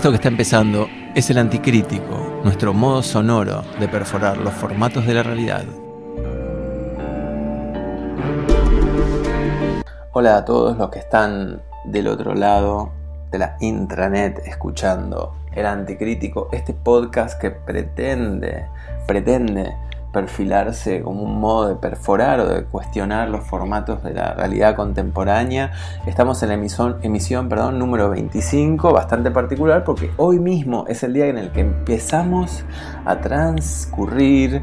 Esto 0.00 0.12
que 0.12 0.16
está 0.16 0.28
empezando 0.28 0.88
es 1.14 1.28
el 1.28 1.36
anticrítico, 1.36 2.40
nuestro 2.42 2.72
modo 2.72 3.02
sonoro 3.02 3.62
de 3.78 3.86
perforar 3.86 4.38
los 4.38 4.54
formatos 4.54 5.06
de 5.06 5.12
la 5.12 5.22
realidad. 5.22 5.62
Hola 10.12 10.38
a 10.38 10.44
todos 10.46 10.78
los 10.78 10.88
que 10.88 11.00
están 11.00 11.60
del 11.84 12.08
otro 12.08 12.34
lado 12.34 12.92
de 13.30 13.40
la 13.40 13.58
intranet 13.60 14.38
escuchando 14.46 15.34
el 15.52 15.66
anticrítico, 15.66 16.48
este 16.50 16.72
podcast 16.72 17.38
que 17.38 17.50
pretende, 17.50 18.68
pretende 19.06 19.76
perfilarse 20.12 21.02
como 21.02 21.22
un 21.22 21.40
modo 21.40 21.68
de 21.68 21.76
perforar 21.76 22.40
o 22.40 22.48
de 22.48 22.64
cuestionar 22.64 23.28
los 23.28 23.44
formatos 23.44 24.02
de 24.02 24.14
la 24.14 24.34
realidad 24.34 24.76
contemporánea. 24.76 25.72
Estamos 26.06 26.42
en 26.42 26.48
la 26.48 26.54
emisión, 26.54 26.96
emisión 27.02 27.48
perdón, 27.48 27.78
número 27.78 28.10
25, 28.10 28.92
bastante 28.92 29.30
particular 29.30 29.84
porque 29.84 30.10
hoy 30.16 30.38
mismo 30.38 30.84
es 30.88 31.02
el 31.02 31.12
día 31.12 31.26
en 31.26 31.38
el 31.38 31.50
que 31.50 31.60
empezamos 31.60 32.64
a 33.04 33.20
transcurrir 33.20 34.62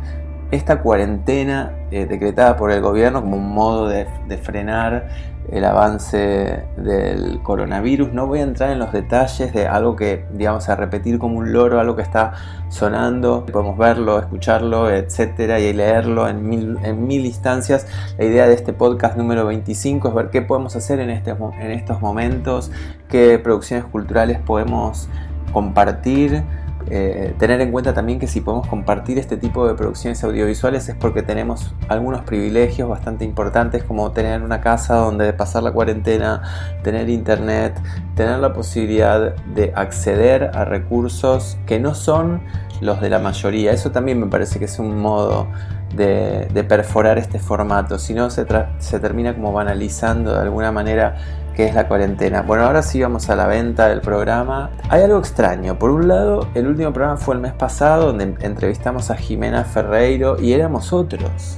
esta 0.51 0.79
cuarentena 0.79 1.73
eh, 1.91 2.05
decretada 2.05 2.55
por 2.55 2.71
el 2.71 2.81
gobierno 2.81 3.21
como 3.21 3.37
un 3.37 3.53
modo 3.53 3.87
de, 3.87 4.07
frenar 4.41 5.09
el 5.51 5.63
avance 5.65 6.65
del 6.77 7.41
coronavirus. 7.43 8.11
No 8.13 8.27
voy 8.27 8.39
a 8.39 8.43
entrar 8.43 8.71
en 8.71 8.79
los 8.79 8.91
detalles 8.91 9.53
de 9.53 9.67
algo 9.67 9.95
que, 9.95 10.25
digamos, 10.33 10.67
a 10.69 10.75
repetir 10.75 11.19
como 11.19 11.37
un 11.37 11.53
loro, 11.53 11.79
algo 11.79 11.95
que 11.95 12.01
está 12.01 12.33
sonando, 12.69 13.45
podemos 13.45 13.77
verlo, 13.77 14.19
escucharlo, 14.19 14.89
etcétera, 14.89 15.59
y 15.59 15.71
leerlo 15.73 16.27
en 16.27 16.47
mil, 16.47 16.77
en 16.83 17.07
mil 17.07 17.25
instancias. 17.25 17.87
La 18.17 18.25
idea 18.25 18.47
de 18.47 18.53
este 18.53 18.73
podcast 18.73 19.17
número 19.17 19.45
25 19.45 20.09
es 20.09 20.13
ver 20.13 20.29
qué 20.29 20.41
podemos 20.41 20.75
hacer 20.75 20.99
en, 20.99 21.09
este, 21.09 21.31
en 21.31 21.71
estos 21.71 22.01
momentos, 22.01 22.71
qué 23.07 23.39
producciones 23.39 23.85
culturales 23.85 24.39
podemos 24.39 25.07
compartir 25.53 26.43
eh, 26.89 27.33
tener 27.37 27.59
en 27.59 27.71
cuenta 27.71 27.93
también 27.93 28.19
que 28.19 28.27
si 28.27 28.39
podemos 28.39 28.67
compartir 28.67 29.17
este 29.17 29.35
tipo 29.35 29.67
de 29.67 29.73
producciones 29.73 30.23
audiovisuales 30.23 30.87
es 30.87 30.95
porque 30.95 31.21
tenemos 31.21 31.73
algunos 31.89 32.21
privilegios 32.21 32.87
bastante 32.87 33.25
importantes 33.25 33.83
como 33.83 34.11
tener 34.11 34.41
una 34.41 34.61
casa 34.61 34.95
donde 34.95 35.33
pasar 35.33 35.63
la 35.63 35.71
cuarentena, 35.71 36.41
tener 36.83 37.09
internet, 37.09 37.79
tener 38.15 38.39
la 38.39 38.53
posibilidad 38.53 39.35
de 39.35 39.73
acceder 39.75 40.51
a 40.53 40.65
recursos 40.65 41.57
que 41.65 41.79
no 41.79 41.93
son 41.93 42.41
los 42.79 43.01
de 43.01 43.09
la 43.09 43.19
mayoría. 43.19 43.71
Eso 43.71 43.91
también 43.91 44.19
me 44.19 44.27
parece 44.27 44.59
que 44.59 44.65
es 44.65 44.79
un 44.79 44.97
modo 44.97 45.47
de, 45.95 46.65
perforar 46.67 47.17
este 47.17 47.39
formato, 47.39 47.97
si 47.97 48.13
no 48.13 48.29
se, 48.29 48.45
se 48.79 48.99
termina 48.99 49.33
como 49.33 49.51
banalizando 49.53 50.33
de 50.33 50.41
alguna 50.41 50.71
manera 50.71 51.15
que 51.57 51.65
es 51.65 51.73
la 51.73 51.87
cuarentena. 51.87 52.43
Bueno, 52.43 52.65
ahora 52.65 52.83
sí 52.83 53.01
vamos 53.01 53.31
a 53.31 53.35
la 53.35 53.47
venta 53.47 53.87
del 53.87 53.99
programa. 53.99 54.69
Hay 54.89 55.01
algo 55.01 55.17
extraño. 55.17 55.79
Por 55.79 55.89
un 55.89 56.07
lado, 56.07 56.47
el 56.53 56.67
último 56.67 56.93
programa 56.93 57.17
fue 57.17 57.33
el 57.33 57.41
mes 57.41 57.53
pasado 57.53 58.05
donde 58.05 58.35
entrevistamos 58.41 59.09
a 59.09 59.15
Jimena 59.15 59.63
Ferreiro 59.63 60.39
y 60.39 60.53
éramos 60.53 60.93
otros. 60.93 61.57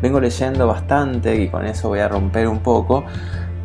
Vengo 0.00 0.20
leyendo 0.20 0.66
bastante 0.66 1.36
y 1.36 1.48
con 1.48 1.66
eso 1.66 1.90
voy 1.90 1.98
a 1.98 2.08
romper 2.08 2.48
un 2.48 2.60
poco. 2.60 3.04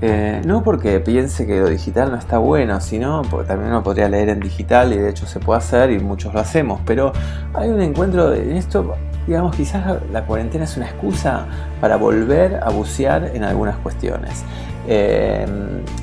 Eh, 0.02 0.42
no 0.46 0.62
porque 0.62 1.00
piense 1.00 1.48
que 1.48 1.62
lo 1.62 1.70
digital 1.70 2.12
no 2.12 2.18
está 2.18 2.38
bueno, 2.38 2.82
sino 2.82 3.22
porque 3.32 3.48
también 3.48 3.70
uno 3.70 3.82
podría 3.82 4.10
leer 4.10 4.28
en 4.28 4.42
digital 4.42 4.92
y 4.92 4.98
de 4.98 5.10
hecho 5.10 5.26
se 5.26 5.40
puede 5.40 5.60
hacer 5.60 5.90
y 5.92 6.00
muchos 6.00 6.34
lo 6.34 6.42
hacemos. 6.42 6.82
Pero 6.86 7.14
hay 7.54 7.70
un 7.70 7.80
encuentro 7.80 8.34
en 8.34 8.58
esto 8.58 8.94
digamos, 9.28 9.56
quizás 9.56 10.02
la 10.12 10.26
cuarentena 10.26 10.64
es 10.64 10.76
una 10.78 10.88
excusa 10.88 11.46
para 11.80 11.96
volver 11.96 12.60
a 12.64 12.70
bucear 12.72 13.32
en 13.34 13.44
algunas 13.44 13.78
cuestiones. 13.78 14.44
Eh, 14.88 15.46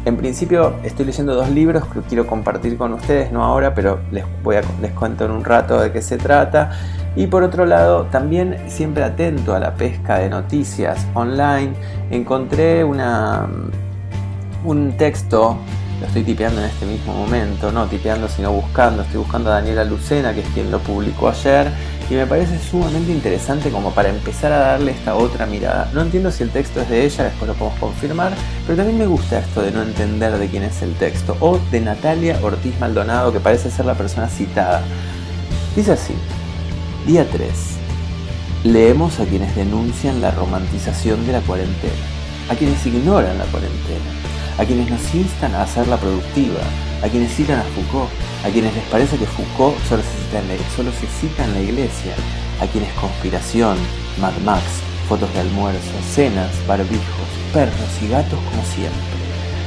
en 0.05 0.17
principio 0.17 0.75
estoy 0.85 1.07
leyendo 1.07 1.35
dos 1.35 1.51
libros 1.51 1.85
que 1.87 2.01
quiero 2.01 2.27
compartir 2.27 2.77
con 2.77 2.93
ustedes, 2.95 3.33
no 3.33 3.45
ahora, 3.45 3.75
pero 3.75 4.01
les, 4.11 4.25
les 4.81 4.93
cuento 4.93 5.25
en 5.25 5.33
un 5.33 5.45
rato 5.45 5.81
de 5.81 5.93
qué 5.93 6.03
se 6.03 6.17
trata. 6.17 6.71
Y 7.17 7.27
por 7.27 7.43
otro 7.43 7.67
lado, 7.67 8.05
también 8.05 8.57
siempre 8.69 9.03
atento 9.03 9.55
a 9.55 9.59
la 9.59 9.75
pesca 9.75 10.19
de 10.19 10.31
noticias 10.31 11.07
online, 11.15 11.73
encontré 12.11 12.85
una, 12.85 13.47
un 14.65 14.93
texto, 14.97 15.59
lo 16.01 16.07
estoy 16.07 16.23
tipeando 16.23 16.61
en 16.61 16.67
este 16.67 16.87
mismo 16.87 17.13
momento, 17.13 17.73
no 17.73 17.87
tipeando 17.87 18.29
sino 18.29 18.53
buscando, 18.53 19.03
estoy 19.03 19.19
buscando 19.19 19.51
a 19.51 19.55
Daniela 19.55 19.85
Lucena, 19.85 20.33
que 20.33 20.41
es 20.41 20.49
quien 20.51 20.71
lo 20.71 20.79
publicó 20.79 21.29
ayer, 21.29 21.73
y 22.11 22.15
me 22.15 22.27
parece 22.27 22.59
sumamente 22.59 23.13
interesante 23.13 23.71
como 23.71 23.91
para 23.93 24.09
empezar 24.09 24.51
a 24.53 24.59
darle 24.59 24.93
esta 24.93 25.15
otra 25.15 25.45
mirada. 25.47 25.91
No 25.93 26.01
entiendo 26.01 26.31
si 26.31 26.43
el 26.43 26.51
texto 26.51 26.81
es 26.81 26.89
de 26.89 27.05
ella, 27.05 27.25
después 27.25 27.49
lo 27.49 27.55
podemos 27.55 27.79
confirmar, 27.79 28.33
pero 28.67 28.77
también 28.77 28.99
me 28.99 29.07
gusta 29.07 29.41
esto 29.41 29.61
de 29.61 29.71
no 29.71 29.83
entender 29.83 30.39
de 30.39 30.49
quién 30.49 30.63
es 30.63 30.81
el 30.81 30.95
texto, 30.95 31.37
o 31.41 31.59
de 31.71 31.81
Natalia 31.81 32.39
Ortiz 32.43 32.79
Maldonado, 32.81 33.33
que 33.33 33.41
parece 33.41 33.71
ser 33.71 33.85
la 33.85 33.95
persona 33.95 34.29
citada. 34.29 34.83
Dice 35.77 35.93
así, 35.93 36.15
día 37.07 37.29
3. 37.31 37.51
Leemos 38.65 39.21
a 39.21 39.25
quienes 39.25 39.55
denuncian 39.55 40.21
la 40.21 40.31
romantización 40.31 41.27
de 41.27 41.33
la 41.33 41.41
cuarentena, 41.41 41.93
a 42.49 42.55
quienes 42.55 42.85
ignoran 42.87 43.39
la 43.39 43.45
cuarentena, 43.45 44.11
a 44.59 44.65
quienes 44.65 44.91
nos 44.91 45.15
instan 45.15 45.55
a 45.55 45.63
hacerla 45.63 45.99
productiva, 45.99 46.61
a 47.03 47.09
quienes 47.09 47.35
citan 47.35 47.61
a 47.61 47.63
Foucault, 47.63 48.11
a 48.45 48.51
quienes 48.51 48.75
les 48.75 48.85
parece 48.85 49.17
que 49.17 49.27
Foucault 49.27 49.77
solo 49.89 50.03
se 50.03 51.07
cita 51.21 51.45
en 51.45 51.55
la, 51.55 51.61
iglesia, 51.61 52.15
a 52.61 52.67
quienes 52.67 52.93
conspiración, 52.95 53.77
Mad 54.21 54.37
Max, 54.45 54.65
fotos 55.09 55.33
de 55.35 55.41
almuerzo, 55.41 55.93
cenas, 56.15 56.51
barbijos, 56.67 57.29
perros 57.53 57.91
y 58.03 58.09
gatos 58.09 58.39
como 58.51 58.63
siempre. 58.65 59.19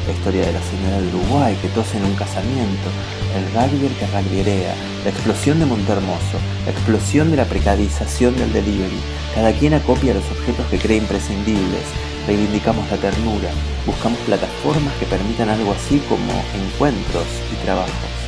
La 0.08 0.14
historia 0.14 0.46
de 0.46 0.54
la 0.54 0.62
señora 0.62 1.02
de 1.02 1.08
Uruguay 1.10 1.58
que 1.62 1.68
tose 1.70 1.98
en 1.98 2.06
un 2.06 2.16
casamiento, 2.16 2.90
el 3.36 3.46
rugby 3.54 3.88
que 4.00 4.08
rugbyerea, 4.08 4.74
la 5.04 5.10
explosión 5.10 5.60
de 5.60 5.66
Montermoso, 5.66 6.38
la 6.66 6.72
explosión 6.72 7.30
de 7.30 7.38
la 7.38 7.46
precarización 7.46 8.36
del 8.36 8.52
delivery. 8.52 9.00
Cada 9.36 9.52
quien 9.54 9.74
acopia 9.74 10.14
los 10.14 10.26
objetos 10.32 10.66
que 10.68 10.80
cree 10.80 10.98
imprescindibles, 10.98 11.86
reivindicamos 12.26 12.90
la 12.90 12.98
ternura, 12.98 13.50
buscamos 13.86 14.20
plataformas 14.20 14.94
que 15.00 15.06
permitan 15.06 15.50
algo 15.50 15.72
así 15.72 16.00
como 16.10 16.34
encuentros 16.56 17.28
y 17.52 17.64
trabajos. 17.64 18.21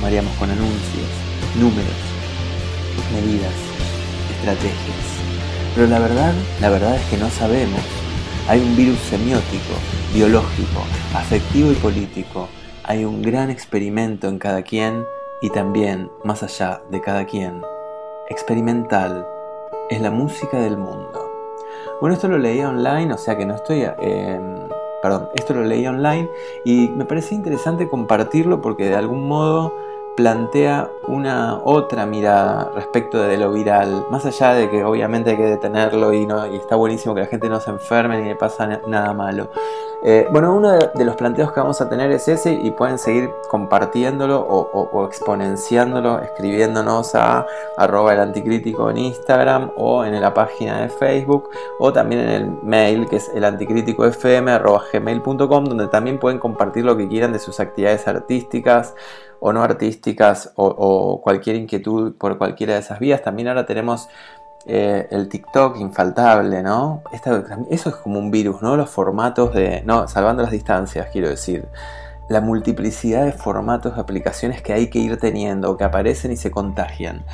Nos 0.00 0.36
con 0.36 0.48
anuncios, 0.48 1.08
números, 1.58 1.96
medidas, 3.12 3.52
estrategias. 4.30 5.16
Pero 5.74 5.88
la 5.88 5.98
verdad, 5.98 6.32
la 6.60 6.70
verdad 6.70 6.94
es 6.94 7.02
que 7.06 7.16
no 7.16 7.28
sabemos. 7.28 7.80
Hay 8.48 8.60
un 8.60 8.76
virus 8.76 8.98
semiótico, 9.00 9.74
biológico, 10.14 10.82
afectivo 11.12 11.72
y 11.72 11.74
político. 11.74 12.48
Hay 12.84 13.04
un 13.04 13.20
gran 13.20 13.50
experimento 13.50 14.28
en 14.28 14.38
cada 14.38 14.62
quien 14.62 15.04
y 15.42 15.50
también 15.50 16.10
más 16.22 16.44
allá 16.44 16.82
de 16.88 17.00
cada 17.00 17.24
quien. 17.24 17.62
Experimental 18.28 19.26
es 19.90 20.00
la 20.00 20.12
música 20.12 20.58
del 20.60 20.76
mundo. 20.76 21.28
Bueno, 22.00 22.14
esto 22.14 22.28
lo 22.28 22.38
leí 22.38 22.60
online, 22.60 23.12
o 23.12 23.18
sea 23.18 23.36
que 23.36 23.44
no 23.44 23.56
estoy... 23.56 23.82
Eh, 23.98 24.68
perdón, 25.02 25.28
esto 25.34 25.54
lo 25.54 25.62
leí 25.62 25.86
online 25.86 26.28
y 26.64 26.88
me 26.88 27.04
parece 27.04 27.34
interesante 27.34 27.88
compartirlo 27.88 28.60
porque 28.60 28.88
de 28.88 28.96
algún 28.96 29.28
modo 29.28 29.85
plantea 30.16 30.90
una 31.06 31.60
otra 31.62 32.06
mirada 32.06 32.70
respecto 32.74 33.22
de 33.22 33.36
lo 33.36 33.52
viral, 33.52 34.06
más 34.10 34.24
allá 34.24 34.54
de 34.54 34.70
que 34.70 34.82
obviamente 34.82 35.30
hay 35.30 35.36
que 35.36 35.44
detenerlo 35.44 36.12
y, 36.12 36.26
no, 36.26 36.46
y 36.46 36.56
está 36.56 36.74
buenísimo 36.74 37.14
que 37.14 37.20
la 37.20 37.26
gente 37.26 37.48
no 37.48 37.60
se 37.60 37.70
enferme 37.70 38.20
ni 38.20 38.28
le 38.28 38.36
pasa 38.36 38.80
nada 38.86 39.12
malo. 39.12 39.50
Eh, 40.02 40.28
bueno, 40.30 40.54
uno 40.54 40.72
de, 40.72 41.04
los 41.04 41.16
planteos 41.16 41.52
que 41.52 41.60
vamos 41.60 41.80
a 41.80 41.88
tener 41.88 42.10
es 42.10 42.28
ese 42.28 42.52
y 42.52 42.70
pueden 42.70 42.98
seguir 42.98 43.30
compartiéndolo 43.48 44.40
o, 44.40 45.06
exponenciándolo, 45.06 46.20
escribiéndonos 46.20 47.14
a 47.14 47.46
arroba 47.76 48.12
el 48.12 48.20
anticrítico 48.20 48.90
en 48.90 48.98
Instagram 48.98 49.72
o 49.76 50.04
en 50.04 50.20
la 50.20 50.34
página 50.34 50.82
de 50.82 50.88
Facebook 50.90 51.48
o 51.78 51.92
también 51.92 52.22
en 52.22 52.28
el 52.28 52.50
mail 52.62 53.08
que 53.08 53.16
es 53.16 53.30
el 53.34 53.44
donde 55.68 55.88
también 55.88 56.18
pueden 56.18 56.38
compartir 56.38 56.84
lo 56.84 56.96
que 56.96 57.08
quieran 57.08 57.32
de 57.32 57.38
sus 57.38 57.58
actividades 57.60 58.06
artísticas 58.06 58.94
o 59.40 59.52
no 59.52 59.62
artísticas 59.62 60.52
o, 60.56 61.20
cualquier 61.22 61.56
inquietud 61.56 62.14
por 62.16 62.38
cualquiera 62.38 62.74
de 62.74 62.80
esas 62.80 62.98
vías. 62.98 63.22
También 63.22 63.48
ahora 63.48 63.66
tenemos 63.66 64.08
eh, 64.68 65.06
el 65.10 65.28
TikTok 65.28 65.76
infaltable, 65.78 66.62
¿no? 66.62 67.02
eso 67.70 67.88
es 67.88 67.94
como 67.96 68.18
un 68.18 68.32
virus, 68.32 68.62
¿no? 68.62 68.76
Los 68.76 68.90
formatos 68.90 69.54
de... 69.54 69.82
No, 69.86 70.08
salvando 70.08 70.42
las 70.42 70.50
distancias, 70.50 71.08
quiero 71.12 71.28
decir. 71.28 71.68
La 72.28 72.40
multiplicidad 72.40 73.24
de 73.24 73.32
formatos 73.32 73.94
de 73.94 74.00
aplicaciones 74.00 74.62
que 74.62 74.72
hay 74.72 74.88
que 74.90 74.98
ir 74.98 75.18
teniendo, 75.18 75.76
que 75.76 75.84
aparecen 75.84 76.32
y 76.32 76.36
se 76.36 76.50
contagian. 76.50 77.24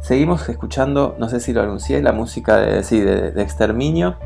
Seguimos 0.00 0.48
escuchando, 0.48 1.14
no 1.18 1.28
sé 1.28 1.40
si 1.40 1.52
lo 1.52 1.60
anuncié, 1.60 2.00
la 2.00 2.12
música 2.12 2.56
de, 2.56 2.82
sí, 2.84 3.00
de 3.00 3.42
Exterminio. 3.42 4.16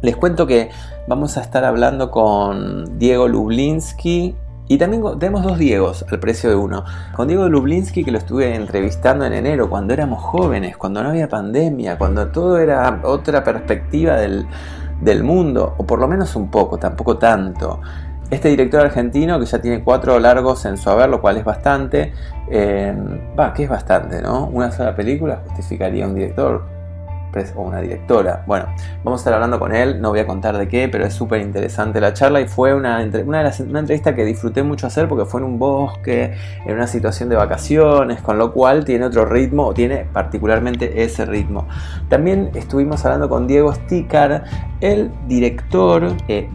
Les 0.00 0.16
cuento 0.16 0.46
que 0.46 0.70
vamos 1.06 1.36
a 1.36 1.42
estar 1.42 1.64
hablando 1.64 2.10
con 2.10 2.98
Diego 2.98 3.28
Lublinsky 3.28 4.34
y 4.66 4.78
también 4.78 5.02
tenemos 5.18 5.42
dos 5.42 5.58
Diegos 5.58 6.04
al 6.10 6.18
precio 6.20 6.48
de 6.48 6.56
uno. 6.56 6.84
Con 7.14 7.28
Diego 7.28 7.48
Lublinsky, 7.48 8.02
que 8.02 8.10
lo 8.10 8.18
estuve 8.18 8.54
entrevistando 8.54 9.26
en 9.26 9.34
enero, 9.34 9.68
cuando 9.68 9.92
éramos 9.92 10.22
jóvenes, 10.22 10.76
cuando 10.76 11.02
no 11.02 11.10
había 11.10 11.28
pandemia, 11.28 11.98
cuando 11.98 12.28
todo 12.28 12.58
era 12.58 13.00
otra 13.04 13.44
perspectiva 13.44 14.16
del, 14.16 14.46
mundo, 15.22 15.74
o 15.76 15.84
por 15.84 15.98
lo 15.98 16.08
menos 16.08 16.34
un 16.34 16.50
poco, 16.50 16.78
tampoco 16.78 17.18
tanto. 17.18 17.80
este 18.30 18.48
director 18.48 18.80
argentino 18.80 19.38
que 19.38 19.44
ya 19.44 19.60
tiene 19.60 19.84
cuatro 19.84 20.18
largos 20.18 20.64
en 20.64 20.78
su 20.78 20.88
haber, 20.88 21.10
lo 21.10 21.20
cual 21.20 21.36
es 21.36 21.44
bastante, 21.44 22.14
eh, 22.50 22.96
va, 23.38 23.52
que 23.52 23.64
es 23.64 23.68
bastante, 23.68 24.22
¿no? 24.22 24.46
Una 24.46 24.72
sola 24.72 24.96
película 24.96 25.42
justificaría 25.46 26.06
un 26.06 26.14
director 26.14 26.73
o 27.56 27.62
una 27.62 27.80
directora. 27.80 28.44
Bueno, 28.46 28.66
vamos 29.02 29.20
a 29.20 29.22
estar 29.22 29.34
hablando 29.34 29.58
con 29.58 29.74
él, 29.74 30.00
no 30.00 30.10
voy 30.10 30.20
a 30.20 30.26
contar 30.26 30.56
de 30.56 30.68
qué, 30.68 30.88
pero 30.88 31.04
es 31.04 31.14
súper 31.14 31.40
interesante 31.40 32.00
la 32.00 32.12
charla 32.12 32.40
y 32.40 32.46
fue 32.46 32.74
una, 32.74 33.04
una, 33.24 33.38
de 33.38 33.44
las, 33.44 33.60
entrevista 33.60 34.14
que 34.14 34.24
disfruté 34.24 34.62
mucho 34.62 34.86
hacer 34.86 35.08
porque 35.08 35.24
fue 35.24 35.40
en 35.40 35.46
un 35.46 35.58
bosque, 35.58 36.34
en 36.64 36.74
una 36.74 36.86
situación 36.86 37.28
de 37.28 37.36
vacaciones, 37.36 38.20
con 38.22 38.38
lo 38.38 38.52
cual 38.52 38.84
tiene 38.84 39.06
otro 39.06 39.24
ritmo 39.24 39.66
o 39.66 39.74
tiene 39.74 40.06
particularmente 40.12 41.02
ese 41.02 41.24
ritmo. 41.26 41.66
También 42.08 42.50
estuvimos 42.54 43.04
hablando 43.04 43.28
con 43.28 43.46
Diego 43.46 43.72
Sticar, 43.72 44.44
el 44.84 45.10
director, 45.26 46.14
eh, 46.28 46.46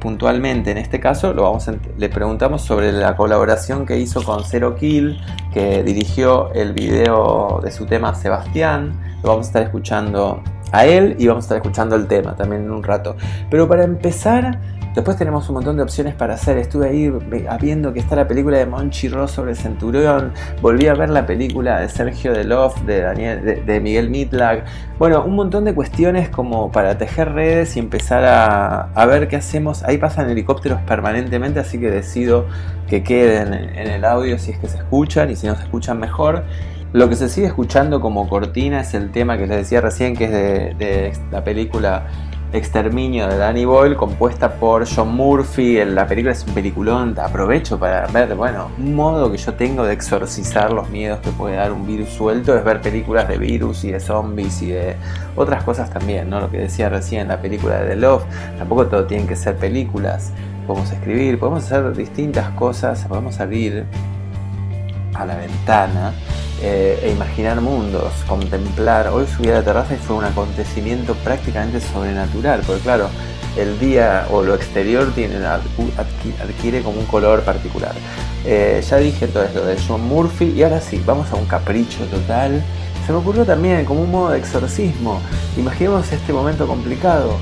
puntualmente 0.00 0.70
en 0.70 0.78
este 0.78 0.98
caso, 0.98 1.34
lo 1.34 1.42
vamos 1.42 1.70
le 1.98 2.08
preguntamos 2.08 2.62
sobre 2.62 2.92
la 2.92 3.14
colaboración 3.14 3.84
que 3.84 3.98
hizo 3.98 4.24
con 4.24 4.42
Zero 4.42 4.74
Kill, 4.74 5.20
que 5.52 5.82
dirigió 5.82 6.50
el 6.54 6.72
video 6.72 7.60
de 7.62 7.70
su 7.70 7.84
tema 7.84 8.14
Sebastián. 8.14 8.98
Lo 9.22 9.30
vamos 9.30 9.46
a 9.46 9.48
estar 9.48 9.62
escuchando 9.64 10.42
a 10.72 10.86
él 10.86 11.16
y 11.18 11.26
vamos 11.26 11.44
a 11.44 11.46
estar 11.46 11.56
escuchando 11.58 11.94
el 11.94 12.06
tema 12.06 12.34
también 12.36 12.62
en 12.62 12.70
un 12.70 12.82
rato. 12.82 13.16
Pero 13.50 13.68
para 13.68 13.84
empezar, 13.84 14.58
después 14.94 15.16
tenemos 15.16 15.48
un 15.48 15.54
montón 15.54 15.76
de 15.76 15.82
opciones 15.82 16.14
para 16.14 16.34
hacer. 16.34 16.58
Estuve 16.58 16.88
ahí 16.88 17.12
viendo 17.60 17.92
que 17.92 18.00
está 18.00 18.16
la 18.16 18.26
película 18.26 18.58
de 18.58 18.66
Monchi 18.66 19.08
Ross 19.08 19.32
sobre 19.32 19.54
Centurión. 19.54 20.32
Volví 20.60 20.86
a 20.86 20.94
ver 20.94 21.10
la 21.10 21.26
película 21.26 21.80
de 21.80 21.88
Sergio 21.88 22.32
Delof, 22.32 22.80
de, 22.82 23.00
Daniel, 23.02 23.64
de, 23.64 23.80
Miguel 23.80 24.10
Mitlag. 24.10 24.64
Bueno, 24.98 25.24
un 25.24 25.34
montón 25.34 25.64
de 25.64 25.74
cuestiones 25.74 26.28
como 26.28 26.70
para 26.72 26.98
tejer 26.98 27.32
redes 27.32 27.76
y 27.76 27.80
empezar 27.80 28.24
a, 28.24 28.92
a 28.92 29.06
ver 29.06 29.28
qué 29.28 29.36
hacemos. 29.36 29.82
Ahí 29.84 29.98
pasan 29.98 30.28
helicópteros 30.30 30.80
permanentemente, 30.82 31.60
así 31.60 31.78
que 31.78 31.90
decido 31.90 32.46
que 32.88 33.02
queden 33.02 33.52
en 33.52 33.86
el 33.88 34.04
audio 34.04 34.38
si 34.38 34.52
es 34.52 34.58
que 34.58 34.68
se 34.68 34.78
escuchan 34.78 35.30
y 35.30 35.36
si 35.36 35.46
no 35.46 35.54
se 35.54 35.62
escuchan 35.62 35.98
mejor. 35.98 36.44
Lo 36.92 37.10
que 37.10 37.16
se 37.16 37.28
sigue 37.28 37.46
escuchando 37.46 38.00
como 38.00 38.28
cortina 38.28 38.80
es 38.80 38.94
el 38.94 39.10
tema 39.10 39.36
que 39.36 39.46
les 39.46 39.58
decía 39.58 39.82
recién, 39.82 40.16
que 40.16 40.24
es 40.24 40.30
de, 40.78 41.12
la 41.30 41.44
película 41.44 42.06
Exterminio 42.52 43.28
de 43.28 43.36
Danny 43.36 43.66
Boyle, 43.66 43.94
compuesta 43.94 44.54
por 44.54 44.86
John 44.88 45.14
Murphy. 45.14 45.84
La 45.84 46.06
película 46.06 46.32
es 46.32 46.46
un 46.46 46.54
peliculón, 46.54 47.14
aprovecho 47.18 47.78
para 47.78 48.06
ver, 48.06 48.34
bueno, 48.34 48.70
un 48.78 48.94
modo 48.94 49.30
que 49.30 49.36
yo 49.36 49.52
tengo 49.52 49.84
de 49.84 49.92
exorcizar 49.92 50.72
los 50.72 50.88
miedos 50.88 51.20
que 51.20 51.30
puede 51.30 51.56
dar 51.56 51.72
un 51.72 51.86
virus 51.86 52.08
suelto 52.08 52.56
es 52.56 52.64
ver 52.64 52.80
películas 52.80 53.28
de 53.28 53.36
virus 53.36 53.84
y 53.84 53.92
de 53.92 54.00
zombies 54.00 54.62
y 54.62 54.70
de 54.70 54.96
otras 55.36 55.62
cosas 55.62 55.90
también, 55.90 56.30
¿no? 56.30 56.40
Lo 56.40 56.50
que 56.50 56.58
decía 56.58 56.88
recién, 56.88 57.28
la 57.28 57.40
película 57.40 57.82
de 57.82 57.90
The 57.90 57.96
Love, 57.96 58.24
tampoco 58.56 58.86
todo 58.86 59.04
tienen 59.04 59.26
que 59.26 59.36
ser 59.36 59.56
películas. 59.56 60.32
Podemos 60.66 60.90
escribir, 60.90 61.38
podemos 61.38 61.64
hacer 61.64 61.94
distintas 61.94 62.48
cosas, 62.50 63.04
podemos 63.04 63.40
abrir 63.40 63.84
a 65.14 65.26
la 65.26 65.36
ventana 65.36 66.12
eh, 66.60 67.00
e 67.02 67.10
imaginar 67.12 67.60
mundos, 67.60 68.12
contemplar. 68.26 69.08
Hoy 69.08 69.26
subí 69.26 69.48
a 69.48 69.54
la 69.54 69.62
terraza 69.62 69.94
y 69.94 69.98
fue 69.98 70.16
un 70.16 70.24
acontecimiento 70.24 71.14
prácticamente 71.16 71.80
sobrenatural, 71.80 72.62
porque 72.66 72.82
claro, 72.82 73.08
el 73.56 73.78
día 73.78 74.26
o 74.30 74.42
lo 74.42 74.54
exterior 74.54 75.12
tiene, 75.14 75.36
adquiere 75.44 76.82
como 76.82 76.98
un 76.98 77.06
color 77.06 77.42
particular. 77.42 77.92
Eh, 78.44 78.82
ya 78.88 78.96
dije 78.96 79.28
todo 79.28 79.44
esto 79.44 79.64
de 79.64 79.76
John 79.86 80.02
Murphy 80.02 80.52
y 80.56 80.62
ahora 80.62 80.80
sí, 80.80 81.02
vamos 81.04 81.30
a 81.30 81.36
un 81.36 81.46
capricho 81.46 82.04
total. 82.06 82.62
Se 83.06 83.12
me 83.12 83.18
ocurrió 83.18 83.44
también 83.44 83.84
como 83.84 84.02
un 84.02 84.10
modo 84.10 84.30
de 84.30 84.38
exorcismo. 84.38 85.20
Imaginemos 85.56 86.10
este 86.12 86.32
momento 86.32 86.66
complicado. 86.66 87.36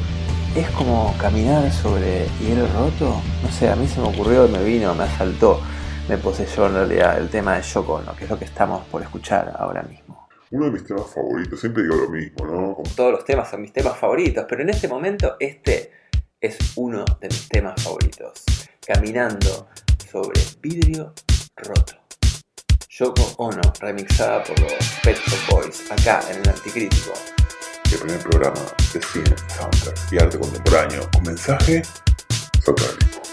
Es 0.54 0.70
como 0.70 1.14
caminar 1.18 1.70
sobre 1.72 2.26
hielo 2.40 2.66
roto. 2.68 3.20
No 3.42 3.50
sé, 3.50 3.68
a 3.68 3.76
mí 3.76 3.86
se 3.86 4.00
me 4.00 4.06
ocurrió, 4.06 4.48
me 4.48 4.62
vino, 4.62 4.94
me 4.94 5.04
asaltó 5.04 5.60
me 6.08 6.18
poseyó 6.18 6.66
en 6.66 6.74
realidad 6.74 7.18
el 7.18 7.28
tema 7.28 7.56
de 7.56 7.62
Yoko 7.62 8.00
que 8.16 8.24
es 8.24 8.30
lo 8.30 8.38
que 8.38 8.44
estamos 8.44 8.86
por 8.86 9.02
escuchar 9.02 9.52
ahora 9.58 9.82
mismo. 9.82 10.28
Uno 10.52 10.66
de 10.66 10.70
mis 10.70 10.84
temas 10.84 11.06
favoritos, 11.12 11.58
siempre 11.58 11.82
digo 11.82 11.96
lo 11.96 12.08
mismo, 12.08 12.46
¿no? 12.46 12.76
Todos 12.94 13.12
los 13.12 13.24
temas 13.24 13.50
son 13.50 13.62
mis 13.62 13.72
temas 13.72 13.98
favoritos, 13.98 14.46
pero 14.48 14.62
en 14.62 14.70
este 14.70 14.86
momento 14.86 15.36
este 15.40 15.90
es 16.40 16.56
uno 16.76 17.04
de 17.20 17.26
mis 17.26 17.48
temas 17.48 17.82
favoritos. 17.82 18.44
Caminando 18.86 19.68
sobre 20.10 20.40
vidrio 20.60 21.12
roto. 21.56 21.94
Yoko 22.88 23.22
Ono, 23.38 23.60
remixada 23.80 24.44
por 24.44 24.58
los 24.60 24.72
Pet 25.02 25.18
Shop 25.18 25.50
Boys, 25.50 25.90
acá 25.90 26.20
en 26.30 26.40
el 26.40 26.48
Anticrítico. 26.48 27.12
El 27.92 27.98
primer 27.98 28.20
programa 28.20 28.60
de 28.92 29.02
cine, 29.02 29.34
soundtrack 29.48 30.12
y 30.12 30.18
arte 30.18 30.38
contemporáneo 30.38 31.02
con 31.12 31.24
mensaje 31.24 31.82
satánico. 32.62 33.25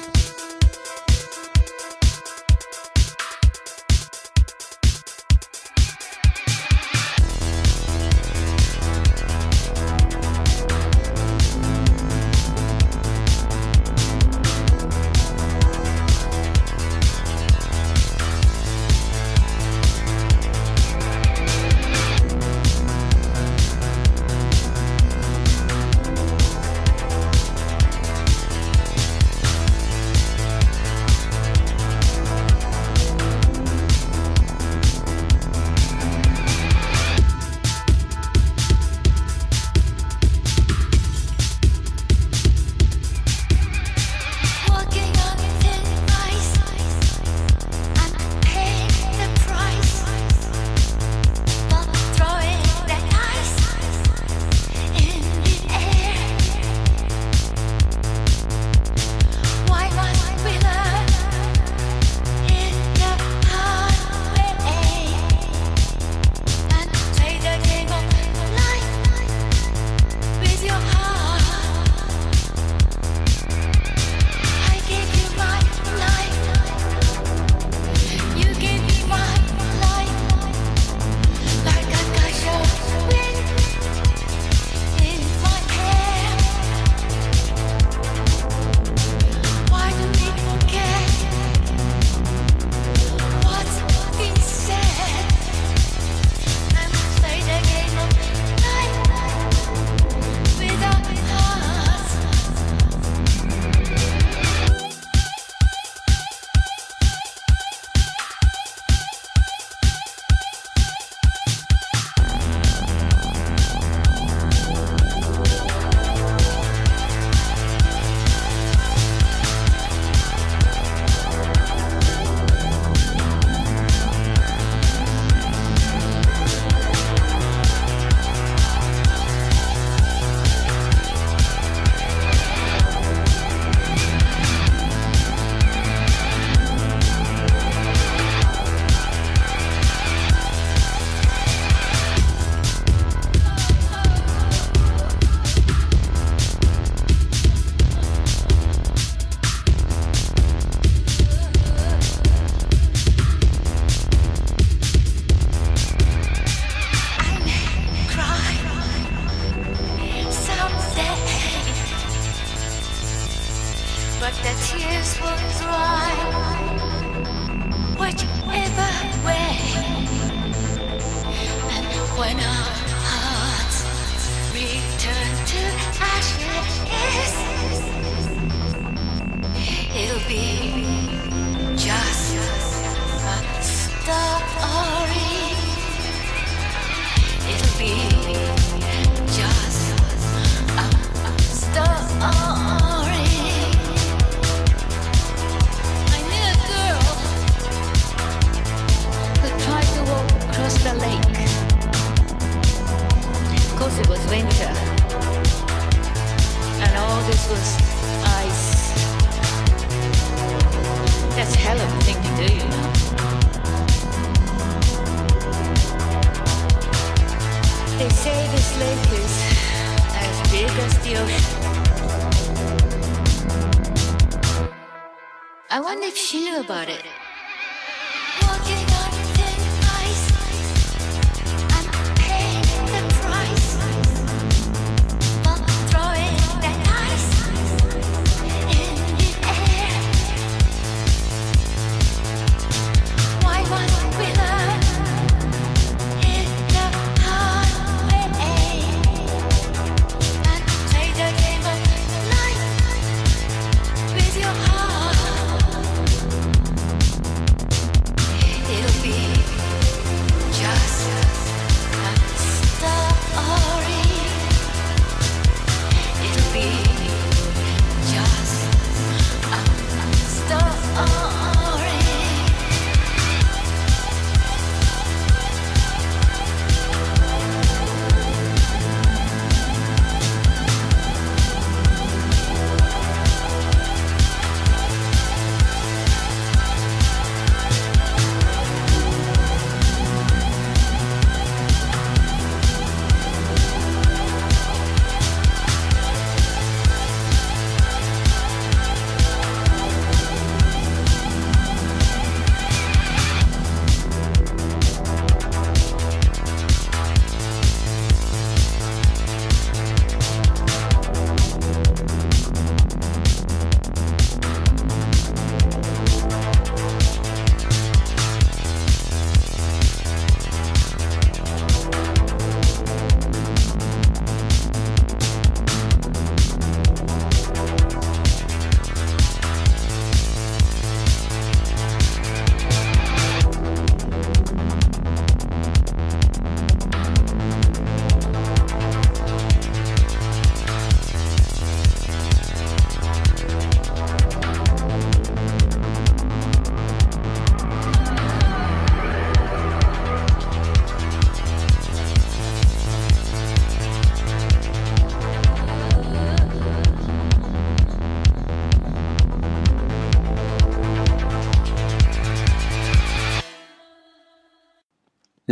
Thank 180.74 180.88
you. 180.88 181.03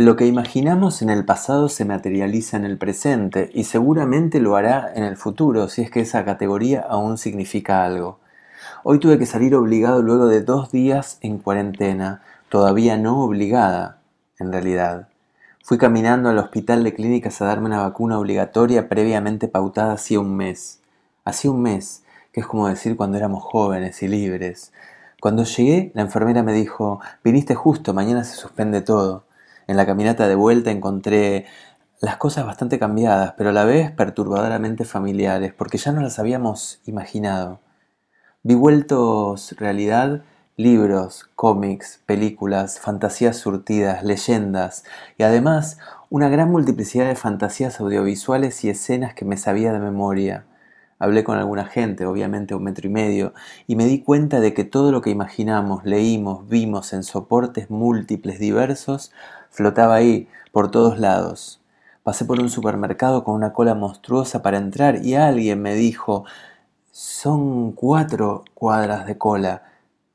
Lo 0.02 0.16
que 0.16 0.26
imaginamos 0.26 1.00
en 1.00 1.10
el 1.10 1.24
pasado 1.24 1.68
se 1.68 1.84
materializa 1.84 2.56
en 2.56 2.64
el 2.64 2.76
presente 2.76 3.52
y 3.54 3.62
seguramente 3.62 4.40
lo 4.40 4.56
hará 4.56 4.92
en 4.96 5.04
el 5.04 5.16
futuro 5.16 5.68
si 5.68 5.82
es 5.82 5.92
que 5.92 6.00
esa 6.00 6.24
categoría 6.24 6.80
aún 6.80 7.18
significa 7.18 7.84
algo. 7.84 8.18
Hoy 8.82 8.98
tuve 8.98 9.16
que 9.16 9.26
salir 9.26 9.54
obligado 9.54 10.02
luego 10.02 10.26
de 10.26 10.42
dos 10.42 10.72
días 10.72 11.18
en 11.20 11.38
cuarentena, 11.38 12.20
todavía 12.48 12.96
no 12.96 13.22
obligada, 13.22 14.00
en 14.40 14.50
realidad. 14.50 15.06
Fui 15.62 15.78
caminando 15.78 16.30
al 16.30 16.38
hospital 16.38 16.82
de 16.82 16.94
clínicas 16.94 17.40
a 17.40 17.44
darme 17.44 17.66
una 17.66 17.82
vacuna 17.82 18.18
obligatoria 18.18 18.88
previamente 18.88 19.46
pautada 19.46 19.92
hacía 19.92 20.18
un 20.18 20.34
mes. 20.34 20.80
Hacía 21.24 21.52
un 21.52 21.62
mes, 21.62 22.02
que 22.32 22.40
es 22.40 22.46
como 22.48 22.66
decir 22.66 22.96
cuando 22.96 23.18
éramos 23.18 23.44
jóvenes 23.44 24.02
y 24.02 24.08
libres. 24.08 24.72
Cuando 25.20 25.44
llegué, 25.44 25.92
la 25.94 26.02
enfermera 26.02 26.42
me 26.42 26.54
dijo, 26.54 26.98
viniste 27.22 27.54
justo, 27.54 27.94
mañana 27.94 28.24
se 28.24 28.34
suspende 28.34 28.80
todo. 28.80 29.26
En 29.66 29.76
la 29.76 29.86
caminata 29.86 30.28
de 30.28 30.34
vuelta 30.34 30.70
encontré 30.70 31.46
las 32.00 32.16
cosas 32.16 32.44
bastante 32.44 32.78
cambiadas, 32.78 33.34
pero 33.36 33.50
a 33.50 33.52
la 33.52 33.64
vez 33.64 33.92
perturbadoramente 33.92 34.84
familiares, 34.84 35.54
porque 35.56 35.78
ya 35.78 35.92
no 35.92 36.00
las 36.00 36.18
habíamos 36.18 36.80
imaginado. 36.84 37.60
Vi 38.42 38.54
vueltos 38.54 39.54
realidad 39.58 40.22
libros, 40.56 41.30
cómics, 41.34 42.00
películas, 42.04 42.78
fantasías 42.80 43.36
surtidas, 43.36 44.02
leyendas 44.04 44.84
y 45.16 45.22
además 45.22 45.78
una 46.10 46.28
gran 46.28 46.50
multiplicidad 46.50 47.06
de 47.06 47.14
fantasías 47.14 47.80
audiovisuales 47.80 48.64
y 48.64 48.70
escenas 48.70 49.14
que 49.14 49.24
me 49.24 49.36
sabía 49.36 49.72
de 49.72 49.78
memoria. 49.78 50.44
Hablé 50.98 51.24
con 51.24 51.38
alguna 51.38 51.64
gente, 51.64 52.04
obviamente 52.04 52.54
un 52.54 52.64
metro 52.64 52.86
y 52.86 52.90
medio, 52.90 53.32
y 53.66 53.76
me 53.76 53.86
di 53.86 54.02
cuenta 54.02 54.40
de 54.40 54.54
que 54.54 54.64
todo 54.64 54.92
lo 54.92 55.00
que 55.00 55.10
imaginamos, 55.10 55.84
leímos, 55.84 56.48
vimos 56.48 56.92
en 56.92 57.02
soportes 57.02 57.70
múltiples 57.70 58.38
diversos 58.38 59.12
Flotaba 59.52 59.96
ahí, 59.96 60.28
por 60.50 60.70
todos 60.70 60.98
lados. 60.98 61.60
Pasé 62.02 62.24
por 62.24 62.40
un 62.40 62.48
supermercado 62.48 63.22
con 63.22 63.34
una 63.34 63.52
cola 63.52 63.74
monstruosa 63.74 64.40
para 64.40 64.56
entrar 64.56 65.04
y 65.04 65.14
alguien 65.14 65.60
me 65.60 65.74
dijo, 65.74 66.24
son 66.90 67.72
cuatro 67.72 68.44
cuadras 68.54 69.06
de 69.06 69.18
cola. 69.18 69.64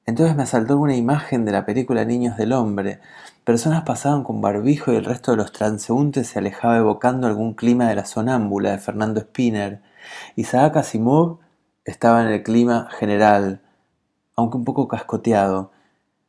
Entonces 0.08 0.36
me 0.36 0.42
asaltó 0.42 0.78
una 0.78 0.96
imagen 0.96 1.46
de 1.46 1.52
la 1.52 1.66
película 1.66 2.04
Niños 2.04 2.36
del 2.36 2.52
Hombre. 2.52 3.00
Personas 3.44 3.84
pasaban 3.84 4.24
con 4.24 4.42
barbijo 4.42 4.92
y 4.92 4.96
el 4.96 5.06
resto 5.06 5.32
de 5.32 5.38
los 5.38 5.52
transeúntes 5.52 6.30
se 6.30 6.40
alejaba 6.40 6.78
evocando 6.78 7.28
algún 7.28 7.54
clima 7.54 7.88
de 7.88 7.96
la 7.96 8.06
sonámbula 8.06 8.72
de 8.72 8.80
Fernando 8.80 9.22
Spinner. 9.22 9.82
Isaac 10.36 10.78
Asimov 10.78 11.38
estaba 11.86 12.24
en 12.24 12.30
el 12.30 12.42
clima 12.42 12.90
general, 12.98 13.62
aunque 14.36 14.58
un 14.58 14.66
poco 14.66 14.88
cascoteado, 14.88 15.72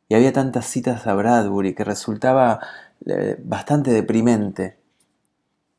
y 0.07 0.15
había 0.15 0.31
tantas 0.31 0.65
citas 0.65 1.07
a 1.07 1.13
Bradbury 1.15 1.73
que 1.73 1.83
resultaba 1.83 2.59
bastante 3.43 3.91
deprimente. 3.91 4.77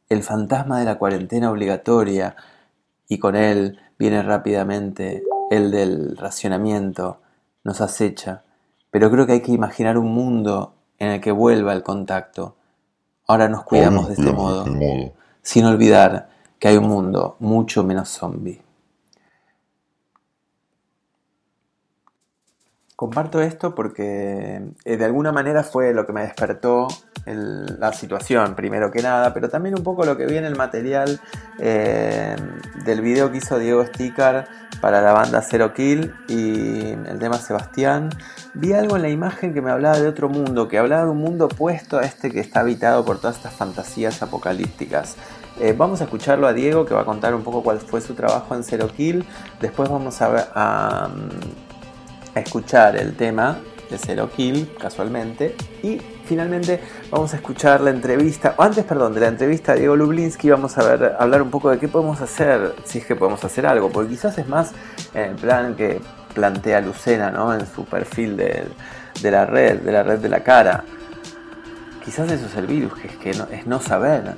El 0.08 0.22
fantasma 0.22 0.78
de 0.78 0.84
la 0.84 0.98
cuarentena 0.98 1.50
obligatoria 1.50 2.36
y 3.08 3.18
con 3.18 3.36
él 3.36 3.78
viene 3.98 4.22
rápidamente 4.22 5.22
el 5.50 5.70
del 5.70 6.16
racionamiento, 6.16 7.20
nos 7.64 7.80
acecha, 7.80 8.44
pero 8.90 9.10
creo 9.10 9.26
que 9.26 9.32
hay 9.32 9.42
que 9.42 9.52
imaginar 9.52 9.98
un 9.98 10.12
mundo 10.12 10.74
en 10.98 11.08
el 11.08 11.20
que 11.20 11.32
vuelva 11.32 11.72
el 11.72 11.82
contacto. 11.82 12.56
Ahora 13.26 13.48
nos 13.48 13.64
cuidamos, 13.64 14.08
de, 14.08 14.14
este 14.14 14.32
modo, 14.32 14.64
sin 15.42 15.64
olvidar 15.64 16.28
que 16.58 16.68
hay 16.68 16.76
un 16.76 16.88
mundo 16.88 17.36
mucho 17.40 17.84
menos 17.84 18.08
zombie. 18.08 18.62
Comparto 23.00 23.40
esto 23.40 23.74
porque 23.74 24.60
eh, 24.84 24.96
de 24.98 25.04
alguna 25.06 25.32
manera 25.32 25.62
fue 25.62 25.94
lo 25.94 26.04
que 26.04 26.12
me 26.12 26.20
despertó 26.20 26.86
la 27.24 27.94
situación, 27.94 28.54
primero 28.54 28.90
que 28.90 29.00
nada, 29.00 29.32
pero 29.32 29.48
también 29.48 29.74
un 29.78 29.82
poco 29.82 30.04
lo 30.04 30.18
que 30.18 30.26
vi 30.26 30.36
en 30.36 30.44
el 30.44 30.54
material 30.54 31.18
eh, 31.58 32.36
del 32.84 33.00
video 33.00 33.32
que 33.32 33.38
hizo 33.38 33.58
Diego 33.58 33.86
Sticker 33.86 34.44
para 34.82 35.00
la 35.00 35.14
banda 35.14 35.40
Zero 35.40 35.72
Kill 35.72 36.12
y 36.28 36.90
el 36.90 37.18
tema 37.18 37.38
Sebastián. 37.38 38.10
Vi 38.52 38.74
algo 38.74 38.96
en 38.96 39.02
la 39.02 39.08
imagen 39.08 39.54
que 39.54 39.62
me 39.62 39.70
hablaba 39.70 39.98
de 39.98 40.06
otro 40.06 40.28
mundo, 40.28 40.68
que 40.68 40.76
hablaba 40.76 41.04
de 41.04 41.10
un 41.10 41.22
mundo 41.22 41.46
opuesto 41.46 41.98
a 41.98 42.02
este 42.02 42.30
que 42.30 42.40
está 42.40 42.60
habitado 42.60 43.02
por 43.06 43.18
todas 43.18 43.36
estas 43.36 43.54
fantasías 43.54 44.22
apocalípticas. 44.22 45.16
Eh, 45.58 45.74
vamos 45.76 46.02
a 46.02 46.04
escucharlo 46.04 46.46
a 46.46 46.52
Diego 46.52 46.84
que 46.84 46.92
va 46.92 47.00
a 47.00 47.06
contar 47.06 47.34
un 47.34 47.44
poco 47.44 47.62
cuál 47.62 47.78
fue 47.78 48.02
su 48.02 48.12
trabajo 48.12 48.54
en 48.54 48.62
Zero 48.62 48.88
Kill. 48.88 49.24
Después 49.58 49.88
vamos 49.88 50.20
a, 50.20 50.28
ver, 50.28 50.44
a 50.54 51.08
a 52.34 52.40
escuchar 52.40 52.96
el 52.96 53.16
tema 53.16 53.58
de 53.90 53.98
Zero 53.98 54.30
Kill, 54.30 54.70
casualmente, 54.78 55.56
y 55.82 56.00
finalmente 56.24 56.80
vamos 57.10 57.32
a 57.34 57.36
escuchar 57.36 57.80
la 57.80 57.90
entrevista, 57.90 58.54
o 58.56 58.62
antes, 58.62 58.84
perdón, 58.84 59.14
de 59.14 59.20
la 59.20 59.28
entrevista 59.28 59.72
a 59.72 59.74
Diego 59.74 59.96
Lublinsky, 59.96 60.48
vamos 60.48 60.78
a 60.78 60.84
ver, 60.84 61.16
hablar 61.18 61.42
un 61.42 61.50
poco 61.50 61.70
de 61.70 61.78
qué 61.78 61.88
podemos 61.88 62.20
hacer, 62.20 62.74
si 62.84 62.98
es 62.98 63.06
que 63.06 63.16
podemos 63.16 63.42
hacer 63.44 63.66
algo, 63.66 63.90
porque 63.90 64.10
quizás 64.10 64.38
es 64.38 64.48
más 64.48 64.72
el 65.12 65.34
plan 65.34 65.74
que 65.74 66.00
plantea 66.34 66.80
Lucena, 66.80 67.30
¿no? 67.30 67.52
En 67.52 67.66
su 67.66 67.84
perfil 67.84 68.36
de, 68.36 68.64
de 69.20 69.30
la 69.30 69.44
red, 69.44 69.80
de 69.80 69.90
la 69.90 70.04
red 70.04 70.20
de 70.20 70.28
la 70.28 70.40
cara. 70.40 70.84
Quizás 72.04 72.30
eso 72.30 72.46
es 72.46 72.56
el 72.56 72.66
virus, 72.66 72.94
que 72.94 73.08
es 73.08 73.16
que 73.16 73.34
no, 73.34 73.48
es 73.50 73.66
no 73.66 73.80
saber, 73.80 74.34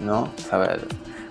¿no? 0.00 0.32
Saber 0.48 0.86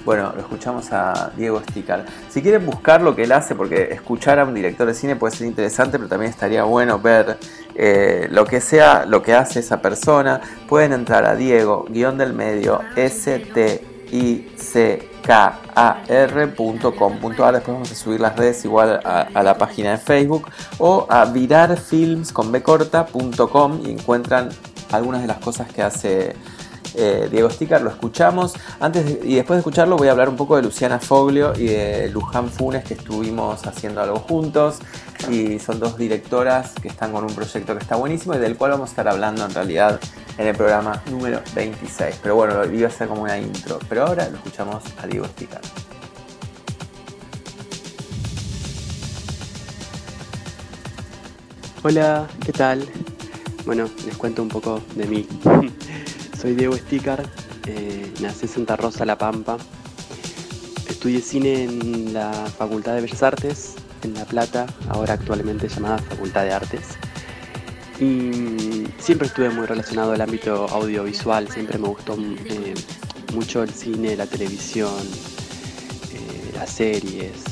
bueno, 0.05 0.31
lo 0.35 0.41
escuchamos 0.41 0.91
a 0.91 1.31
Diego 1.35 1.59
Sticar. 1.61 2.05
Si 2.29 2.41
quieren 2.41 2.65
buscar 2.65 3.01
lo 3.01 3.15
que 3.15 3.23
él 3.23 3.31
hace, 3.31 3.55
porque 3.55 3.89
escuchar 3.91 4.39
a 4.39 4.43
un 4.43 4.53
director 4.53 4.87
de 4.87 4.93
cine 4.93 5.15
puede 5.15 5.35
ser 5.35 5.47
interesante, 5.47 5.97
pero 5.97 6.07
también 6.07 6.31
estaría 6.31 6.63
bueno 6.63 6.99
ver 6.99 7.37
eh, 7.73 8.27
lo 8.29 8.45
que 8.45 8.61
sea, 8.61 9.05
lo 9.05 9.23
que 9.23 9.33
hace 9.33 9.59
esa 9.59 9.81
persona, 9.81 10.39
pueden 10.69 10.93
entrar 10.93 11.25
a 11.25 11.35
Diego, 11.35 11.85
guion 11.89 12.17
del 12.19 12.33
medio, 12.33 12.81
s 12.95 13.39
t 13.53 13.83
i 14.11 14.53
c 14.55 15.09
k 15.25 15.59
a 15.75 16.03
r.com.ar 16.07 17.53
después 17.53 17.73
vamos 17.73 17.91
a 17.91 17.95
subir 17.95 18.19
las 18.21 18.35
redes 18.37 18.63
igual 18.63 18.99
a, 19.03 19.43
la 19.43 19.57
página 19.57 19.91
de 19.91 19.97
Facebook 19.97 20.47
o 20.77 21.07
a 21.09 21.25
virarfilms 21.25 22.31
con 22.31 22.53
y 22.53 23.89
encuentran 23.91 24.49
algunas 24.91 25.21
de 25.21 25.27
las 25.27 25.37
cosas 25.37 25.71
que 25.71 25.81
hace 25.81 26.35
eh, 26.97 27.27
Diego 27.31 27.49
Sticker, 27.49 27.81
lo 27.81 27.89
escuchamos. 27.89 28.53
Antes 28.79 29.23
y 29.23 29.35
después 29.35 29.57
de 29.57 29.59
escucharlo 29.59 29.97
voy 29.97 30.07
a 30.07 30.11
hablar 30.11 30.29
un 30.29 30.35
poco 30.35 30.55
de 30.55 30.63
Luciana 30.63 30.99
Foglio 30.99 31.53
y 31.55 31.65
de 31.65 32.09
Luján 32.09 32.49
Funes 32.49 32.83
que 32.83 32.93
estuvimos 32.93 33.65
haciendo 33.65 34.01
algo 34.01 34.19
juntos 34.19 34.79
y 35.29 35.59
son 35.59 35.79
dos 35.79 35.97
directoras 35.97 36.73
que 36.81 36.87
están 36.87 37.11
con 37.11 37.23
un 37.23 37.33
proyecto 37.33 37.73
que 37.75 37.81
está 37.81 37.95
buenísimo 37.95 38.35
y 38.35 38.39
del 38.39 38.55
cual 38.57 38.71
vamos 38.71 38.89
a 38.89 38.91
estar 38.91 39.07
hablando 39.07 39.45
en 39.45 39.53
realidad 39.53 39.99
en 40.37 40.47
el 40.47 40.55
programa 40.55 41.01
número 41.09 41.41
26. 41.53 42.19
Pero 42.21 42.35
bueno, 42.35 42.65
lo 42.65 42.73
iba 42.73 42.87
a 42.87 42.91
ser 42.91 43.07
como 43.07 43.23
una 43.23 43.37
intro. 43.37 43.79
Pero 43.87 44.05
ahora 44.05 44.29
lo 44.29 44.37
escuchamos 44.37 44.83
a 45.01 45.07
Diego 45.07 45.25
Sticker. 45.25 45.61
Hola, 51.83 52.27
¿qué 52.43 52.51
tal? 52.51 52.83
Bueno, 53.65 53.87
les 54.05 54.17
cuento 54.17 54.41
un 54.41 54.49
poco 54.49 54.81
de 54.95 55.05
mí. 55.05 55.27
Soy 56.45 56.53
Diego 56.53 56.77
Sticar, 56.77 57.27
eh, 57.65 58.13
nací 58.21 58.45
en 58.45 58.49
Santa 58.49 58.75
Rosa, 58.75 59.03
La 59.03 59.17
Pampa. 59.17 59.57
Estudié 60.87 61.19
cine 61.19 61.63
en 61.63 62.13
la 62.13 62.31
Facultad 62.31 62.93
de 62.93 63.01
Bellas 63.01 63.23
Artes, 63.23 63.73
en 64.03 64.13
La 64.13 64.25
Plata, 64.25 64.67
ahora 64.89 65.15
actualmente 65.15 65.67
llamada 65.67 65.97
Facultad 65.97 66.43
de 66.43 66.53
Artes. 66.53 66.99
Y 67.99 68.85
siempre 68.99 69.25
estuve 69.25 69.49
muy 69.49 69.65
relacionado 69.65 70.11
al 70.11 70.21
ámbito 70.21 70.67
audiovisual, 70.69 71.49
siempre 71.49 71.79
me 71.79 71.87
gustó 71.87 72.15
eh, 72.15 72.75
mucho 73.33 73.63
el 73.63 73.71
cine, 73.71 74.15
la 74.15 74.27
televisión, 74.27 74.93
eh, 76.13 76.51
las 76.53 76.69
series. 76.69 77.43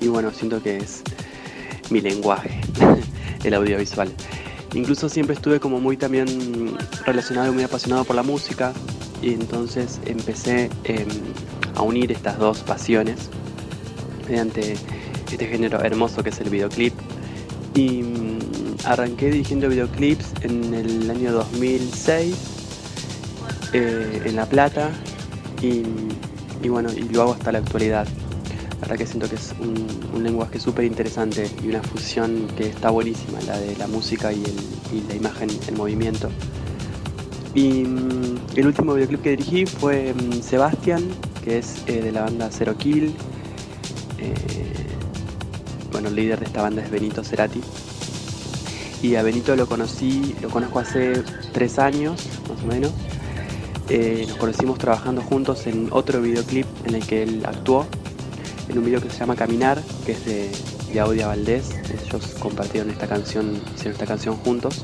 y 0.00 0.08
bueno, 0.08 0.30
siento 0.30 0.62
que 0.62 0.78
es 0.78 1.02
mi 1.90 2.00
lenguaje, 2.00 2.58
el 3.44 3.52
audiovisual. 3.52 4.10
Incluso 4.74 5.08
siempre 5.08 5.34
estuve 5.34 5.60
como 5.60 5.80
muy 5.80 5.96
también 5.96 6.76
relacionado 7.06 7.52
y 7.52 7.54
muy 7.54 7.62
apasionado 7.62 8.04
por 8.04 8.16
la 8.16 8.24
música 8.24 8.72
y 9.22 9.32
entonces 9.32 10.00
empecé 10.04 10.68
em, 10.84 11.08
a 11.76 11.82
unir 11.82 12.10
estas 12.10 12.38
dos 12.38 12.60
pasiones 12.60 13.30
mediante 14.28 14.76
este 15.30 15.46
género 15.46 15.80
hermoso 15.82 16.22
que 16.22 16.30
es 16.30 16.40
el 16.40 16.50
videoclip. 16.50 16.92
Y 17.74 18.02
mm, 18.02 18.38
arranqué 18.84 19.30
dirigiendo 19.30 19.68
videoclips 19.68 20.26
en 20.42 20.74
el 20.74 21.10
año 21.10 21.32
2006 21.32 22.34
eh, 23.72 24.22
en 24.24 24.36
La 24.36 24.46
Plata 24.46 24.90
y, 25.62 25.82
y 26.62 26.68
bueno, 26.68 26.92
y 26.92 27.02
lo 27.08 27.22
hago 27.22 27.32
hasta 27.34 27.52
la 27.52 27.58
actualidad. 27.58 28.08
La 28.84 28.88
verdad 28.88 29.06
que 29.06 29.10
siento 29.10 29.30
que 29.30 29.36
es 29.36 29.54
un, 29.60 30.22
lenguaje 30.22 30.60
súper 30.60 30.84
interesante 30.84 31.50
y 31.64 31.68
una 31.68 31.82
fusión 31.82 32.48
que 32.54 32.68
está 32.68 32.90
buenísima, 32.90 33.40
la 33.46 33.58
de 33.58 33.74
la 33.76 33.86
música 33.86 34.30
y, 34.30 34.44
la 35.08 35.14
imagen 35.14 35.48
en 35.66 35.74
movimiento. 35.74 36.28
Y 37.54 37.84
mm, 37.84 38.40
el 38.56 38.66
último 38.66 38.92
videoclip 38.92 39.22
que 39.22 39.30
dirigí 39.30 39.64
fue 39.64 40.12
mm, 40.12 40.42
Sebastián, 40.42 41.02
que 41.42 41.56
es 41.60 41.82
eh, 41.86 42.02
de 42.02 42.12
la 42.12 42.24
banda 42.24 42.50
Zero 42.50 42.76
Kill. 42.76 43.14
Eh, 44.18 44.34
bueno, 45.90 46.08
el 46.08 46.16
líder 46.16 46.40
de 46.40 46.44
esta 46.44 46.60
banda 46.60 46.82
es 46.82 46.90
Benito 46.90 47.24
Cerati. 47.24 47.62
Y 49.02 49.14
a 49.14 49.22
Benito 49.22 49.56
lo 49.56 49.66
conocí, 49.66 50.34
lo 50.42 50.50
conozco 50.50 50.80
hace 50.80 51.22
tres 51.52 51.78
años, 51.78 52.22
más 52.50 52.62
o 52.62 52.66
menos. 52.66 52.92
Eh, 53.88 54.26
nos 54.28 54.36
conocimos 54.36 54.78
trabajando 54.78 55.22
juntos 55.22 55.66
en 55.66 55.88
otro 55.90 56.20
videoclip 56.20 56.66
en 56.84 56.96
el 56.96 57.06
que 57.06 57.22
él 57.22 57.42
actuó, 57.46 57.86
en 58.68 58.78
un 58.78 58.84
video 58.84 59.00
que 59.00 59.10
se 59.10 59.18
llama 59.18 59.36
Caminar, 59.36 59.82
que 60.04 60.12
es 60.12 60.24
de, 60.24 61.00
Audia 61.00 61.26
Valdés. 61.26 61.70
Ellos 61.92 62.34
compartieron 62.38 62.90
esta 62.90 63.06
canción, 63.08 63.60
hicieron 63.74 63.92
esta 63.92 64.06
canción 64.06 64.36
juntos. 64.36 64.80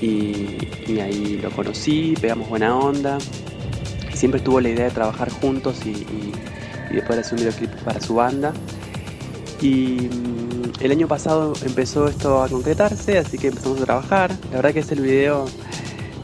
Y, 0.00 1.00
ahí 1.00 1.40
lo 1.42 1.50
conocí, 1.50 2.14
pegamos 2.20 2.48
buena 2.48 2.76
onda. 2.76 3.18
Siempre 4.14 4.40
tuvo 4.40 4.60
la 4.60 4.68
idea 4.68 4.84
de 4.84 4.90
trabajar 4.92 5.30
juntos 5.30 5.84
y, 5.84 5.90
y, 6.90 6.94
de 6.94 7.02
poder 7.02 7.20
hacer 7.20 7.34
un 7.34 7.40
videoclip 7.40 7.70
para 7.82 8.00
su 8.00 8.14
banda. 8.14 8.52
Y 9.60 10.08
mm, 10.12 10.72
el 10.80 10.90
año 10.92 11.08
pasado 11.08 11.54
empezó 11.64 12.06
esto 12.06 12.42
a 12.42 12.48
concretarse, 12.48 13.18
así 13.18 13.36
que 13.36 13.48
empezamos 13.48 13.80
a 13.80 13.84
trabajar. 13.84 14.30
La 14.50 14.58
verdad 14.58 14.72
que 14.72 14.80
es 14.80 14.92
el 14.92 15.00
video 15.00 15.46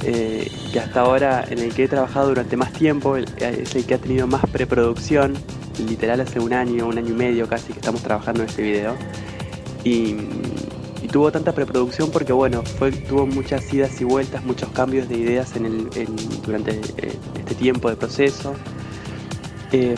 eh, 0.04 0.50
que 0.72 0.80
hasta 0.80 1.00
ahora 1.00 1.44
en 1.48 1.60
el 1.60 1.74
que 1.74 1.84
he 1.84 1.88
trabajado 1.88 2.28
durante 2.28 2.56
más 2.56 2.72
tiempo, 2.72 3.16
es 3.16 3.74
el 3.74 3.84
que 3.86 3.94
ha 3.94 3.98
tenido 3.98 4.26
más 4.26 4.44
preproducción 4.46 5.34
literal 5.78 6.20
hace 6.20 6.38
un 6.40 6.52
año, 6.52 6.86
un 6.86 6.98
año 6.98 7.10
y 7.10 7.16
medio 7.16 7.48
casi 7.48 7.72
que 7.72 7.78
estamos 7.78 8.02
trabajando 8.02 8.42
en 8.42 8.48
este 8.48 8.62
video. 8.62 8.96
Y, 9.84 10.16
tuvo 11.10 11.30
tanta 11.30 11.52
preproducción 11.52 12.10
porque 12.10 12.32
bueno, 12.32 12.62
tuvo 13.06 13.26
muchas 13.26 13.70
idas 13.74 14.00
y 14.00 14.04
vueltas, 14.04 14.42
muchos 14.44 14.70
cambios 14.70 15.10
de 15.10 15.18
ideas 15.18 15.54
en 15.56 15.90
durante 16.46 16.70
eh, 16.70 17.18
este 17.38 17.54
tiempo 17.54 17.90
de 17.90 17.96
proceso. 17.96 18.54
Em, 19.72 19.96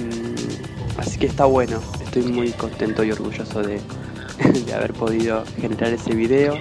así 0.99 1.19
que 1.19 1.27
está 1.27 1.45
bueno, 1.45 1.81
estoy 2.03 2.23
muy 2.23 2.51
contento 2.51 3.05
y 3.05 3.13
orgulloso 3.13 3.63
de, 3.63 3.81
haber 4.75 4.93
podido 4.93 5.45
generar 5.61 5.93
ese 5.93 6.15
video 6.15 6.59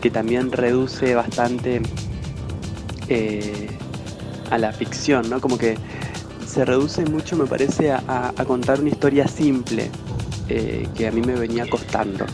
que 0.00 0.10
también 0.10 0.52
reduce 0.52 1.14
bastante 1.14 1.80
eh, 3.08 3.68
a 4.50 4.58
la 4.58 4.72
ficción, 4.72 5.30
¿no? 5.30 5.40
Como 5.40 5.58
que 5.58 5.78
se 6.54 6.64
reduce 6.64 7.04
mucho, 7.06 7.36
me 7.36 7.46
parece, 7.46 7.90
a, 7.90 8.32
contar 8.46 8.78
una 8.78 8.88
historia 8.88 9.26
simple 9.26 9.90
eh, 10.48 10.86
que 10.94 11.08
a 11.08 11.10
mí 11.10 11.20
me 11.20 11.34
venía 11.34 11.68
costando. 11.68 12.24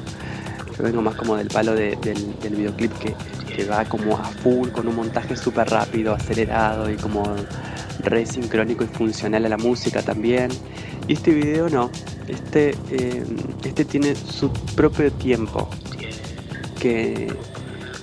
Yo 0.77 0.85
vengo 0.85 1.01
más 1.01 1.15
como 1.15 1.37
del 1.37 1.49
palo 1.49 1.75
del, 1.75 1.97
videoclip 2.43 2.93
que, 2.99 3.65
va 3.65 3.85
como 3.87 4.17
a 4.17 4.25
full, 4.25 4.69
con 4.71 4.89
un 4.89 4.97
montaje 4.97 5.37
súper 5.37 5.69
rápido, 5.69 6.15
acelerado 6.15 6.91
y 6.91 6.97
como 6.97 7.23
re 8.03 8.25
sincrónico 8.25 8.85
y 8.85 8.87
funcional 8.87 9.45
a 9.47 9.49
la 9.49 9.57
música 9.57 10.03
también. 10.03 10.51
Y 11.09 11.15
este 11.15 11.33
video 11.33 11.71
no, 11.71 11.91
este, 12.29 12.75
eh, 12.91 13.25
este 13.65 13.87
tiene 13.87 14.15
su 14.15 14.53
propio 14.75 15.11
tiempo, 15.13 15.69
que, 16.79 17.33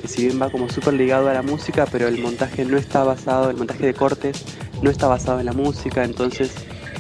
si 0.03 0.25
bien 0.25 0.41
va 0.41 0.49
como 0.49 0.67
súper 0.69 0.95
ligado 0.95 1.30
a 1.30 1.34
la 1.34 1.43
música, 1.43 1.88
pero 1.91 2.08
el 2.08 2.19
montaje 2.19 2.65
no 2.65 2.77
está 2.77 3.03
basado, 3.03 3.51
el 3.51 3.58
montaje 3.58 3.86
de 3.86 3.93
cortes 3.93 4.43
no 4.81 4.89
está 4.89 5.07
basado 5.07 5.39
en 5.39 5.45
la 5.45 5.53
música, 5.53 6.03
entonces 6.03 6.53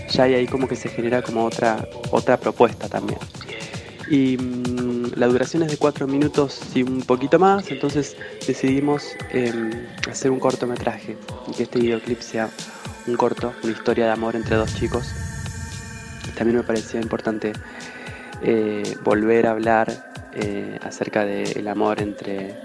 ya 0.09 0.23
hay 0.23 0.35
ahí 0.35 0.47
como 0.47 0.67
que 0.67 0.75
se 0.75 0.89
genera 0.89 1.21
como 1.21 1.45
otra, 1.45 1.87
otra 2.11 2.37
propuesta 2.37 2.87
también. 2.87 3.19
Y 4.09 4.37
mm, 4.37 5.13
la 5.15 5.27
duración 5.27 5.63
es 5.63 5.71
de 5.71 5.77
4 5.77 6.07
minutos 6.07 6.61
y 6.73 6.83
un 6.83 7.01
poquito 7.01 7.39
más, 7.39 7.69
entonces 7.71 8.15
decidimos 8.45 9.15
em, 9.31 9.71
hacer 10.09 10.31
un 10.31 10.39
cortometraje 10.39 11.17
y 11.47 11.51
que 11.51 11.63
este 11.63 11.79
videoclip 11.79 12.21
sea 12.21 12.49
un 13.05 13.15
corto, 13.15 13.53
una 13.63 13.73
historia 13.73 14.05
de 14.05 14.11
amor 14.11 14.35
entre 14.35 14.55
dos 14.55 14.73
chicos. 14.75 15.07
También 16.35 16.57
me 16.57 16.63
parecía 16.63 17.01
importante 17.01 17.53
eh, 18.41 18.95
volver 19.03 19.47
a 19.47 19.51
hablar 19.51 20.11
eh, 20.35 20.77
acerca 20.83 21.25
del 21.25 21.67
amor 21.67 22.01
entre, 22.01 22.55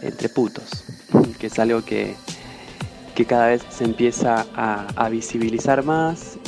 entre 0.00 0.28
putos, 0.28 0.84
que 1.38 1.48
es 1.48 1.58
algo 1.58 1.84
que, 1.84 2.14
que 3.14 3.24
cada 3.24 3.48
vez 3.48 3.62
se 3.68 3.84
empieza 3.84 4.46
a, 4.54 5.08
visibilizar 5.08 5.84
más. 5.84 6.38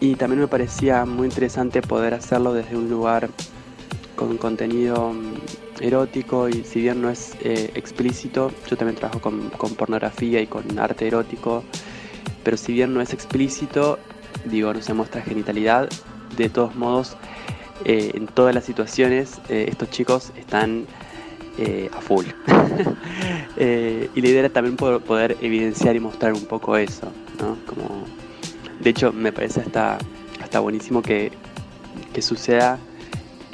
Y 0.00 0.14
también 0.14 0.40
me 0.40 0.48
parecía 0.48 1.04
muy 1.04 1.26
interesante 1.26 1.82
poder 1.82 2.14
hacerlo 2.14 2.52
desde 2.52 2.76
un 2.76 2.88
lugar 2.88 3.28
con 4.14 4.36
contenido 4.36 5.12
mm, 5.12 5.82
erótico 5.82 6.48
y 6.48 6.64
si 6.64 6.80
bien 6.80 7.00
no 7.02 7.10
es 7.10 7.36
eh, 7.40 7.70
explícito, 7.74 8.52
yo 8.68 8.76
también 8.76 8.96
trabajo 8.96 9.20
con, 9.20 9.50
pornografía 9.50 10.40
y 10.40 10.46
con 10.46 10.78
arte 10.78 11.06
erótico, 11.06 11.64
pero 12.44 12.56
si 12.56 12.72
bien 12.72 12.94
no 12.94 13.00
es 13.00 13.12
explícito, 13.12 13.98
digo, 14.44 14.72
no 14.72 14.82
se 14.82 14.94
muestra 14.94 15.22
genitalidad, 15.22 15.88
de 16.36 16.48
todos 16.48 16.74
modos, 16.76 17.16
eh, 17.84 18.12
en 18.14 18.26
todas 18.26 18.54
las 18.54 18.64
situaciones 18.64 19.40
eh, 19.48 19.66
estos 19.68 19.90
chicos 19.90 20.32
están 20.36 20.86
a 21.92 22.00
full. 22.00 22.26
y 23.56 24.20
la 24.20 24.28
idea 24.28 24.40
era 24.40 24.48
también 24.48 24.76
poder 24.76 25.36
evidenciar 25.40 25.96
y 25.96 26.00
mostrar 26.00 26.32
un 26.32 26.44
poco 26.44 26.76
eso, 26.76 27.10
¿no? 27.40 27.56
Como 27.66 28.04
de 28.80 28.90
hecho, 28.90 29.12
me 29.12 29.32
parece 29.32 29.60
hasta, 29.60 29.98
hasta 30.40 30.60
buenísimo 30.60 31.02
que, 31.02 31.32
suceda 32.20 32.80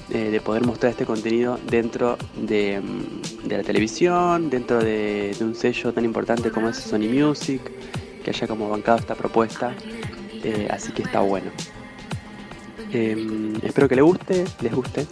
eh, 0.09 0.31
de 0.31 0.41
poder 0.41 0.65
mostrar 0.65 0.91
este 0.93 1.05
contenido 1.05 1.59
dentro 1.69 2.17
de, 2.35 2.81
mm, 2.81 3.49
la 3.51 3.63
televisión, 3.63 4.49
dentro 4.49 4.79
de, 4.83 5.37
un 5.41 5.55
sello 5.55 5.93
tan 5.93 6.07
importante 6.07 6.51
como 6.51 6.71
es 6.71 6.79
Sony 6.79 7.11
Music, 7.13 7.61
que 8.23 8.31
haya 8.31 8.47
como 8.47 8.71
bancado 8.71 8.99
esta 8.99 9.15
propuesta. 9.15 9.75
Eh, 10.43 10.67
así 10.71 10.93
que 10.93 11.03
está 11.03 11.21
bueno. 11.21 11.51
Em, 12.91 13.55
espero 13.63 13.87
que 13.87 13.97
les 13.97 14.05
guste, 14.05 14.45
les 14.63 14.75
guste. 14.75 15.07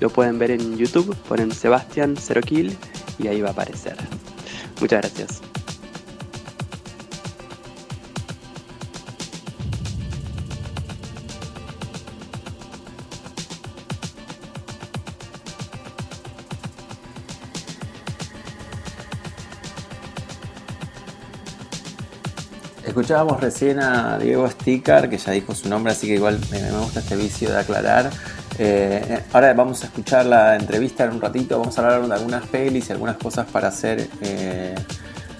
Lo 0.00 0.10
pueden 0.10 0.38
ver 0.38 0.52
en 0.52 0.76
YouTube, 0.76 1.14
ponen 1.28 1.52
Sebastián 1.52 2.16
Zero 2.16 2.40
Kill 2.40 2.76
y 3.18 3.28
ahí 3.28 3.40
va 3.40 3.48
a 3.48 3.52
aparecer. 3.52 3.96
Muchas 4.80 5.00
gracias. 5.00 5.40
Escuchábamos 22.98 23.40
recién 23.40 23.80
a 23.80 24.18
Diego 24.18 24.50
Sticker, 24.50 25.08
que 25.08 25.18
ya 25.18 25.30
dijo 25.30 25.54
su 25.54 25.68
nombre, 25.68 25.92
así 25.92 26.08
que 26.08 26.14
igual 26.14 26.40
me, 26.50 26.60
gusta 26.72 26.98
este 26.98 27.14
vicio 27.14 27.48
de 27.48 27.60
aclarar. 27.60 28.10
Eh, 28.60 29.22
ahora 29.32 29.54
vamos 29.54 29.84
a 29.84 29.86
escuchar 29.86 30.26
la 30.26 30.56
entrevista 30.56 31.04
en 31.04 31.12
un 31.12 31.20
ratito, 31.20 31.60
vamos 31.60 31.78
a 31.78 31.82
hablar 31.82 32.08
de 32.08 32.14
algunas 32.14 32.44
pelis 32.46 32.88
y 32.88 32.92
algunas 32.92 33.16
cosas 33.16 33.46
para 33.46 33.68
hacer 33.68 34.08
eh, 34.20 34.74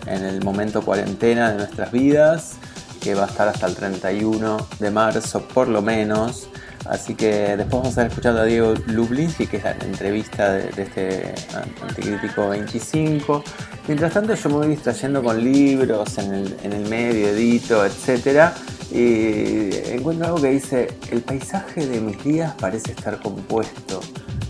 en 0.06 0.24
el 0.24 0.44
momento 0.44 0.82
cuarentena 0.82 1.50
de 1.50 1.56
nuestras 1.56 1.90
vidas, 1.90 2.56
que 3.00 3.14
va 3.14 3.24
a 3.24 3.26
estar 3.26 3.48
hasta 3.48 3.66
el 3.66 3.74
31 3.74 4.68
de 4.78 4.90
marzo 4.92 5.48
por 5.48 5.66
lo 5.66 5.82
menos. 5.82 6.48
Así 6.88 7.14
que 7.14 7.56
después 7.56 7.70
vamos 7.70 7.86
a 7.86 7.90
estar 7.90 8.06
escuchando 8.06 8.40
a 8.40 8.44
Diego 8.44 8.72
Lublinsky, 8.86 9.46
que 9.46 9.58
es 9.58 9.64
la 9.64 9.72
entrevista 9.72 10.54
de, 10.54 10.82
este 10.82 11.34
Anticrítico 11.82 12.48
25. 12.48 13.44
Mientras 13.86 14.14
tanto 14.14 14.34
yo 14.34 14.48
me 14.48 14.54
voy 14.56 14.68
distrayendo 14.68 15.22
con 15.22 15.42
libros 15.42 16.16
en 16.16 16.32
el, 16.72 16.88
medio, 16.88 17.28
edito, 17.28 17.84
etc. 17.84 18.52
Y 18.90 19.92
encuentro 19.92 20.28
algo 20.28 20.40
que 20.40 20.48
dice, 20.48 20.88
el 21.10 21.20
paisaje 21.20 21.86
de 21.86 22.00
mis 22.00 22.24
días 22.24 22.54
parece 22.58 22.92
estar 22.92 23.20
compuesto, 23.20 24.00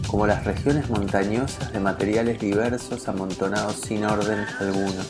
como 0.07 0.24
las 0.24 0.44
regiones 0.44 0.88
montañosas 0.88 1.72
de 1.72 1.81
materiales 1.81 2.38
diversos 2.38 3.09
amontonados 3.09 3.81
sin 3.81 4.05
orden 4.05 4.46
alguno. 4.61 5.03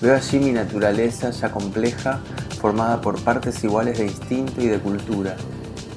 Veo 0.00 0.16
allí 0.16 0.40
mi 0.40 0.50
naturaleza 0.50 1.30
ya 1.30 1.52
compleja, 1.52 2.18
formada 2.60 3.00
por 3.00 3.22
partes 3.22 3.62
iguales 3.62 3.98
de 3.98 4.06
instinto 4.06 4.60
y 4.60 4.66
de 4.66 4.80
cultura 4.80 5.36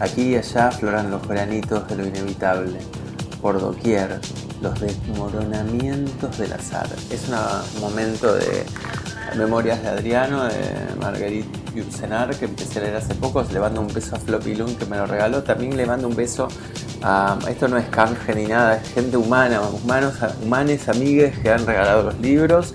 Aquí 0.03 0.33
y 0.33 0.35
allá 0.35 0.67
afloran 0.67 1.09
los 1.09 1.25
granitos 1.25 1.87
de 1.87 1.95
lo 1.95 2.05
inevitable. 2.05 2.77
Por 3.41 3.61
doquier, 3.61 4.19
los 4.61 4.77
desmoronamientos 4.77 6.37
del 6.37 6.51
azar. 6.51 6.89
Es 7.09 7.29
un 7.29 7.81
momento 7.81 8.35
de 8.35 8.65
Memorias 9.37 9.81
de 9.81 9.87
Adriano, 9.87 10.43
de 10.43 10.59
Marguerite 10.99 11.57
Yursenar, 11.73 12.35
que 12.35 12.45
empecé 12.45 12.79
a 12.79 12.81
leer 12.81 12.97
hace 12.97 13.15
poco. 13.15 13.45
Le 13.53 13.61
mando 13.61 13.79
un 13.79 13.87
beso 13.93 14.17
a 14.17 14.19
Floppy 14.19 14.55
Loon, 14.55 14.75
que 14.75 14.85
me 14.85 14.97
lo 14.97 15.05
regaló. 15.05 15.41
También 15.41 15.77
le 15.77 15.85
mando 15.85 16.09
un 16.09 16.17
beso 16.17 16.49
a. 17.01 17.39
Esto 17.47 17.69
no 17.69 17.77
es 17.77 17.87
canje 17.87 18.35
ni 18.35 18.45
nada, 18.45 18.75
es 18.75 18.93
gente 18.93 19.15
humana, 19.15 19.61
humanos, 19.61 20.15
humanes, 20.43 20.89
amigues 20.89 21.39
que 21.39 21.49
han 21.49 21.65
regalado 21.65 22.03
los 22.03 22.19
libros. 22.19 22.73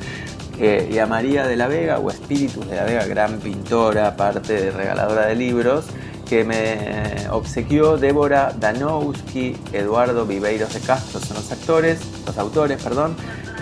Y 0.59 0.99
a 0.99 1.07
María 1.07 1.47
de 1.47 1.57
la 1.57 1.69
Vega, 1.69 1.99
o 1.99 2.11
Espíritus 2.11 2.67
de 2.71 2.77
la 2.77 2.85
Vega, 2.85 3.05
gran 3.05 3.38
pintora, 3.38 4.09
aparte 4.09 4.55
de 4.55 4.71
regaladora 4.71 5.27
de 5.27 5.37
libros 5.37 5.85
que 6.29 6.45
me 6.45 7.29
obsequió 7.31 7.97
Débora 7.97 8.53
Danowski, 8.59 9.57
Eduardo 9.73 10.27
Viveiros 10.27 10.75
de 10.75 10.81
Castro, 10.81 11.21
son 11.21 11.37
los 11.37 11.51
actores, 11.51 12.01
los 12.27 12.37
autores, 12.37 12.83
perdón, 12.83 13.17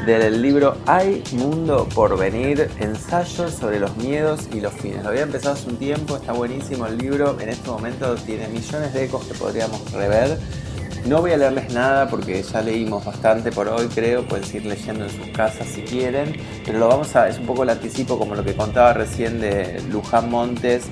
del 0.05 0.42
libro 0.42 0.76
Hay 0.87 1.22
Mundo 1.33 1.88
por 1.94 2.18
Venir, 2.18 2.68
ensayos 2.81 3.52
sobre 3.52 3.79
los 3.79 3.96
miedos 3.96 4.48
y 4.52 4.61
los 4.61 4.72
fines. 4.74 5.02
Lo 5.02 5.11
había 5.11 5.22
empezado 5.22 5.55
hace 5.55 5.68
un 5.68 5.76
tiempo, 5.76 6.16
está 6.16 6.33
buenísimo 6.33 6.87
el 6.87 6.98
libro, 6.98 7.38
en 7.40 7.48
este 7.48 7.70
momento 7.70 8.14
tiene 8.16 8.48
millones 8.48 8.92
de 8.92 9.05
ecos 9.05 9.24
que 9.24 9.35
podríamos 9.35 9.92
rever. 9.92 10.38
No 11.07 11.20
voy 11.20 11.31
a 11.31 11.37
leerles 11.37 11.72
nada 11.72 12.09
porque 12.09 12.42
ya 12.42 12.62
leímos 12.62 13.05
bastante 13.05 13.52
por 13.52 13.68
hoy, 13.68 13.87
creo, 13.87 14.26
pueden 14.26 14.44
seguir 14.44 14.66
leyendo 14.66 15.05
en 15.05 15.11
sus 15.11 15.29
casas 15.29 15.68
si 15.68 15.83
quieren, 15.83 16.35
pero 16.64 16.81
lo 16.81 16.88
vamos 16.88 17.14
a, 17.14 17.29
es 17.29 17.38
un 17.38 17.46
poco 17.46 17.62
el 17.62 17.70
anticipo 17.70 18.18
como 18.18 18.35
lo 18.35 18.42
que 18.42 18.57
contaba 18.57 18.92
recién 18.92 19.40
de 19.40 19.81
Luján 19.88 20.29
Montes 20.29 20.88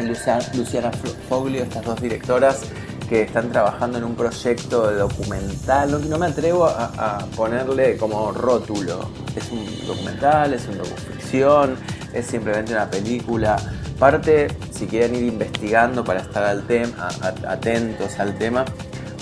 Luciana 0.00 0.90
Foglio, 1.28 1.62
estas 1.62 1.84
dos 1.84 2.00
directoras 2.00 2.62
que 3.08 3.22
están 3.22 3.50
trabajando 3.50 3.98
en 3.98 4.04
un 4.04 4.14
proyecto 4.14 4.90
documental. 4.92 6.08
No, 6.08 6.18
me 6.18 6.26
atrevo 6.26 6.66
a, 6.66 7.18
ponerle 7.36 7.96
como 7.96 8.32
rótulo. 8.32 9.10
Es 9.36 9.50
un 9.50 9.66
documental, 9.86 10.54
es 10.54 10.66
una 10.66 10.78
docuficción, 10.78 11.76
es 12.12 12.26
simplemente 12.26 12.72
una 12.72 12.90
película. 12.90 13.56
Parte, 13.98 14.48
si 14.70 14.86
quieren 14.86 15.14
ir 15.14 15.24
investigando 15.24 16.04
para 16.04 16.20
estar 16.20 16.44
al 16.44 16.66
tema, 16.66 17.08
atentos 17.46 18.18
al 18.18 18.36
tema, 18.36 18.64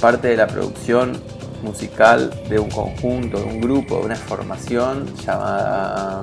parte 0.00 0.28
de 0.28 0.37
la 0.37 0.46
producción 0.46 1.20
musical 1.62 2.30
de 2.48 2.58
un 2.58 2.70
conjunto, 2.70 3.38
de 3.38 3.44
un 3.44 3.61
grupo, 3.61 3.98
de 3.98 4.06
una 4.06 4.16
formación 4.16 5.06
llamada 5.16 6.20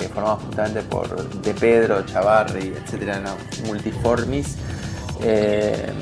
formado 0.00 0.36
justamente 0.36 0.82
por 0.82 1.28
De 1.42 1.54
Pedro, 1.54 2.04
Chavarri, 2.06 2.74
etcétera, 2.76 3.22
Multiformis. 3.66 4.56
Eh, 5.22 5.92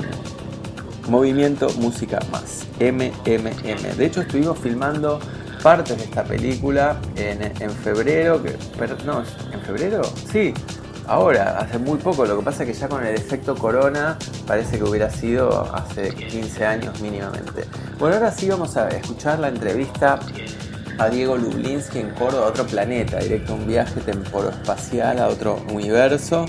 movimiento 1.07 1.67
Música 1.77 2.19
Más, 2.31 2.65
MMM. 2.79 3.97
De 3.97 4.05
hecho, 4.05 4.21
estuvimos 4.21 4.57
filmando 4.59 5.19
partes 5.61 5.97
de 5.97 6.03
esta 6.03 6.23
película 6.23 6.97
en, 7.15 7.71
febrero, 7.71 8.41
que, 8.41 8.57
no, 9.05 9.23
¿en 9.51 9.61
febrero? 9.61 10.01
Sí, 10.31 10.53
ahora, 11.07 11.57
hace 11.59 11.77
muy 11.77 11.97
poco. 11.97 12.25
Lo 12.25 12.37
que 12.37 12.43
pasa 12.43 12.63
es 12.63 12.69
que 12.69 12.75
ya 12.75 12.87
con 12.87 13.05
el 13.05 13.15
efecto 13.15 13.55
corona 13.55 14.17
parece 14.45 14.77
que 14.77 14.83
hubiera 14.83 15.09
sido 15.09 15.73
hace 15.73 16.13
15 16.13 16.65
años 16.65 17.01
mínimamente. 17.01 17.65
Bueno, 17.99 18.15
ahora 18.15 18.31
sí 18.31 18.49
vamos 18.49 18.75
a 18.77 18.89
escuchar 18.89 19.39
la 19.39 19.49
entrevista 19.49 20.19
a 20.97 21.09
Diego 21.09 21.37
Lublinsky 21.37 21.99
en 21.99 22.09
Córdoba, 22.11 22.47
a 22.47 22.49
otro 22.49 22.65
planeta, 22.65 23.19
directo 23.19 23.53
a 23.53 23.55
un 23.55 23.67
viaje 23.67 24.01
temporoespacial 24.01 25.19
a 25.19 25.27
otro 25.27 25.63
universo. 25.71 26.45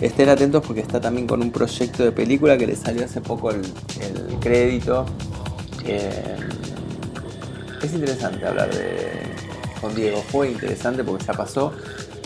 Estén 0.00 0.28
atentos 0.28 0.64
porque 0.66 0.80
está 0.80 1.00
también 1.00 1.26
con 1.26 1.42
un 1.42 1.52
proyecto 1.52 2.02
de 2.02 2.12
película 2.12 2.58
que 2.58 2.66
le 2.66 2.76
salió 2.76 3.04
hace 3.04 3.20
poco 3.20 3.50
el, 3.50 3.62
crédito. 4.40 5.06
Eh, 5.84 6.36
es 7.82 7.92
interesante 7.92 8.46
hablar 8.46 8.74
de, 8.74 9.22
con 9.80 9.94
Diego, 9.94 10.22
fue 10.22 10.50
interesante 10.50 11.04
porque 11.04 11.24
ya 11.24 11.32
pasó 11.34 11.72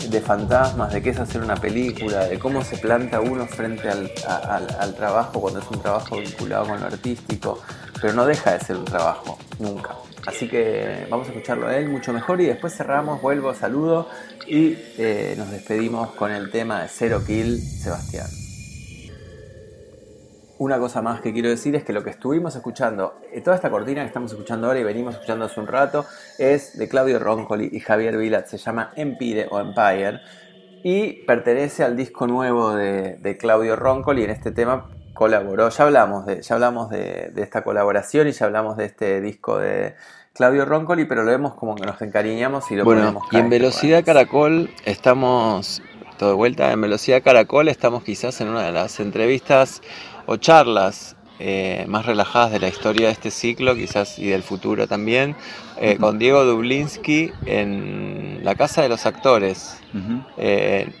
de 0.09 0.21
fantasmas, 0.21 0.93
de 0.93 1.01
qué 1.01 1.09
es 1.09 1.19
hacer 1.19 1.41
una 1.43 1.55
película, 1.55 2.25
de 2.25 2.39
cómo 2.39 2.63
se 2.63 2.77
planta 2.77 3.19
uno 3.19 3.45
frente 3.45 3.89
al, 3.89 4.11
al 4.79 4.95
trabajo 4.95 5.41
cuando 5.41 5.59
es 5.59 5.65
un 5.69 5.81
trabajo 5.81 6.17
vinculado 6.17 6.67
con 6.67 6.79
lo 6.79 6.85
artístico, 6.85 7.59
pero 8.01 8.13
no 8.13 8.25
deja 8.25 8.53
de 8.53 8.59
ser 8.59 8.77
un 8.77 8.85
trabajo, 8.85 9.37
nunca. 9.59 9.95
Así 10.27 10.49
que 10.49 11.07
vamos 11.09 11.27
a 11.27 11.31
escucharlo 11.31 11.67
a 11.67 11.77
él 11.77 11.87
mucho 11.87 12.11
mejor 12.11 12.41
y 12.41 12.47
después 12.47 12.75
cerramos, 12.75 13.21
vuelvo, 13.21 13.53
saludo 13.53 14.09
y 14.45 14.77
eh, 14.97 15.35
nos 15.37 15.49
despedimos 15.49 16.11
con 16.15 16.31
el 16.31 16.51
tema 16.51 16.81
de 16.81 16.89
Zero 16.89 17.23
Kill, 17.25 17.57
Sebastián. 17.61 18.27
una 20.59 20.79
cosa 20.79 21.01
más 21.01 21.21
que 21.21 21.31
quiero 21.31 21.47
decir 21.47 21.77
es 21.77 21.85
que 21.85 21.93
lo 21.93 22.03
que 22.03 22.09
estuvimos 22.09 22.53
escuchando, 22.57 23.21
eh, 23.31 23.39
toda 23.39 23.55
esta 23.55 23.69
cortina 23.69 24.01
que 24.01 24.07
estamos 24.07 24.29
escuchando 24.29 24.67
ahora 24.67 24.79
y 24.81 24.83
venimos 24.83 25.13
escuchando 25.13 25.45
hace 25.45 25.61
un 25.61 25.67
rato, 25.67 26.05
es 26.37 26.77
de 26.77 26.89
Claudio 26.89 27.19
Roncoli 27.19 27.69
y 27.71 27.79
Javier 27.79 28.17
Vilat, 28.17 28.47
se 28.47 28.57
llama 28.57 28.91
Empire 28.97 29.47
o 29.49 29.61
Empire 29.61 30.19
y 30.83 31.23
pertenece 31.25 31.85
al 31.85 31.95
disco 31.95 32.27
nuevo 32.27 32.73
de, 32.73 33.37
Claudio 33.39 33.77
Roncoli 33.77 34.25
en 34.25 34.31
este 34.31 34.51
tema 34.51 34.89
colaboró, 35.17 35.69
ya 35.69 35.83
hablamos, 35.83 36.25
de, 36.25 36.41
ya 36.41 36.55
hablamos 36.55 36.89
de, 36.89 37.31
esta 37.35 37.63
colaboración 37.63 38.27
y 38.27 38.31
ya 38.31 38.45
hablamos 38.45 38.77
de 38.77 38.85
este 38.85 39.19
disco 39.19 39.57
de 39.57 39.95
Claudio 40.33 40.65
Roncoli, 40.65 41.05
pero 41.05 41.23
lo 41.23 41.31
vemos 41.31 41.55
como 41.55 41.75
que 41.75 41.85
nos 41.85 42.01
encariñamos 42.01 42.69
y 42.71 42.75
lo 42.75 42.85
bueno, 42.85 43.01
ponemos 43.01 43.23
Y 43.31 43.37
en 43.37 43.49
Velocidad 43.49 44.05
Caracol 44.05 44.69
estamos, 44.85 45.81
todo 46.17 46.29
de 46.29 46.35
vuelta, 46.35 46.71
en 46.71 46.81
Velocidad 46.81 47.23
Caracol 47.23 47.67
estamos 47.67 48.03
quizás 48.03 48.39
en 48.41 48.49
una 48.49 48.61
de 48.61 48.71
las 48.71 48.99
entrevistas 48.99 49.81
o 50.27 50.37
charlas 50.37 51.15
eh, 51.39 51.85
más 51.87 52.05
relajadas 52.05 52.51
de 52.51 52.59
la 52.59 52.67
historia 52.67 53.07
de 53.07 53.13
este 53.13 53.29
ciclo, 53.29 53.75
quizás 53.75 54.17
y 54.17 54.27
del 54.27 54.41
futuro 54.43 54.87
también, 54.87 55.35
eh, 55.79 55.97
con 55.99 56.17
Diego 56.17 56.43
Dublinsky 56.45 57.31
en 57.45 58.39
la 58.43 58.55
Casa 58.55 58.81
de 58.81 58.89
los 58.89 59.05
Actores. 59.05 59.79
Eh, 60.37 60.91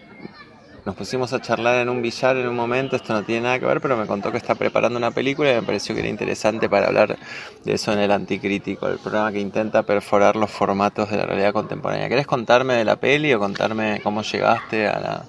nos 0.87 0.95
pusimos 0.95 1.33
a 1.33 1.41
charlar 1.41 1.81
en 1.81 1.89
un 1.89 2.01
billar 2.01 2.37
en 2.37 2.47
un 2.47 2.55
momento, 2.55 2.95
esto 2.95 3.11
no 3.11 3.21
tiene 3.21 3.41
nada 3.41 3.59
que 3.59 3.65
ver, 3.65 3.81
pero 3.81 3.97
me 3.97 4.05
contó 4.05 4.31
que 4.31 4.37
está 4.37 4.55
preparando 4.55 4.97
una 4.97 5.11
película 5.11 5.51
y 5.51 5.55
me 5.55 5.61
pareció 5.61 5.93
que 5.93 5.99
era 5.99 6.07
interesante 6.07 6.69
para 6.69 6.87
hablar 6.87 7.17
de 7.65 7.73
eso 7.73 7.91
en 7.91 7.99
el 7.99 8.09
Anticrítico, 8.09 8.87
el 8.87 8.97
programa 8.97 9.33
que 9.33 9.41
intenta 9.41 9.83
perforar 9.83 10.37
los 10.37 10.49
formatos 10.49 11.11
de 11.11 11.17
la 11.17 11.25
realidad 11.25 11.51
contemporánea. 11.51 12.07
¿Querés 12.07 12.25
contarme 12.25 12.75
de 12.75 12.85
la 12.85 12.95
peli 12.95 13.33
o 13.33 13.39
contarme 13.39 13.99
cómo 14.01 14.21
llegaste 14.21 14.87
a 14.87 14.99
la... 15.01 15.23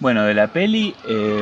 Bueno, 0.00 0.24
de 0.24 0.34
la 0.34 0.48
peli, 0.48 0.94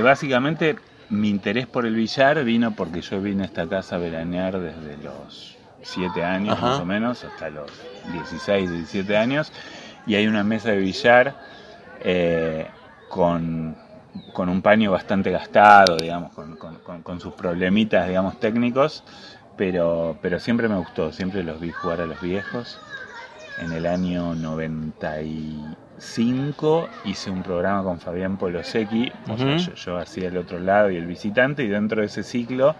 básicamente 0.04 0.76
mi 1.10 1.28
interés 1.28 1.66
por 1.66 1.84
el 1.84 1.96
billar 1.96 2.44
vino 2.44 2.76
porque 2.76 3.00
yo 3.00 3.20
vine 3.20 3.42
a 3.42 3.46
esta 3.46 3.68
casa 3.68 3.96
a 3.96 3.98
veranear 3.98 4.60
desde 4.60 5.02
los 5.02 5.56
7 5.82 6.22
años 6.22 6.62
más 6.62 6.78
o 6.78 6.84
menos, 6.84 7.24
hasta 7.24 7.50
los 7.50 7.72
16, 8.12 8.70
17 8.70 9.16
años, 9.16 9.52
y 10.06 10.14
hay 10.14 10.28
una 10.28 10.44
mesa 10.44 10.70
de 10.70 10.76
billar 10.76 11.34
eh, 12.08 12.68
con, 13.16 13.76
un 14.36 14.62
paño 14.62 14.92
bastante 14.92 15.30
gastado, 15.30 15.96
digamos, 15.96 16.32
con, 17.02 17.20
sus 17.20 17.34
problemitas, 17.34 18.06
digamos, 18.06 18.38
técnicos, 18.38 19.02
pero, 19.56 20.16
pero 20.22 20.38
siempre 20.38 20.68
me 20.68 20.76
gustó, 20.76 21.10
siempre 21.10 21.42
los 21.42 21.58
vi 21.58 21.72
jugar 21.72 22.02
a 22.02 22.06
los 22.06 22.20
viejos. 22.20 22.78
En 23.58 23.72
el 23.72 23.86
año 23.86 24.34
90 24.34 25.16
5 25.98 26.88
hice 27.06 27.30
un 27.30 27.42
programa 27.42 27.82
con 27.82 27.98
Fabián 27.98 28.36
Polosecki, 28.36 29.10
yo, 29.74 29.96
hacía 29.96 30.28
el 30.28 30.36
otro 30.36 30.58
lado 30.58 30.90
y 30.90 30.96
el 30.96 31.06
visitante, 31.06 31.64
y 31.64 31.68
dentro 31.68 32.02
de 32.02 32.08
ese 32.08 32.22
ciclo 32.22 32.76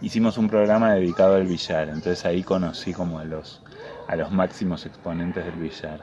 hicimos 0.00 0.38
un 0.38 0.48
programa 0.48 0.94
dedicado 0.94 1.34
al 1.34 1.46
billar. 1.46 1.88
Entonces 1.88 2.24
ahí 2.24 2.44
conocí 2.44 2.92
como 2.92 3.18
a 3.18 3.24
los, 3.24 3.60
a 4.06 4.14
los 4.14 4.30
máximos 4.30 4.86
exponentes 4.86 5.44
del 5.44 5.56
billar. 5.56 6.00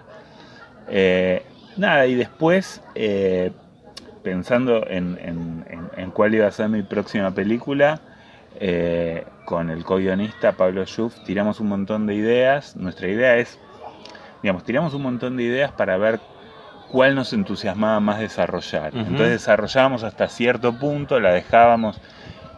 Eh, 0.90 1.46
nada, 1.78 2.06
y 2.06 2.16
después, 2.16 2.82
eh, 2.96 3.52
pensando 4.24 4.86
en, 4.88 6.12
cuál 6.14 6.36
iba 6.36 6.48
a 6.48 6.52
ser 6.52 6.70
mi 6.70 6.84
próxima 6.84 7.32
película, 7.32 8.02
eh, 8.60 9.26
con 9.46 9.70
el 9.70 9.84
co-guionista 9.84 10.54
Pablo 10.54 10.84
Schuff 10.86 11.16
tiramos 11.26 11.60
un 11.60 11.68
montón 11.68 12.08
de 12.08 12.16
ideas. 12.16 12.76
Nuestra 12.76 13.08
idea 13.08 13.38
es, 13.38 13.60
digamos, 14.42 14.64
tiramos 14.64 14.94
un 14.94 15.04
montón 15.04 15.38
de 15.38 15.44
ideas 15.44 15.72
para 15.72 15.98
ver 15.98 16.20
cuál 16.92 17.16
nos 17.16 17.34
entusiasmaba 17.34 18.00
más 18.00 18.20
desarrollar. 18.20 18.96
Entonces 18.96 19.30
desarrollábamos 19.30 20.04
hasta 20.04 20.28
cierto 20.28 20.74
punto, 20.74 21.20
la 21.20 21.34
dejábamos. 21.34 22.00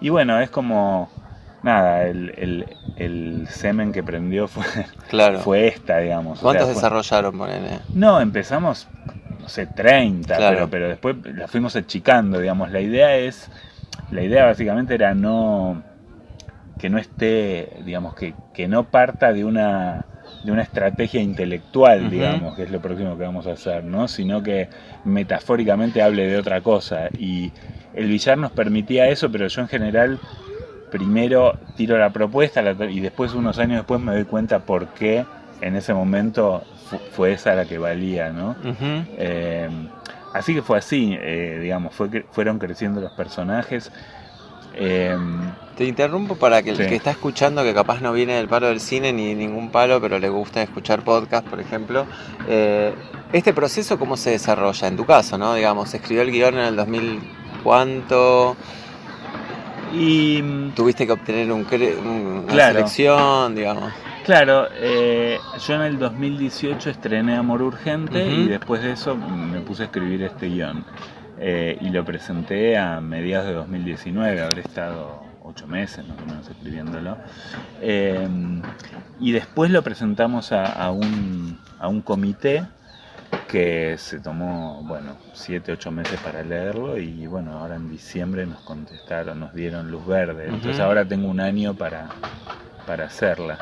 Y 0.02 0.10
bueno, 0.10 0.39
es 0.39 0.50
como, 0.50 1.10
nada, 1.63 2.06
el, 2.06 2.65
el, 2.95 3.48
semen 3.50 3.91
que 3.91 4.04
prendió 4.04 4.48
fue, 4.48 4.63
claro. 5.10 5.39
fue 5.39 5.67
esta, 5.67 5.98
digamos. 5.98 6.39
¿Cuántos 6.39 6.69
desarrollaron? 6.69 7.39
No, 7.93 8.22
empezamos, 8.22 8.88
no 9.50 9.56
sé, 9.56 9.66
30, 9.66 10.38
pero, 10.38 10.70
pero 10.70 10.88
después 10.88 11.16
la 11.36 11.48
fuimos 11.48 11.76
achicando, 11.76 12.40
digamos. 12.40 12.72
La 12.72 12.82
idea 12.82 13.16
es, 13.16 13.50
la 14.12 14.22
idea 14.22 14.46
básicamente 14.46 14.94
era 14.94 15.16
no, 15.16 15.82
que 16.78 16.90
no 16.90 17.00
esté, 17.00 17.78
digamos, 17.84 18.14
que, 18.14 18.36
que 18.54 18.68
no 18.68 18.84
parta 18.84 19.34
de 19.34 19.44
una 19.44 20.06
de 20.44 20.52
una 20.52 20.62
estrategia 20.62 21.20
intelectual, 21.22 22.12
digamos, 22.12 22.56
que 22.56 22.64
es 22.64 22.72
lo 22.72 22.80
próximo 22.80 23.18
que 23.18 23.24
vamos 23.24 23.48
a 23.48 23.54
hacer, 23.54 23.84
¿no? 23.84 24.08
Sino 24.08 24.44
que 24.44 24.70
metafóricamente 25.04 26.02
hable 26.04 26.28
de 26.28 26.38
otra 26.38 26.62
cosa. 26.62 27.10
Y 27.18 27.52
el 27.96 28.08
billar 28.08 28.38
nos 28.38 28.52
permitía 28.52 29.10
eso, 29.10 29.32
pero 29.32 29.48
yo 29.48 29.62
en 29.62 29.68
general 29.68 30.20
primero 30.92 31.58
tiro 31.76 31.98
la 31.98 32.12
propuesta 32.12 32.62
y 32.90 33.00
después, 33.00 33.34
unos 33.34 33.58
años 33.58 33.78
después, 33.78 34.00
me 34.00 34.14
doy 34.14 34.26
cuenta 34.26 34.60
por 34.60 34.90
qué 34.90 35.26
en 35.62 35.76
ese 35.76 35.94
momento 35.94 36.64
fue 37.12 37.34
esa 37.34 37.56
la 37.56 37.65
que 37.65 37.78
valía, 37.78 38.30
¿no? 38.30 38.56
Eh, 39.17 39.69
así 40.34 40.54
que 40.54 40.62
fue 40.62 40.78
así, 40.78 41.17
eh, 41.19 41.60
digamos, 41.62 41.93
fue, 41.93 42.25
fueron 42.32 42.60
creciendo 42.60 43.02
los 43.02 43.12
personajes. 43.12 43.91
Eh, 44.75 45.17
te 45.78 45.86
interrumpo 45.86 46.36
para 46.36 46.62
que 46.62 46.71
el 46.71 46.78
que 46.78 46.95
está 46.95 47.12
escuchando, 47.12 47.63
que 47.63 47.73
capaz 47.73 48.02
no 48.02 48.13
viene 48.13 48.36
del 48.36 48.47
palo 48.47 48.67
del 48.67 48.80
cine 48.80 49.12
ni 49.13 49.34
ningún 49.34 49.71
palo, 49.71 49.99
pero 49.99 50.19
le 50.19 50.30
gusta 50.30 50.62
escuchar 50.62 51.04
podcast, 51.04 51.47
por 51.47 51.60
ejemplo, 51.60 52.06
este 53.34 53.54
proceso 53.54 53.97
cómo 53.97 54.17
se 54.17 54.32
desarrolla 54.32 54.88
en 54.88 54.97
tu 54.97 55.06
caso, 55.06 55.38
¿no? 55.38 55.54
Digamos, 55.54 55.93
escribió 55.93 56.21
el 56.23 56.32
guion 56.32 56.56
en 56.56 56.65
el 56.65 56.75
2000, 56.75 57.19
¿cuánto? 57.63 58.58
Y 59.93 60.41
tuviste 60.75 61.06
que 61.06 61.13
obtener 61.13 61.52
un, 61.52 61.65
una 62.49 62.67
selección, 62.67 63.56
digamos. 63.56 63.91
Claro, 64.23 64.67
eh, 64.75 65.39
yo 65.65 65.73
en 65.75 65.82
el 65.82 65.99
2018 65.99 66.89
estrené 66.89 67.36
Amor 67.36 67.62
Urgente 67.62 68.25
y 68.25 68.47
después 68.47 68.84
de 68.84 68.91
eso 68.91 69.15
me 69.15 69.62
puse 69.62 69.84
a 69.84 69.86
escribir 69.86 70.23
este 70.23 70.47
guion. 70.47 70.86
Eh, 71.41 71.77
y 71.79 71.89
lo 71.89 72.03
presenté 72.03 72.77
a 72.77 72.99
mediados 72.99 73.47
de 73.47 73.53
2019, 73.53 74.41
habré 74.41 74.62
estado 74.62 75.23
ocho 75.41 75.67
meses 75.67 76.05
más 76.05 76.17
o 76.19 76.25
menos 76.25 76.49
escribiéndolo. 76.49 77.17
Em, 77.82 78.62
y 79.19 79.32
después 79.32 79.71
lo 79.71 79.82
presentamos 79.82 80.51
a, 80.51 80.91
un, 80.91 81.58
a 81.79 81.88
un 81.88 82.01
comité 82.01 82.65
que 83.47 83.95
se 83.97 84.19
tomó, 84.19 84.84
bueno, 84.84 85.15
siete, 85.34 85.71
ocho 85.71 85.91
meses 85.91 86.19
para 86.19 86.43
leerlo 86.43 86.97
y 86.97 87.25
bueno, 87.25 87.58
ahora 87.58 87.75
en 87.75 87.89
diciembre 87.89 88.45
nos 88.45 88.60
contestaron, 88.60 89.39
nos 89.39 89.53
dieron 89.53 89.89
luz 89.89 90.05
verde. 90.05 90.47
Entonces 90.47 90.79
ahora 90.79 91.05
tengo 91.05 91.29
un 91.29 91.39
año 91.39 91.73
para, 91.73 92.10
para 92.86 93.05
hacerla. 93.05 93.58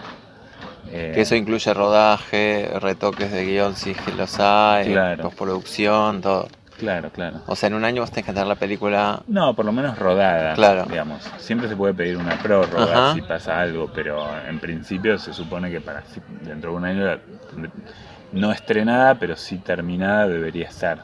Que 0.90 1.22
eso 1.22 1.36
incluye 1.36 1.74
rodaje, 1.74 2.70
retoques 2.80 3.32
de 3.32 3.46
guion 3.46 3.76
si 3.76 3.96
los 4.18 4.40
hay, 4.40 4.96
postproducción, 5.22 6.22
todo. 6.22 6.48
Claro, 6.78 7.10
claro. 7.10 7.42
O 7.48 7.56
sea, 7.56 7.68
en 7.68 7.74
un 7.74 7.84
año 7.84 8.02
vos 8.02 8.12
tenés 8.12 8.28
que 8.28 8.34
tener 8.34 8.48
la 8.48 8.56
película. 8.56 9.22
No, 9.28 9.56
por 9.56 9.66
lo 9.66 9.72
menos 9.72 9.98
rodada. 9.98 10.54
Claro. 10.54 10.86
Digamos. 10.88 11.24
Siempre 11.38 11.68
se 11.68 11.76
puede 11.76 11.94
pedir 11.94 12.18
una 12.18 12.38
prórroga 12.38 13.16
si 13.16 13.22
pasa 13.22 13.60
algo, 13.60 13.90
pero 13.94 14.28
en 14.48 14.60
principio 14.60 15.18
se 15.18 15.34
supone 15.34 15.72
que 15.72 15.82
para 15.82 16.04
dentro 16.42 16.72
de 16.72 16.78
un 16.78 16.86
año 16.86 17.20
no 18.32 18.52
estrenada, 18.52 19.16
pero 19.16 19.36
sí 19.36 19.58
terminada 19.58 20.28
debería 20.28 20.68
estar. 20.68 21.04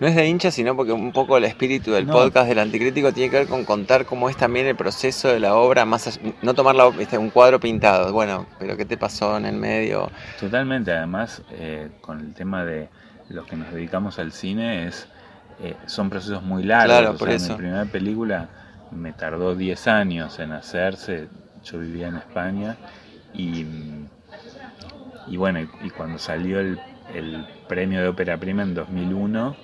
No 0.00 0.06
es 0.06 0.14
de 0.14 0.26
hincha, 0.26 0.50
sino 0.50 0.76
porque 0.76 0.92
un 0.92 1.12
poco 1.12 1.36
el 1.36 1.44
espíritu 1.44 1.92
del 1.92 2.06
podcast 2.06 2.48
del 2.48 2.58
anticrítico 2.58 3.12
tiene 3.12 3.30
que 3.30 3.38
ver 3.38 3.48
con 3.48 3.64
contar 3.64 4.06
cómo 4.06 4.28
es 4.28 4.36
también 4.36 4.66
el 4.66 4.76
proceso 4.76 5.28
de 5.28 5.40
la 5.40 5.54
obra, 5.54 5.84
más 5.84 6.20
no 6.42 6.54
tomar 6.54 6.74
la, 6.74 6.88
este, 6.98 7.18
un 7.18 7.30
cuadro 7.30 7.60
pintado, 7.60 8.12
bueno, 8.12 8.46
pero 8.58 8.76
¿qué 8.76 8.84
te 8.84 8.96
pasó 8.96 9.36
en 9.36 9.46
el 9.46 9.56
medio? 9.56 10.10
Totalmente, 10.38 10.92
además 10.92 11.42
eh, 11.52 11.88
con 12.00 12.20
el 12.20 12.34
tema 12.34 12.64
de 12.64 12.88
los 13.28 13.46
que 13.46 13.56
nos 13.56 13.72
dedicamos 13.72 14.18
al 14.18 14.32
cine 14.32 14.86
es 14.86 15.08
eh, 15.60 15.74
son 15.86 16.08
procesos 16.08 16.42
muy 16.42 16.62
largos. 16.62 17.18
Claro, 17.18 17.38
Mi 17.40 17.56
primera 17.56 17.84
película 17.84 18.48
me 18.92 19.12
tardó 19.12 19.54
10 19.54 19.88
años 19.88 20.38
en 20.38 20.52
hacerse. 20.52 21.28
Yo 21.64 21.80
vivía 21.80 22.08
en 22.08 22.16
España 22.16 22.76
y, 23.34 23.66
y 25.26 25.36
bueno, 25.36 25.60
y, 25.60 25.90
cuando 25.90 26.18
salió 26.18 26.60
el, 26.60 26.78
premio 27.68 28.00
de 28.00 28.08
ópera 28.08 28.36
prima 28.38 28.62
en 28.62 28.74
2001, 28.74 29.56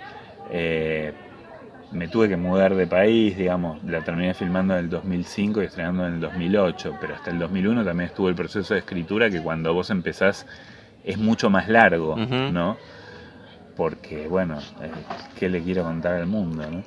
eh, 0.51 1.13
me 1.93 2.09
tuve 2.09 2.29
que 2.29 2.37
mudar 2.37 2.75
de 2.75 2.87
país, 2.87 3.37
digamos, 3.37 3.83
la 3.85 4.03
terminé 4.03 4.35
filmando 4.35 4.75
en 4.75 4.85
el 4.85 4.91
2005 4.91 5.63
y 5.63 5.67
estrenando 5.67 6.07
en 6.07 6.15
el 6.15 6.21
2008, 6.21 6.97
pero 7.01 7.15
hasta 7.15 7.31
el 7.31 7.39
2001 7.39 7.85
también 7.85 8.09
estuvo 8.09 8.29
el 8.29 8.35
proceso 8.35 8.75
de 8.75 8.81
escritura 8.81 9.31
que 9.31 9.41
cuando 9.41 9.73
vos 9.73 9.91
empezás 9.91 10.47
es 11.05 11.19
mucho 11.19 11.51
más 11.51 11.69
largo, 11.69 12.17
¿no? 12.17 12.77
porque 13.77 14.29
bueno, 14.29 14.59
eh, 14.83 14.91
¿qué 15.39 15.49
le 15.49 15.63
quiero 15.63 15.83
contar 15.83 16.15
al 16.15 16.27
mundo? 16.27 16.65
¿no? 16.71 16.83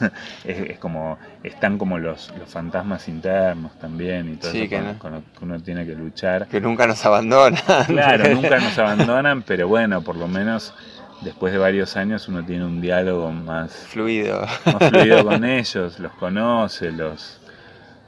es, 0.44 0.78
como, 0.78 1.18
están 1.42 1.78
como 1.78 1.98
los, 1.98 2.32
los 2.38 2.48
fantasmas 2.48 3.08
internos 3.08 3.72
también 3.78 4.34
y 4.34 4.36
todo 4.36 4.52
eso 4.52 4.98
con, 4.98 5.12
lo 5.12 5.20
que 5.20 5.44
uno 5.44 5.60
tiene 5.60 5.86
que 5.86 5.94
luchar. 5.94 6.46
Que 6.48 6.60
nunca 6.60 6.86
nos 6.86 7.04
abandonan. 7.04 7.60
Claro, 7.86 8.28
nunca 8.34 8.58
nos 8.58 8.78
abandonan, 8.78 9.42
pero 9.42 9.68
bueno, 9.68 10.02
por 10.02 10.16
lo 10.16 10.28
menos 10.28 10.74
después 11.22 11.52
de 11.52 11.58
varios 11.58 11.96
años 11.96 12.28
uno 12.28 12.44
tiene 12.44 12.64
un 12.64 12.80
diálogo 12.80 13.30
más 13.32 13.72
fluido, 13.74 14.42
más 14.64 14.88
fluido 14.90 15.24
con 15.24 15.44
ellos, 15.58 15.98
los 15.98 16.12
conoce, 16.12 16.90
los 16.92 17.40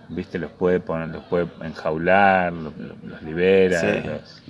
viste, 0.09 0.38
los 0.38 0.51
puede 0.53 0.81
poner, 0.81 1.09
los 1.09 1.25
puede 1.25 1.49
enjaular, 1.62 2.53
los, 2.53 2.73
los 3.05 3.23
libera. 3.23 3.81
Sí. 3.81 3.87
los- 4.07 4.42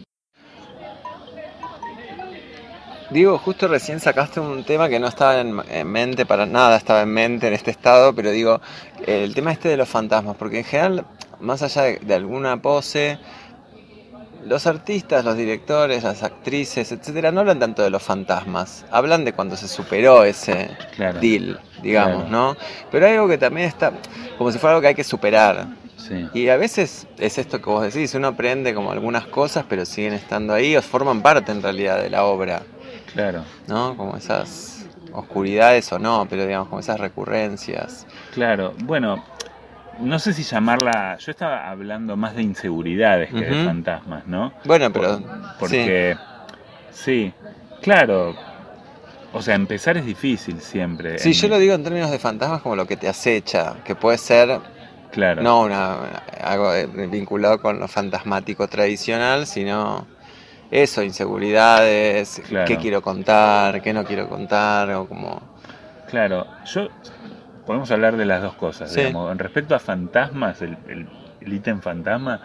Digo, 3.11 3.39
justo 3.39 3.69
recién 3.69 4.01
sacaste 4.01 4.39
un 4.39 4.65
tema 4.65 4.91
que 4.91 5.01
no 5.01 5.07
estaba 5.09 5.41
en, 5.41 5.59
en 5.71 5.87
mente 5.91 6.27
para 6.27 6.45
nada, 6.45 6.77
estaba 6.77 7.01
en 7.03 7.09
mente 7.09 7.49
en 7.49 7.55
este 7.55 7.71
estado, 7.71 8.15
pero 8.15 8.31
digo, 8.31 8.61
el 9.07 9.35
tema 9.35 9.51
este 9.51 9.71
de 9.71 9.79
los 9.79 9.89
fantasmas, 9.89 10.37
porque 10.37 10.59
en 10.59 10.65
general, 10.65 11.07
más 11.41 11.63
allá 11.63 11.85
de, 11.85 11.97
de 12.01 12.15
alguna 12.15 12.61
pose, 12.61 13.19
los 14.49 14.67
artistas, 14.67 15.25
los 15.25 15.37
directores, 15.37 16.03
las 16.05 16.23
actrices, 16.23 16.91
etcétera, 16.93 17.31
no 17.31 17.41
hablan 17.41 17.59
tanto 17.61 17.83
de 17.83 17.91
los 17.91 18.03
fantasmas, 18.03 18.85
hablan 18.91 19.25
de 19.25 19.33
cuando 19.33 19.57
se 19.57 19.69
superó 19.69 20.25
ese 20.25 20.71
Claro. 20.97 21.21
deal, 21.21 21.61
digamos, 21.83 22.25
Claro. 22.25 22.31
¿no? 22.31 22.57
Pero 22.91 23.07
hay 23.07 23.13
algo 23.15 23.29
que 23.29 23.39
también 23.39 23.67
está, 23.69 23.93
como 24.37 24.51
si 24.51 24.59
fuera 24.59 24.73
algo 24.75 24.81
que 24.83 24.89
hay 24.89 24.95
que 24.95 25.05
superar. 25.05 25.67
Sí. 25.97 26.27
Y 26.33 26.49
a 26.49 26.57
veces 26.57 27.07
es 27.19 27.37
esto 27.39 27.61
que 27.61 27.69
vos 27.69 27.83
decís, 27.83 28.15
uno 28.15 28.29
aprende 28.29 28.75
como 28.75 28.91
algunas 28.91 29.27
cosas, 29.27 29.65
pero 29.69 29.85
siguen 29.85 30.15
estando 30.15 30.55
ahí, 30.55 30.75
o 30.77 30.81
forman 30.83 31.21
parte 31.23 31.53
en 31.53 31.63
realidad 31.63 32.01
de 32.03 32.09
la 32.09 32.25
obra. 32.25 32.63
Claro, 33.13 33.45
¿no? 33.67 33.97
Como 33.97 34.17
esas 34.17 34.87
oscuridades 35.13 35.91
o 35.93 35.99
no, 35.99 36.27
pero 36.31 36.47
digamos, 36.47 36.69
como 36.69 36.81
esas 36.81 36.99
recurrencias. 37.01 38.07
claro. 38.33 38.73
Bueno, 38.85 39.25
no 40.01 40.19
sé 40.19 40.33
si 40.33 40.43
llamarla. 40.43 41.17
Yo 41.19 41.31
estaba 41.31 41.69
hablando 41.71 42.17
más 42.17 42.35
de 42.35 42.43
inseguridades 42.43 43.31
que 43.33 43.41
de 43.45 43.65
fantasmas, 43.65 44.27
¿no? 44.27 44.53
Bueno, 44.65 44.93
pero 44.93 45.21
Porque. 45.59 46.17
Sí. 46.91 47.33
claro. 47.83 48.35
O 49.33 49.43
sea, 49.43 49.55
empezar 49.57 49.97
es 49.99 50.07
difícil 50.07 50.61
siempre. 50.61 51.19
sí. 51.19 51.29
En- 51.29 51.35
yo 51.35 51.49
lo 51.49 51.59
digo 51.59 51.75
en 51.75 51.85
términos 51.85 52.11
de 52.11 52.19
fantasmas 52.19 52.63
como 52.63 52.75
lo 52.77 52.87
que 52.87 52.97
te 52.97 53.09
acecha, 53.09 53.75
que 53.85 53.95
puede 53.95 54.17
ser 54.19 54.59
Claro. 55.13 55.43
no 55.43 55.61
una, 55.63 55.97
algo 56.43 56.71
vinculado 57.11 57.61
con 57.61 57.79
lo 57.79 57.89
fantasmático 57.89 58.67
tradicional, 58.69 59.47
sino 59.47 60.07
eso, 60.71 61.03
inseguridades, 61.03 62.43
Claro. 62.49 62.67
qué 62.67 62.77
quiero 62.79 63.03
contar, 63.03 63.81
qué 63.83 63.93
no 63.93 64.05
quiero 64.05 64.29
contar, 64.29 64.91
o 64.93 65.07
como... 65.07 65.41
Claro, 66.11 66.47
yo 66.65 66.89
podemos 67.69 67.91
hablar 67.91 68.17
de 68.17 68.25
las 68.25 68.41
dos 68.41 68.55
cosas, 68.55 68.91
Sí. 68.91 69.01
digamos. 69.01 69.31
En 69.31 69.39
respecto 69.39 69.75
a 69.75 69.79
fantasmas, 69.79 70.63
el, 70.63 70.79
el, 70.89 71.07
el 71.43 71.53
ítem 71.53 71.83
fantasma, 71.83 72.41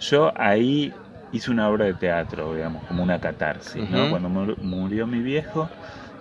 yo 0.00 0.32
ahí 0.36 0.90
hice 1.32 1.50
una 1.50 1.68
obra 1.68 1.84
de 1.84 1.92
teatro, 1.92 2.54
digamos, 2.54 2.82
como 2.84 3.02
una 3.02 3.20
catarsis, 3.20 3.88
¿no? 3.90 4.08
Cuando 4.08 4.30
mur- 4.30 4.56
murió 4.62 5.06
mi 5.06 5.20
viejo, 5.20 5.68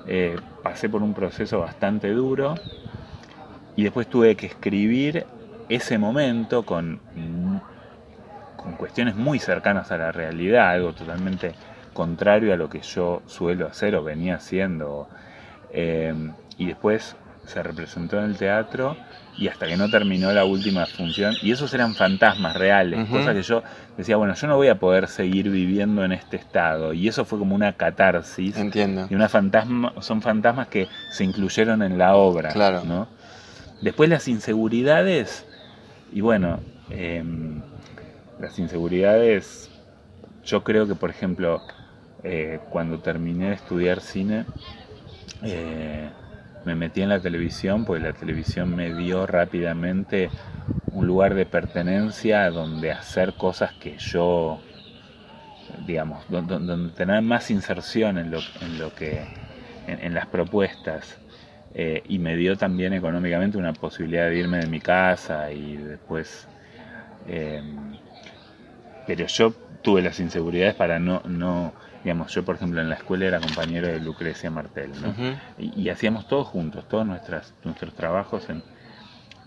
eh, 0.07 0.35
pasé 0.61 0.89
por 0.89 1.01
un 1.01 1.13
proceso 1.13 1.61
bastante 1.61 2.11
duro 2.11 2.55
y 3.77 3.83
después 3.83 4.07
tuve 4.07 4.35
que 4.35 4.47
escribir 4.47 5.25
ese 5.69 5.97
momento 5.97 6.63
con, 6.63 6.99
con 8.57 8.73
cuestiones 8.73 9.15
muy 9.15 9.39
cercanas 9.39 9.89
a 9.93 9.97
la 9.97 10.11
realidad, 10.11 10.69
algo 10.71 10.91
totalmente 10.91 11.53
contrario 11.93 12.53
a 12.53 12.57
lo 12.57 12.69
que 12.69 12.81
yo 12.81 13.21
suelo 13.25 13.67
hacer 13.67 13.95
o 13.95 14.03
venía 14.03 14.35
haciendo. 14.35 15.07
Eh, 15.71 16.13
y 16.57 16.65
después 16.67 17.15
se 17.45 17.61
representó 17.61 18.17
en 18.19 18.25
el 18.25 18.37
teatro 18.37 18.95
y 19.37 19.47
hasta 19.47 19.65
que 19.67 19.75
no 19.77 19.89
terminó 19.89 20.31
la 20.31 20.45
última 20.45 20.85
función, 20.85 21.33
y 21.41 21.51
esos 21.51 21.73
eran 21.73 21.95
fantasmas 21.95 22.55
reales, 22.55 23.09
cosas 23.09 23.33
que 23.33 23.41
yo 23.41 23.63
decía, 23.97 24.15
bueno, 24.15 24.35
yo 24.35 24.45
no 24.47 24.55
voy 24.57 24.67
a 24.67 24.75
poder 24.79 25.07
seguir 25.07 25.49
viviendo 25.49 26.05
en 26.05 26.11
este 26.11 26.37
estado, 26.37 26.93
y 26.93 27.07
eso 27.07 27.25
fue 27.25 27.39
como 27.39 27.55
una 27.55 27.73
catarsis, 27.73 28.55
Entiendo. 28.57 29.07
y 29.09 29.15
una 29.15 29.29
fantasma, 29.29 29.91
son 30.01 30.21
fantasmas 30.21 30.67
que 30.67 30.87
se 31.11 31.23
incluyeron 31.23 31.81
en 31.81 31.97
la 31.97 32.15
obra, 32.15 32.49
Claro. 32.49 32.83
¿no? 32.85 33.07
Después 33.81 34.07
las 34.07 34.27
inseguridades, 34.27 35.47
y 36.11 36.21
bueno, 36.21 36.59
em, 36.91 37.61
las 38.39 38.59
inseguridades, 38.59 39.71
yo 40.45 40.63
creo 40.63 40.87
que, 40.87 40.93
por 40.93 41.09
ejemplo, 41.09 41.59
eh, 42.23 42.59
cuando 42.69 42.99
terminé 42.99 43.47
de 43.49 43.55
estudiar 43.55 43.99
cine, 43.99 44.45
eh, 45.41 46.07
me 46.65 46.75
metí 46.75 47.01
en 47.01 47.09
la 47.09 47.19
televisión, 47.19 47.85
porque 47.85 48.03
la 48.03 48.13
televisión 48.13 48.75
me 48.75 48.93
dio 48.93 49.25
rápidamente 49.27 50.29
un 50.91 51.07
lugar 51.07 51.33
de 51.35 51.45
pertenencia 51.45 52.49
donde 52.51 52.91
hacer 52.91 53.33
cosas 53.33 53.73
que 53.73 53.97
yo, 53.97 54.59
digamos, 55.85 56.23
don- 56.29 56.47
don- 56.47 56.65
donde 56.67 56.93
tener 56.93 57.21
más 57.21 57.49
inserción 57.51 58.17
en 58.17 58.31
lo, 58.31 58.39
en 58.61 58.79
lo 58.79 58.93
que, 58.93 59.21
en, 59.87 60.13
las 60.13 60.27
propuestas. 60.27 61.17
Eh, 61.75 62.03
y 62.07 62.19
me 62.19 62.35
dio 62.35 62.55
también 62.55 62.93
económicamente 62.93 63.57
una 63.57 63.73
posibilidad 63.73 64.29
de 64.29 64.37
irme 64.37 64.59
de 64.59 64.67
mi 64.67 64.79
casa 64.79 65.51
y 65.51 65.77
después... 65.77 66.47
eh, 67.27 67.61
pero 69.05 69.25
yo 69.27 69.53
tuve 69.81 70.01
las 70.01 70.19
inseguridades 70.19 70.75
para 70.75 70.99
no, 70.99 71.21
digamos, 72.03 72.33
yo 72.33 72.43
por 72.43 72.55
ejemplo 72.55 72.81
en 72.81 72.89
la 72.89 72.95
escuela 72.95 73.25
era 73.25 73.39
compañero 73.39 73.87
de 73.87 73.99
Lucrecia 73.99 74.49
Martel, 74.51 74.91
¿no? 75.01 75.13
Y, 75.57 75.81
y 75.81 75.89
hacíamos 75.89 76.27
todos 76.27 76.47
juntos, 76.47 76.87
todos 76.87 77.05
nuestras, 77.05 77.53
nuestros 77.63 77.93
trabajos. 77.93 78.49
En, 78.49 78.61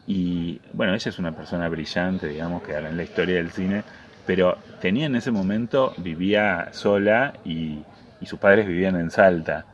y 0.06 0.60
bueno, 0.72 0.94
ella 0.94 1.08
es 1.08 1.18
una 1.18 1.32
persona 1.32 1.68
brillante, 1.68 2.28
digamos, 2.28 2.62
que 2.62 2.72
en 2.74 2.96
la 2.96 3.02
historia 3.02 3.36
del 3.36 3.50
cine, 3.50 3.82
pero 4.24 4.56
tenía 4.80 5.06
en 5.06 5.16
ese 5.16 5.30
momento, 5.30 5.92
vivía 5.98 6.68
sola 6.72 7.34
y, 7.44 7.80
y 8.20 8.26
sus 8.26 8.38
padres 8.38 8.66
vivían 8.66 8.96
en 8.96 9.10
Salta. 9.10 9.66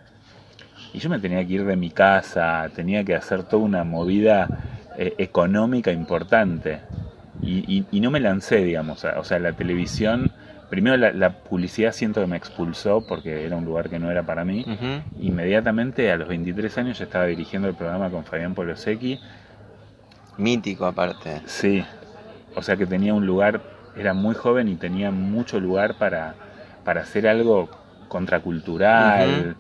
Y 0.95 0.99
yo 0.99 1.09
me 1.09 1.19
tenía 1.19 1.47
que 1.47 1.53
ir 1.55 1.65
de 1.65 1.77
mi 1.77 1.91
casa, 1.91 2.69
tenía 2.75 3.05
que 3.05 3.15
hacer 3.15 3.45
toda 3.45 3.63
una 3.63 3.85
movida 3.85 4.49
eh, 4.97 5.15
económica 5.19 5.91
importante. 5.93 6.81
Y, 7.43 7.65
y- 7.79 7.87
y 7.91 8.01
no 8.01 8.11
me 8.11 8.21
lancé, 8.21 8.57
digamos, 8.57 9.05
a- 9.05 9.19
o 9.19 9.25
sea, 9.25 9.39
la 9.39 9.53
televisión, 9.53 10.33
primero 10.73 10.97
la, 10.97 11.13
la 11.13 11.35
publicidad 11.35 11.93
siento 11.93 12.23
que 12.23 12.27
me 12.27 12.39
expulsó 12.39 13.07
porque 13.07 13.45
era 13.45 13.57
un 13.57 13.67
lugar 13.67 13.91
que 13.91 13.99
no 13.99 14.11
era 14.11 14.23
para 14.23 14.43
mí. 14.43 14.65
Inmediatamente 15.21 16.11
a 16.11 16.17
los 16.17 16.29
23 16.29 16.79
años 16.79 16.99
ya 16.99 17.05
estaba 17.05 17.27
dirigiendo 17.27 17.69
el 17.69 17.75
programa 17.75 18.09
con 18.09 18.25
Fabián 18.25 18.55
Polosecchi. 18.55 19.21
Mítico 20.39 20.87
aparte. 20.87 21.43
Sí, 21.45 21.85
o 22.55 22.63
sea 22.63 22.79
que 22.79 22.87
tenía 22.87 23.13
un 23.13 23.27
lugar, 23.27 23.61
era 23.99 24.15
muy 24.15 24.35
joven 24.35 24.67
y 24.69 24.77
tenía 24.77 25.11
mucho 25.11 25.61
lugar 25.61 25.99
para, 25.99 26.37
para 26.85 27.03
hacer 27.03 27.29
algo 27.29 27.69
contracultural. 28.09 29.55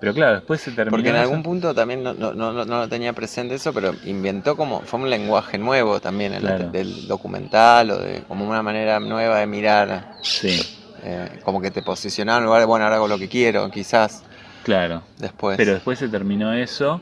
Pero 0.00 0.14
claro, 0.14 0.34
después 0.36 0.60
se 0.60 0.70
terminó. 0.70 0.90
Porque 0.90 1.08
en 1.10 1.16
algún 1.16 1.42
punto 1.42 1.74
también 1.74 2.04
no, 2.04 2.14
no, 2.14 2.32
no, 2.32 2.52
no 2.52 2.64
lo 2.64 2.88
tenía 2.88 3.12
presente 3.12 3.56
eso, 3.56 3.72
pero 3.72 3.92
inventó 4.04 4.56
como, 4.56 4.80
fue 4.82 5.00
un 5.00 5.10
lenguaje 5.10 5.58
nuevo 5.58 5.98
también, 6.00 6.34
el 6.34 6.40
Claro. 6.42 6.70
del 6.70 7.08
documental 7.08 7.90
o 7.90 7.98
de 7.98 8.22
como 8.28 8.48
una 8.48 8.62
manera 8.62 9.00
nueva 9.00 9.40
de 9.40 9.46
mirar, 9.46 10.12
Sí, 10.22 10.60
eh, 11.02 11.40
como 11.42 11.60
que 11.60 11.70
te 11.72 11.82
posicionaba 11.82 12.38
en 12.38 12.44
lugar 12.44 12.60
de, 12.60 12.66
bueno, 12.66 12.84
ahora 12.84 12.96
hago 12.96 13.08
lo 13.08 13.18
que 13.18 13.28
quiero, 13.28 13.68
quizás 13.70 14.22
claro. 14.62 15.02
después. 15.18 15.56
Pero 15.56 15.72
después 15.74 15.98
se 15.98 16.08
terminó 16.08 16.52
eso. 16.52 17.00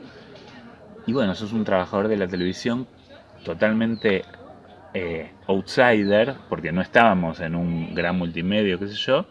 Y 1.05 1.13
bueno, 1.13 1.35
sos 1.35 1.53
un 1.53 1.63
trabajador 1.63 2.07
de 2.07 2.17
la 2.17 2.27
televisión 2.27 2.87
totalmente 3.45 4.25
eh, 4.93 5.31
outsider, 5.47 6.35
porque 6.49 6.71
no 6.71 6.81
estábamos 6.81 7.39
en 7.41 7.55
un 7.55 7.93
gran 7.93 8.17
multimedio, 8.17 8.79
qué 8.79 8.87
sé 8.87 8.95
yo. 8.95 9.25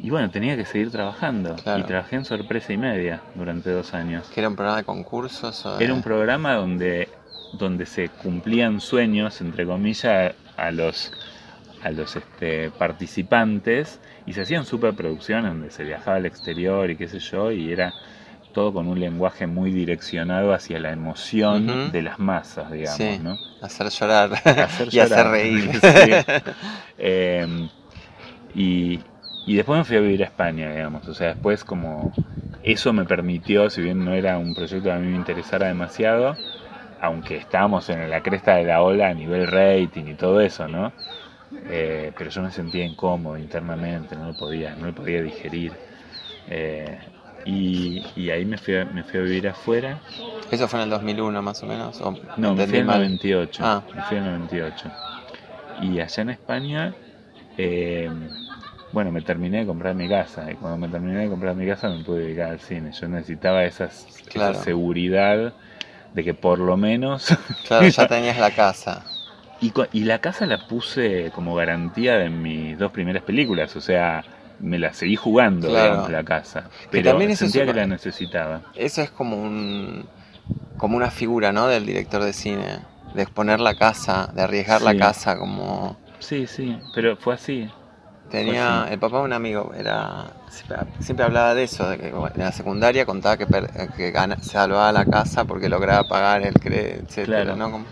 Y 0.00 0.10
bueno, 0.10 0.30
tenía 0.30 0.56
que 0.56 0.64
seguir 0.64 0.90
trabajando. 0.90 1.56
Claro. 1.56 1.80
Y 1.80 1.82
trabajé 1.84 2.16
en 2.16 2.24
sorpresa 2.24 2.72
y 2.72 2.76
media 2.76 3.20
durante 3.34 3.70
dos 3.70 3.94
años. 3.94 4.28
que 4.28 4.40
era 4.40 4.48
un 4.48 4.56
programa 4.56 4.78
de 4.78 4.84
concursos. 4.84 5.64
o 5.66 5.76
de- 5.78 5.84
Era 5.84 5.94
un 5.94 6.02
programa 6.02 6.54
donde, 6.54 7.08
donde 7.58 7.86
se 7.86 8.08
cumplían 8.10 8.80
sueños, 8.80 9.40
entre 9.40 9.64
comillas, 9.66 10.34
a 10.56 10.70
los, 10.70 11.12
a 11.82 11.90
los 11.90 12.14
este, 12.16 12.70
participantes 12.70 14.00
y 14.26 14.32
se 14.32 14.42
hacían 14.42 14.64
superproducciones 14.64 15.50
donde 15.52 15.70
se 15.70 15.84
viajaba 15.84 16.16
al 16.16 16.26
exterior 16.26 16.90
y 16.90 16.96
qué 16.96 17.08
sé 17.08 17.18
yo, 17.20 17.50
y 17.52 17.72
era 17.72 17.92
todo 18.52 18.72
con 18.72 18.88
un 18.88 18.98
lenguaje 18.98 19.46
muy 19.46 19.70
direccionado 19.70 20.54
hacia 20.54 20.78
la 20.80 20.90
emoción 20.90 21.92
de 21.92 22.02
las 22.02 22.18
masas, 22.18 22.70
digamos, 22.72 22.96
Sí. 22.96 23.18
¿no? 23.22 23.36
hacer 23.60 23.88
llorar 23.90 24.32
Hacer 24.32 24.88
y 24.92 24.98
hacer 24.98 25.08
llorar. 25.18 25.30
reír. 25.30 25.70
Sí. 25.80 26.32
Eh, 26.98 27.68
y, 28.54 28.98
y 29.46 29.54
después 29.54 29.78
me 29.78 29.84
fui 29.84 29.96
a 29.96 30.00
vivir 30.00 30.22
a 30.22 30.26
España, 30.26 30.70
digamos. 30.70 31.06
O 31.08 31.14
sea, 31.14 31.28
después 31.28 31.64
como 31.64 32.12
eso 32.62 32.92
me 32.92 33.04
permitió, 33.04 33.70
si 33.70 33.80
bien 33.80 34.04
no 34.04 34.12
era 34.12 34.38
un 34.38 34.54
proyecto 34.54 34.84
que 34.84 34.92
a 34.92 34.98
mí 34.98 35.06
me 35.08 35.16
interesara 35.16 35.68
demasiado, 35.68 36.36
aunque 37.00 37.36
estábamos 37.36 37.88
en 37.88 38.10
la 38.10 38.22
cresta 38.22 38.56
de 38.56 38.64
la 38.64 38.82
ola 38.82 39.08
a 39.08 39.14
nivel 39.14 39.46
rating 39.46 40.06
y 40.06 40.14
todo 40.14 40.40
eso, 40.40 40.66
¿no? 40.66 40.92
Eh, 41.70 42.12
pero 42.18 42.30
yo 42.30 42.42
me 42.42 42.50
sentía 42.50 42.84
incómodo 42.84 43.38
internamente, 43.38 44.16
no 44.16 44.26
lo 44.26 44.36
podía, 44.36 44.74
no 44.74 44.86
lo 44.86 44.94
podía 44.94 45.22
digerir. 45.22 45.72
Eh, 46.48 46.98
y, 47.44 48.04
y 48.16 48.30
ahí 48.30 48.44
me 48.44 48.58
fui, 48.58 48.76
a, 48.76 48.84
me 48.84 49.04
fui 49.04 49.20
a 49.20 49.22
vivir 49.22 49.48
afuera. 49.48 50.00
Eso 50.50 50.66
fue 50.66 50.80
en 50.80 50.84
el 50.84 50.90
2001 50.90 51.42
más 51.42 51.62
o 51.62 51.66
menos. 51.66 52.00
o 52.00 52.18
No, 52.36 52.54
me 52.56 52.66
fui 52.66 52.78
en 52.78 52.80
el 52.80 52.86
mal. 52.86 52.98
98. 52.98 53.62
Ah. 53.64 53.82
Me 53.94 54.02
fui 54.02 54.16
en 54.16 54.24
el 54.24 54.38
98. 54.40 54.90
Y 55.82 56.00
allá 56.00 56.22
en 56.22 56.30
España, 56.30 56.94
eh, 57.56 58.10
bueno, 58.96 59.12
me 59.12 59.20
terminé 59.20 59.58
de 59.58 59.66
comprar 59.66 59.94
mi 59.94 60.08
casa. 60.08 60.50
Y 60.50 60.54
cuando 60.54 60.78
me 60.78 60.88
terminé 60.88 61.18
de 61.18 61.28
comprar 61.28 61.54
mi 61.54 61.66
casa 61.66 61.90
me 61.90 62.02
pude 62.02 62.20
dedicar 62.20 62.52
al 62.52 62.60
cine. 62.60 62.92
Yo 62.98 63.06
necesitaba 63.08 63.62
esas, 63.64 64.06
esa 64.26 64.54
seguridad 64.54 65.52
de 66.14 66.24
que 66.24 66.32
por 66.32 66.58
lo 66.58 66.78
menos, 66.78 67.28
Claro, 67.68 67.86
ya 67.86 68.08
tenías 68.08 68.38
la 68.38 68.52
casa. 68.52 69.04
Y, 69.60 69.70
y 69.92 70.04
la 70.04 70.20
casa 70.20 70.46
la 70.46 70.66
puse 70.66 71.30
como 71.34 71.54
garantía 71.54 72.16
de 72.16 72.30
mis 72.30 72.78
dos 72.78 72.90
primeras 72.90 73.22
películas, 73.22 73.76
o 73.76 73.82
sea, 73.82 74.24
me 74.60 74.78
la 74.78 74.94
seguí 74.94 75.16
jugando, 75.16 75.68
digamos, 75.68 76.08
la 76.08 76.24
casa. 76.24 76.70
Pero 76.90 77.10
también 77.10 77.36
sentía 77.36 77.66
que 77.66 77.74
la 77.74 77.86
necesitaba. 77.86 78.62
Eso 78.74 79.02
es 79.02 79.10
como 79.10 79.36
un 79.36 80.06
como 80.78 80.96
una 80.96 81.10
figura, 81.10 81.52
¿no? 81.52 81.68
Del 81.68 81.84
director 81.84 82.24
de 82.24 82.32
cine, 82.32 82.78
de 83.14 83.22
exponer 83.22 83.60
la 83.60 83.74
casa, 83.74 84.32
de 84.34 84.40
arriesgar 84.40 84.80
la 84.80 84.96
casa 84.96 85.36
como... 85.36 85.98
Sí, 86.18 86.46
sí, 86.46 86.78
pero 86.94 87.18
fue 87.18 87.34
así. 87.34 87.68
Tenía, 88.30 88.88
el 88.90 88.98
papá 88.98 89.18
de 89.18 89.24
un 89.24 89.32
amigo, 89.32 89.72
era 89.76 90.26
siempre, 91.00 91.24
hablaba 91.24 91.54
de 91.54 91.64
eso, 91.64 91.88
de 91.88 91.98
que 91.98 92.08
en 92.08 92.32
la 92.36 92.52
secundaria 92.52 93.06
contaba 93.06 93.36
que, 93.36 93.46
que 93.96 94.12
salvaba 94.42 94.90
la 94.92 95.04
casa 95.04 95.44
porque 95.44 95.68
lograba 95.68 96.08
pagar 96.08 96.42
el 96.42 96.54
crédito, 96.54 97.04
etcétera, 97.06 97.54
¿no? 97.54 97.84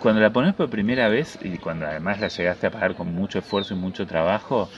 Cuando 0.00 0.20
la 0.20 0.30
pones 0.30 0.54
por 0.54 0.70
primera 0.70 1.08
vez 1.08 1.38
y 1.42 1.58
cuando 1.58 1.86
además 1.86 2.20
la 2.20 2.28
llegaste 2.28 2.68
a 2.68 2.70
pagar 2.70 2.94
con 2.94 3.14
mucho 3.14 3.40
esfuerzo 3.40 3.74
y 3.74 3.76
mucho 3.76 4.06
trabajo, 4.06 4.68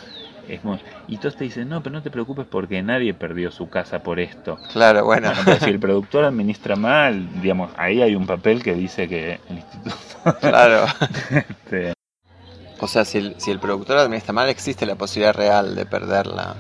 y 1.06 1.16
todos 1.18 1.36
te 1.36 1.44
dicen, 1.44 1.68
no, 1.68 1.82
pero 1.82 1.94
no 1.94 2.02
te 2.02 2.10
preocupes 2.10 2.46
porque 2.46 2.82
nadie 2.82 3.14
perdió 3.14 3.50
su 3.50 3.68
casa 3.68 4.02
por 4.02 4.18
esto. 4.18 4.58
Claro, 4.72 5.04
bueno. 5.04 5.30
si 5.60 5.70
el 5.70 5.78
productor 5.78 6.24
administra 6.24 6.76
mal, 6.76 7.40
digamos, 7.40 7.70
ahí 7.76 8.02
hay 8.02 8.14
un 8.14 8.26
papel 8.26 8.62
que 8.62 8.74
dice 8.74 9.08
que 9.08 9.38
el 9.48 9.56
instituto... 9.56 9.96
Claro. 10.40 10.86
Este, 11.30 11.92
o 12.80 12.86
sea, 12.86 13.04
si 13.04 13.18
el, 13.18 13.34
si 13.38 13.50
el 13.50 13.58
productor 13.58 13.98
administra 13.98 14.32
mal, 14.32 14.48
existe 14.48 14.86
la 14.86 14.96
posibilidad 14.96 15.34
real 15.34 15.74
de 15.74 15.86
perderla. 15.86 16.56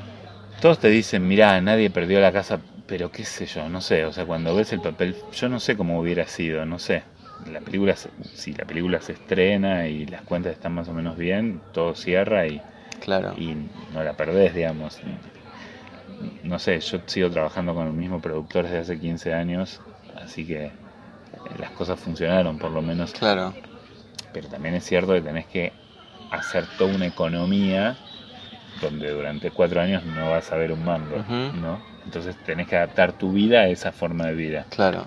Todos 0.60 0.78
te 0.78 0.88
dicen, 0.88 1.26
mirá, 1.26 1.60
nadie 1.60 1.90
perdió 1.90 2.20
la 2.20 2.32
casa, 2.32 2.60
pero 2.86 3.10
qué 3.10 3.24
sé 3.24 3.46
yo, 3.46 3.68
no 3.68 3.80
sé, 3.80 4.04
o 4.04 4.12
sea, 4.12 4.26
cuando 4.26 4.54
ves 4.54 4.72
el 4.72 4.80
papel, 4.80 5.16
yo 5.32 5.48
no 5.48 5.58
sé 5.58 5.76
cómo 5.76 5.98
hubiera 5.98 6.26
sido, 6.26 6.66
no 6.66 6.78
sé. 6.78 7.02
La 7.50 7.60
película, 7.60 7.94
si 8.34 8.52
la 8.52 8.66
película 8.66 9.00
se 9.00 9.12
estrena 9.12 9.86
y 9.86 10.04
las 10.04 10.22
cuentas 10.22 10.52
están 10.52 10.74
más 10.74 10.88
o 10.88 10.92
menos 10.92 11.16
bien, 11.16 11.62
todo 11.72 11.94
cierra 11.94 12.46
y 12.46 12.60
Claro. 13.00 13.34
Y 13.36 13.56
no 13.92 14.04
la 14.04 14.12
perdés, 14.14 14.54
digamos. 14.54 15.00
No 16.44 16.58
sé, 16.58 16.78
yo 16.80 17.00
sigo 17.06 17.30
trabajando 17.30 17.74
con 17.74 17.86
el 17.86 17.92
mismo 17.92 18.20
productor 18.20 18.64
desde 18.64 18.78
hace 18.78 19.00
15 19.00 19.32
años, 19.32 19.80
así 20.22 20.46
que 20.46 20.66
eh, 20.66 20.72
las 21.58 21.70
cosas 21.70 21.98
funcionaron 21.98 22.58
por 22.58 22.70
lo 22.70 22.82
menos. 22.82 23.12
Claro. 23.12 23.54
Pero 24.32 24.48
también 24.48 24.74
es 24.74 24.84
cierto 24.84 25.14
que 25.14 25.22
tenés 25.22 25.46
que 25.46 25.72
hacer 26.30 26.64
toda 26.78 26.94
una 26.94 27.06
economía 27.06 27.96
donde 28.80 29.10
durante 29.10 29.50
cuatro 29.50 29.80
años 29.80 30.04
no 30.04 30.30
vas 30.30 30.52
a 30.52 30.56
ver 30.56 30.72
un 30.72 30.84
mando, 30.84 31.24
¿no? 31.60 31.80
Entonces 32.04 32.36
tenés 32.44 32.66
que 32.66 32.76
adaptar 32.76 33.12
tu 33.12 33.32
vida 33.32 33.60
a 33.60 33.68
esa 33.68 33.92
forma 33.92 34.26
de 34.26 34.34
vida. 34.34 34.66
Claro. 34.70 35.06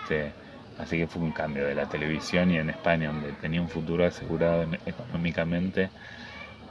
Este, 0.00 0.32
así 0.78 0.98
que 0.98 1.06
fue 1.06 1.22
un 1.22 1.32
cambio 1.32 1.66
de 1.66 1.74
la 1.74 1.86
televisión 1.86 2.50
y 2.50 2.58
en 2.58 2.70
España, 2.70 3.08
donde 3.08 3.32
tenía 3.32 3.60
un 3.60 3.68
futuro 3.68 4.06
asegurado 4.06 4.66
económicamente, 4.86 5.90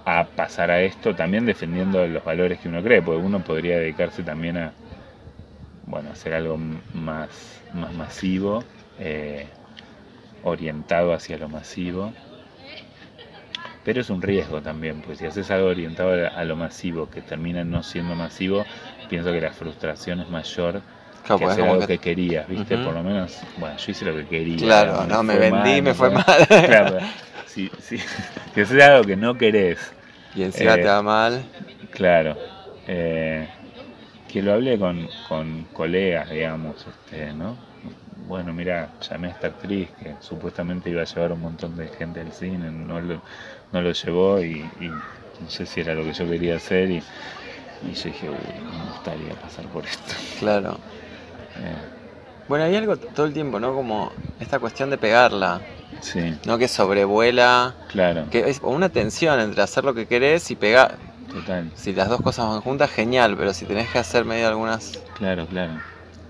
a 0.06 0.26
pasar 0.26 0.72
a 0.72 0.82
esto 0.82 1.14
también 1.16 1.46
defendiendo 1.46 2.06
los 2.08 2.24
valores 2.24 2.60
que 2.60 2.70
uno 2.70 2.82
cree, 2.82 3.02
porque 3.02 3.22
uno 3.24 3.44
podría 3.44 3.78
dedicarse 3.78 4.24
también 4.24 4.58
a 4.58 4.74
bueno, 5.86 6.10
hacer 6.12 6.34
algo 6.34 6.58
más, 6.94 7.62
más 7.74 7.94
masivo, 7.94 8.64
eh, 9.00 9.46
orientado 10.44 11.14
hacia 11.14 11.38
lo 11.38 11.50
masivo. 11.50 12.14
Pero 13.84 14.02
es 14.02 14.10
un 14.10 14.22
riesgo 14.22 14.62
también, 14.62 15.02
pues 15.02 15.18
si 15.18 15.26
haces 15.26 15.50
algo 15.50 15.68
orientado 15.68 16.30
a 16.30 16.44
lo 16.44 16.56
masivo 16.56 17.10
que 17.10 17.22
termina 17.22 17.64
no 17.64 17.82
siendo 17.82 18.14
masivo, 18.16 18.64
pienso 19.10 19.32
que 19.32 19.42
la 19.42 19.52
frustración 19.52 20.20
es 20.22 20.30
mayor 20.30 20.82
que 21.24 21.46
hacer 21.46 21.64
algo 21.64 21.88
que... 21.88 21.98
querías, 21.98 22.48
¿viste? 22.48 22.78
Por 22.78 22.94
lo 22.94 23.04
menos, 23.04 23.40
bueno, 23.58 23.78
yo 23.78 23.92
hice 23.92 24.06
lo 24.06 24.16
que 24.16 24.26
quería. 24.26 24.58
Claro, 24.58 25.06
no, 25.06 25.24
me, 25.24 25.38
vendí, 25.38 25.78
y 25.78 25.82
me 25.82 25.94
fue 25.94 26.10
mal. 26.10 26.26
claro, 26.48 27.00
si, 27.46 27.70
si, 27.80 27.98
si 28.54 28.62
haces 28.62 28.84
algo 28.84 29.04
que 29.04 29.16
no 29.16 29.38
querés. 29.38 29.94
Y 30.36 30.44
encima 30.44 30.76
te 30.76 30.82
eh, 30.82 30.86
va 30.86 31.02
mal. 31.02 31.44
Claro. 31.92 32.38
Eh, 32.88 33.48
que 34.32 34.42
lo 34.42 34.54
hablé 34.54 34.80
con, 34.80 35.08
con 35.28 35.66
colegas, 35.74 36.30
digamos, 36.30 36.86
este, 36.88 37.34
¿no? 37.34 37.58
Bueno, 38.28 38.54
mira, 38.54 38.90
llamé 39.02 39.28
a 39.28 39.32
esta 39.32 39.48
actriz 39.48 39.90
que 40.02 40.16
supuestamente 40.20 40.90
iba 40.90 41.02
a 41.02 41.06
llevar 41.06 41.34
un 41.34 41.42
montón 41.42 41.76
de 41.76 41.90
gente 41.90 42.22
al 42.22 42.32
cine, 42.32 42.72
no 42.72 43.02
lo, 43.02 43.22
no 43.72 43.82
lo 43.82 43.92
llevó 43.92 44.42
y, 44.42 44.64
no 44.82 45.50
sé 45.50 45.66
si 45.66 45.82
era 45.82 45.94
lo 45.94 46.04
que 46.04 46.14
yo 46.14 46.30
quería 46.30 46.58
hacer 46.58 46.92
y, 46.92 46.98
y 46.98 47.94
yo 47.94 48.04
dije, 48.04 48.30
uy, 48.30 48.36
me 48.36 48.92
gustaría 48.92 49.34
pasar 49.36 49.66
por 49.68 49.86
esto. 49.86 50.14
Claro. 50.40 50.78
Eh, 51.58 51.76
bueno, 52.48 52.66
hay 52.66 52.76
algo 52.76 52.98
todo 52.98 53.26
el 53.26 53.34
tiempo, 53.34 53.60
¿no? 53.60 53.74
Como 53.74 54.12
esta 54.40 54.60
cuestión 54.60 54.90
de 54.90 54.98
pegarla. 54.98 55.62
Sí. 56.02 56.36
No 56.46 56.58
que 56.58 56.68
sobrevuela. 56.68 57.76
Claro. 57.90 58.26
Que 58.30 58.50
es 58.50 58.60
una 58.62 58.90
tensión 58.90 59.40
entre 59.40 59.62
hacer 59.62 59.84
lo 59.84 59.94
que 59.94 60.06
querés 60.06 60.52
y 60.52 60.56
pegar. 60.56 60.98
Total. 61.32 61.72
Si 61.76 61.94
las 61.94 62.10
dos 62.10 62.22
cosas 62.22 62.48
van 62.48 62.62
juntas, 62.62 62.90
genial, 62.92 63.36
pero 63.38 63.54
si 63.54 63.66
tenés 63.66 63.90
que 63.90 64.00
hacer 64.00 64.26
medio 64.26 64.48
algunas. 64.48 65.00
Claro, 65.18 65.46
claro. 65.48 65.80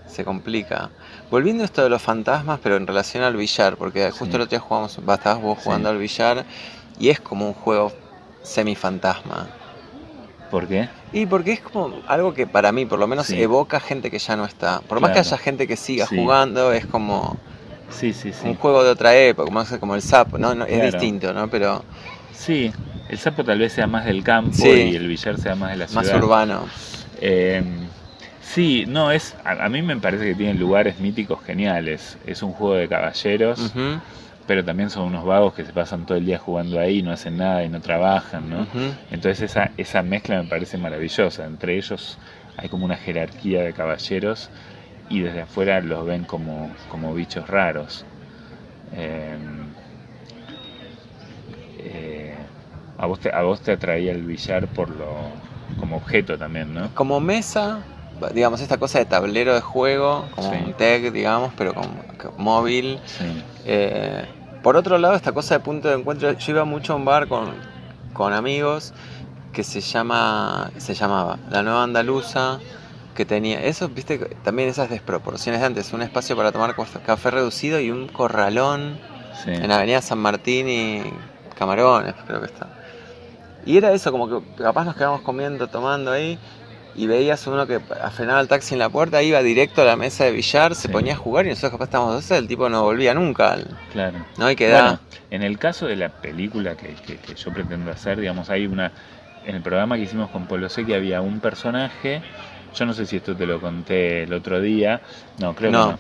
Se 0.06 0.24
complica. 0.24 0.90
Volviendo 1.32 1.64
a 1.64 1.66
esto 1.66 1.82
de 1.82 1.90
los 1.90 2.02
fantasmas, 2.02 2.60
pero 2.62 2.76
en 2.76 2.86
relación 2.86 3.24
al 3.24 3.36
billar, 3.36 3.78
porque 3.78 4.12
justo 4.12 4.36
el 4.36 4.44
otro 4.44 4.50
día 4.50 4.60
jugamos, 4.60 4.98
estabas 4.98 5.42
vos 5.42 5.58
jugando 5.64 5.90
al 5.90 5.98
billar 5.98 6.46
y 7.02 7.10
es 7.10 7.20
como 7.20 7.48
un 7.48 7.54
juego 7.54 7.92
semi-fantasma. 8.44 9.48
¿Por 10.52 10.68
qué? 10.68 10.88
Y 11.12 11.26
porque 11.26 11.54
es 11.54 11.62
como 11.62 11.94
algo 12.08 12.34
que 12.34 12.46
para 12.46 12.72
mí, 12.72 12.86
por 12.86 13.00
lo 13.00 13.08
menos, 13.08 13.30
evoca 13.32 13.80
gente 13.80 14.12
que 14.12 14.20
ya 14.20 14.36
no 14.36 14.46
está. 14.46 14.82
Por 14.82 15.00
más 15.00 15.12
que 15.12 15.20
haya 15.20 15.38
gente 15.38 15.68
que 15.68 15.76
siga 15.76 16.06
jugando, 16.06 16.72
es 16.74 16.86
como 16.86 17.38
sí, 17.90 18.14
sí, 18.14 18.32
un 18.44 18.56
juego 18.56 18.84
de 18.84 18.92
otra 18.92 19.16
época, 19.16 19.52
como, 19.80 19.96
el 19.96 20.02
sapo, 20.02 20.38
¿no? 20.38 20.52
es 20.66 20.92
distinto, 20.92 21.34
¿no? 21.34 21.50
Pero. 21.50 21.84
Sí, 22.34 22.72
el 23.10 23.18
sapo 23.18 23.44
tal 23.44 23.60
vez 23.60 23.74
sea 23.74 23.88
más 23.88 24.06
del 24.06 24.24
campo 24.24 24.56
y 24.64 24.96
el 24.96 25.08
billar 25.08 25.40
sea 25.40 25.56
más 25.56 25.72
de 25.72 25.78
la 25.78 25.88
ciudad. 25.88 26.04
Más 26.04 26.14
urbano. 26.14 26.66
Em, 27.20 27.88
sí, 28.42 28.86
no, 28.88 29.12
es. 29.12 29.36
A, 29.44 29.68
mí 29.70 29.82
me 29.82 29.98
parece 29.98 30.26
que 30.26 30.36
tiene 30.36 30.54
lugares 30.54 31.00
míticos 31.00 31.40
geniales. 31.44 32.18
Es 32.28 32.44
un 32.44 32.52
juego 32.52 32.76
de 32.76 32.88
caballeros 32.88 33.74
pero 34.52 34.66
también 34.66 34.90
son 34.90 35.04
unos 35.04 35.24
vagos 35.24 35.54
que 35.54 35.64
se 35.64 35.72
pasan 35.72 36.06
todo 36.06 36.18
el 36.18 36.26
día 36.26 36.38
jugando 36.38 36.78
ahí, 36.78 37.02
no 37.02 37.14
hacen 37.14 37.38
nada 37.38 37.64
y 37.64 37.70
no 37.70 37.80
trabajan, 37.80 38.50
¿no? 38.50 38.68
Entonces 39.10 39.50
esa, 39.50 39.72
esa 39.78 40.04
mezcla 40.04 40.44
me 40.44 40.50
parece 40.50 40.78
maravillosa. 40.78 41.46
Entre 41.46 41.78
ellos 41.78 42.18
hay 42.58 42.68
como 42.68 42.84
una 42.84 42.98
jerarquía 42.98 43.62
de 43.64 43.72
caballeros 43.72 44.50
y 45.08 45.22
desde 45.22 45.44
afuera 45.44 45.80
los 45.80 46.06
ven 46.06 46.26
como, 46.26 46.70
como 46.90 47.14
bichos 47.14 47.48
raros. 47.48 48.04
Em, 48.92 49.70
eh, 51.80 52.36
a, 52.98 53.06
vos 53.06 53.22
te, 53.22 53.34
a 53.34 53.44
vos 53.44 53.62
te 53.62 53.72
atraía 53.72 54.12
el 54.12 54.24
billar 54.24 54.68
por 54.68 54.90
lo, 54.90 55.16
como 55.80 55.96
objeto 55.96 56.38
también, 56.38 56.74
¿no? 56.74 56.94
Como 56.94 57.22
mesa, 57.22 57.84
digamos, 58.34 58.60
esta 58.60 58.76
cosa 58.76 59.00
de 59.00 59.06
tablero 59.06 59.56
de 59.56 59.62
juego, 59.62 60.26
como 60.36 60.50
un 60.50 60.74
tech, 60.74 61.10
digamos, 61.14 61.54
pero 61.58 61.74
como, 61.74 62.04
móvil. 62.38 63.00
Sí. 63.06 63.44
Eh, 63.64 64.26
por 64.64 64.78
otro 64.78 64.98
lado, 64.98 65.16
esta 65.16 65.32
cosa 65.32 65.56
de 65.56 65.60
punto 65.62 65.88
de 65.88 65.96
encuentro, 65.96 66.32
yo 66.32 66.52
iba 66.52 66.66
mucho 66.66 66.94
a 66.94 66.96
un 66.96 67.06
bar 67.06 67.28
con, 67.28 67.54
con 68.14 68.34
amigos 68.34 68.94
que 69.54 69.64
se 69.64 69.82
llama 69.82 70.72
se 70.78 70.94
llamaba 70.94 71.38
La 71.50 71.62
Nueva 71.62 71.84
Andaluza, 71.84 72.60
que 73.16 73.26
tenía 73.26 73.64
eso, 73.64 73.90
viste, 73.90 74.18
también 74.44 74.70
esas 74.70 74.90
desproporciones 74.90 75.62
de 75.62 75.68
antes, 75.68 75.92
un 75.94 76.02
espacio 76.02 76.36
para 76.36 76.52
tomar 76.52 76.76
café 77.06 77.32
reducido 77.32 77.80
y 77.80 77.92
un 77.92 78.08
corralón 78.08 78.98
en 79.46 79.72
Avenida 79.72 80.02
San 80.02 80.20
Martín 80.20 80.70
y 80.70 81.04
Camarones, 81.58 82.16
creo 82.26 82.40
que 82.40 82.46
está. 82.46 82.68
Y 83.66 83.78
era 83.78 83.92
eso, 83.92 84.12
como 84.12 84.28
que 84.28 84.56
capaz 84.56 84.86
nos 84.86 84.96
quedamos 84.96 85.22
comiendo, 85.22 85.68
tomando 85.68 86.12
ahí, 86.12 86.40
y 86.96 87.08
veías 87.08 87.46
uno 87.48 87.66
que 87.68 87.80
frenaba 88.14 88.42
el 88.42 88.48
taxi 88.48 88.76
en 88.76 88.80
la 88.80 88.90
puerta, 88.90 89.22
iba 89.24 89.42
directo 89.42 89.82
a 89.82 89.86
la 89.86 89.96
mesa 89.96 90.26
de 90.26 90.32
billar, 90.32 90.76
se 90.76 90.90
ponía 90.90 91.14
a 91.14 91.16
jugar 91.16 91.46
y 91.46 91.50
nosotros 91.50 91.72
capaz 91.72 91.86
estábamos 91.86 92.14
dos, 92.16 92.32
el 92.32 92.48
tipo 92.48 92.70
no 92.70 92.84
volvía 92.84 93.14
nunca. 93.14 93.58
Claro. 93.94 94.26
¿No? 94.38 94.52
Y 94.52 94.56
queda... 94.56 95.00
en 95.30 95.44
el 95.44 95.58
caso 95.58 95.88
de 95.88 95.96
la 95.96 96.10
película 96.10 96.76
que, 96.76 96.96
yo 97.36 97.54
pretendo 97.54 97.92
hacer, 97.92 98.20
digamos, 98.20 98.50
hay 98.50 98.66
una... 98.66 98.92
En 99.44 99.56
el 99.56 99.62
programa 99.64 99.96
que 99.96 100.04
hicimos 100.04 100.30
con 100.30 100.46
Polo 100.46 100.68
que 100.68 100.94
había 100.94 101.20
un 101.22 101.40
personaje, 101.40 102.22
yo 102.76 102.86
no 102.86 102.94
sé 102.94 103.08
si 103.08 103.18
esto 103.18 103.36
te 103.36 103.48
lo 103.48 103.60
conté 103.60 104.24
el 104.24 104.34
otro 104.34 104.62
día, 104.62 105.02
no, 105.40 105.56
creo 105.56 105.72
que 105.72 105.78
no. 105.78 106.00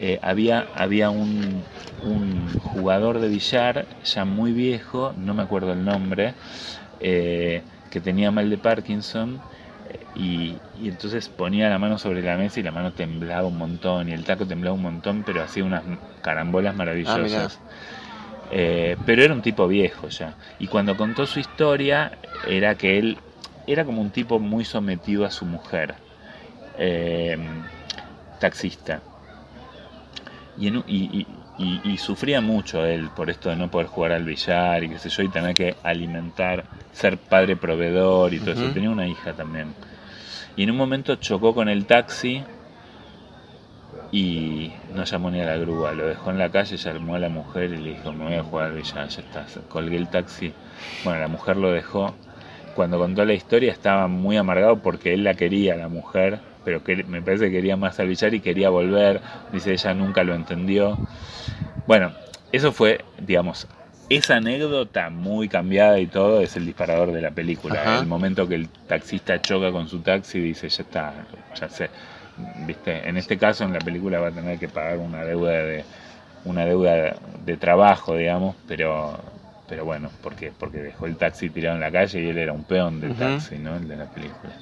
Eh, 0.00 0.18
había 0.22 0.66
había 0.74 1.08
un, 1.10 1.62
un 2.02 2.48
jugador 2.58 3.20
de 3.20 3.28
billar 3.28 3.86
ya 4.04 4.24
muy 4.24 4.52
viejo, 4.52 5.14
no 5.16 5.34
me 5.34 5.42
acuerdo 5.44 5.72
el 5.72 5.84
nombre, 5.84 6.34
eh, 6.98 7.62
que 7.90 8.00
tenía 8.00 8.32
mal 8.32 8.50
de 8.50 8.58
Parkinson 8.58 9.40
y, 10.14 10.56
entonces 10.82 11.28
ponía 11.28 11.68
la 11.68 11.78
mano 11.78 11.98
sobre 11.98 12.22
la 12.22 12.36
mesa 12.36 12.60
y 12.60 12.62
la 12.62 12.72
mano 12.72 12.92
temblaba 12.92 13.46
un 13.46 13.58
montón 13.58 14.08
y 14.08 14.12
el 14.12 14.24
taco 14.24 14.46
temblaba 14.46 14.74
un 14.74 14.82
montón, 14.82 15.22
pero 15.24 15.42
hacía 15.42 15.64
unas 15.64 15.82
carambolas 16.22 16.74
maravillosas. 16.74 17.58
Ah, 17.58 17.70
eh, 18.52 18.96
pero 19.06 19.22
era 19.22 19.32
un 19.32 19.42
tipo 19.42 19.68
viejo 19.68 20.08
ya. 20.08 20.34
Y 20.58 20.66
cuando 20.66 20.96
contó 20.96 21.26
su 21.26 21.38
historia, 21.38 22.12
era 22.46 22.74
que 22.74 22.98
él 22.98 23.18
era 23.66 23.84
como 23.84 24.00
un 24.00 24.10
tipo 24.10 24.38
muy 24.38 24.64
sometido 24.64 25.24
a 25.24 25.30
su 25.30 25.44
mujer, 25.44 25.94
eh, 26.78 27.38
taxista. 28.40 29.00
Y, 30.58 30.68
y, 30.68 31.26
sufría 31.98 32.40
mucho 32.40 32.84
él 32.84 33.10
por 33.14 33.30
esto 33.30 33.50
de 33.50 33.56
no 33.56 33.70
poder 33.70 33.86
jugar 33.86 34.12
al 34.12 34.24
billar 34.24 34.82
y 34.84 34.88
qué 34.88 34.98
sé 34.98 35.08
yo, 35.08 35.22
y 35.22 35.28
tener 35.28 35.54
que 35.54 35.76
alimentar, 35.82 36.64
ser 36.92 37.18
padre 37.18 37.56
proveedor 37.56 38.32
y 38.34 38.40
todo 38.40 38.52
eso. 38.52 38.70
Tenía 38.72 38.90
una 38.90 39.06
hija 39.06 39.32
también. 39.34 39.74
Y 40.56 40.64
en 40.64 40.70
un 40.70 40.76
momento 40.76 41.16
chocó 41.16 41.54
con 41.54 41.68
el 41.68 41.86
taxi 41.86 42.42
y 44.12 44.72
no 44.94 45.04
llamó 45.04 45.30
ni 45.30 45.40
a 45.40 45.44
la 45.44 45.56
grúa, 45.56 45.92
lo 45.92 46.06
dejó 46.06 46.30
en 46.30 46.38
la 46.38 46.50
calle, 46.50 46.76
llamó 46.76 47.14
a 47.14 47.18
la 47.18 47.28
mujer 47.28 47.72
y 47.72 47.76
le 47.76 47.90
dijo, 47.90 48.12
me 48.12 48.24
voy 48.24 48.34
a 48.34 48.42
jugar 48.42 48.66
al 48.66 48.74
billar, 48.74 49.08
ya 49.08 49.20
está, 49.20 49.46
colgué 49.68 49.96
el 49.96 50.08
taxi. 50.08 50.52
Bueno, 51.04 51.20
la 51.20 51.28
mujer 51.28 51.56
lo 51.56 51.70
dejó. 51.70 52.14
Cuando 52.74 52.98
contó 52.98 53.24
la 53.24 53.34
historia 53.34 53.72
estaba 53.72 54.06
muy 54.08 54.36
amargado 54.36 54.80
porque 54.80 55.14
él 55.14 55.24
la 55.24 55.34
quería, 55.34 55.76
la 55.76 55.88
mujer, 55.88 56.40
pero 56.64 56.84
que 56.84 57.04
me 57.04 57.22
parece 57.22 57.46
que 57.46 57.52
quería 57.52 57.76
más 57.76 57.98
al 58.00 58.08
billar 58.08 58.34
y 58.34 58.40
quería 58.40 58.70
volver. 58.70 59.20
Dice, 59.52 59.72
ella 59.72 59.94
nunca 59.94 60.24
lo 60.24 60.34
entendió. 60.34 60.98
Bueno, 61.86 62.12
eso 62.52 62.72
fue, 62.72 63.04
digamos, 63.18 63.66
esa 64.08 64.36
anécdota 64.36 65.08
muy 65.10 65.48
cambiada 65.48 65.98
y 66.00 66.06
todo 66.06 66.40
es 66.40 66.56
el 66.56 66.66
disparador 66.66 67.12
de 67.12 67.22
la 67.22 67.30
película. 67.30 67.98
El 68.00 68.06
momento 68.06 68.48
que 68.48 68.56
el 68.56 68.68
taxista 68.68 69.40
choca 69.40 69.70
con 69.70 69.88
su 69.88 70.00
taxi 70.00 70.38
y 70.38 70.42
dice, 70.42 70.68
ya 70.68 70.82
está, 70.82 71.14
ya 71.58 71.68
sé. 71.68 71.90
¿Viste? 72.66 73.08
En 73.08 73.16
este 73.16 73.38
caso 73.38 73.64
en 73.64 73.72
la 73.72 73.78
película 73.78 74.18
va 74.18 74.28
a 74.28 74.32
tener 74.32 74.58
que 74.58 74.68
pagar 74.68 74.98
una 74.98 75.24
deuda 75.24 75.50
de 75.50 75.84
una 76.44 76.64
deuda 76.64 77.16
de 77.44 77.56
trabajo, 77.56 78.16
digamos, 78.16 78.56
pero 78.66 79.20
pero 79.70 79.84
bueno, 79.84 80.10
porque 80.20 80.52
porque 80.58 80.78
dejó 80.78 81.06
el 81.06 81.16
taxi 81.16 81.48
tirado 81.48 81.76
en 81.76 81.80
la 81.80 81.92
calle 81.92 82.20
y 82.20 82.28
él 82.28 82.38
era 82.38 82.52
un 82.52 82.64
peón 82.64 83.00
del 83.00 83.14
taxi, 83.14 83.56
¿no? 83.56 83.76
El 83.76 83.86
de 83.86 83.96
la 83.96 84.06
película. 84.06 84.52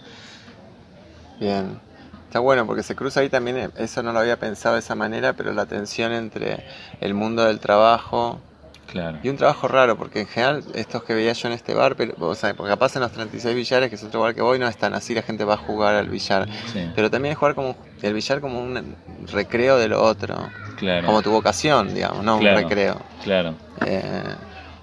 Bien. 1.41 1.81
Está 2.27 2.41
bueno 2.41 2.67
porque 2.67 2.83
se 2.83 2.95
cruza 2.95 3.21
ahí 3.21 3.31
también, 3.31 3.57
eh, 3.57 3.71
eso 3.79 4.03
no 4.03 4.13
lo 4.13 4.19
había 4.19 4.37
pensado 4.37 4.75
de 4.75 4.81
esa 4.81 4.95
manera, 4.95 5.33
pero 5.33 5.55
la 5.55 5.65
tensión 5.65 6.13
entre 6.13 6.63
el 7.01 7.15
mundo 7.15 7.43
del 7.47 7.59
trabajo 7.59 8.39
claro. 8.87 9.19
y 9.23 9.31
un 9.31 9.39
trabajo 9.39 9.67
raro, 9.67 9.97
porque 9.97 10.21
en 10.21 10.27
general 10.27 10.63
estos 10.75 11.05
que 11.05 11.15
veía 11.15 11.33
yo 11.33 11.49
en 11.49 11.55
este 11.55 11.73
bar, 11.73 11.97
pero, 11.97 12.13
o 12.19 12.35
sea, 12.35 12.53
porque 12.53 12.69
capaz 12.69 12.95
en 12.97 13.01
los 13.01 13.13
36 13.13 13.57
billares, 13.57 13.89
que 13.89 13.95
es 13.95 14.05
otro 14.05 14.21
bar 14.21 14.35
que 14.35 14.43
voy, 14.43 14.59
no 14.59 14.69
están 14.69 14.93
así, 14.93 15.15
la 15.15 15.23
gente 15.23 15.45
va 15.45 15.55
a 15.55 15.57
jugar 15.57 15.95
al 15.95 16.11
billar. 16.11 16.47
Pero 16.95 17.11
también 17.11 17.33
es 17.33 17.39
jugar 17.39 17.55
como 17.55 17.77
el 18.03 18.13
billar 18.13 18.43
como 18.43 18.61
un 18.61 18.95
recreo 19.33 19.79
de 19.79 19.89
lo 19.89 20.03
otro. 20.03 20.37
Claro. 20.77 21.07
Como 21.07 21.23
tu 21.23 21.31
vocación, 21.31 21.95
digamos, 21.95 22.23
no 22.23 22.37
un 22.37 22.45
recreo. 22.45 23.01
Claro. 23.25 23.55
Eh, 23.87 24.03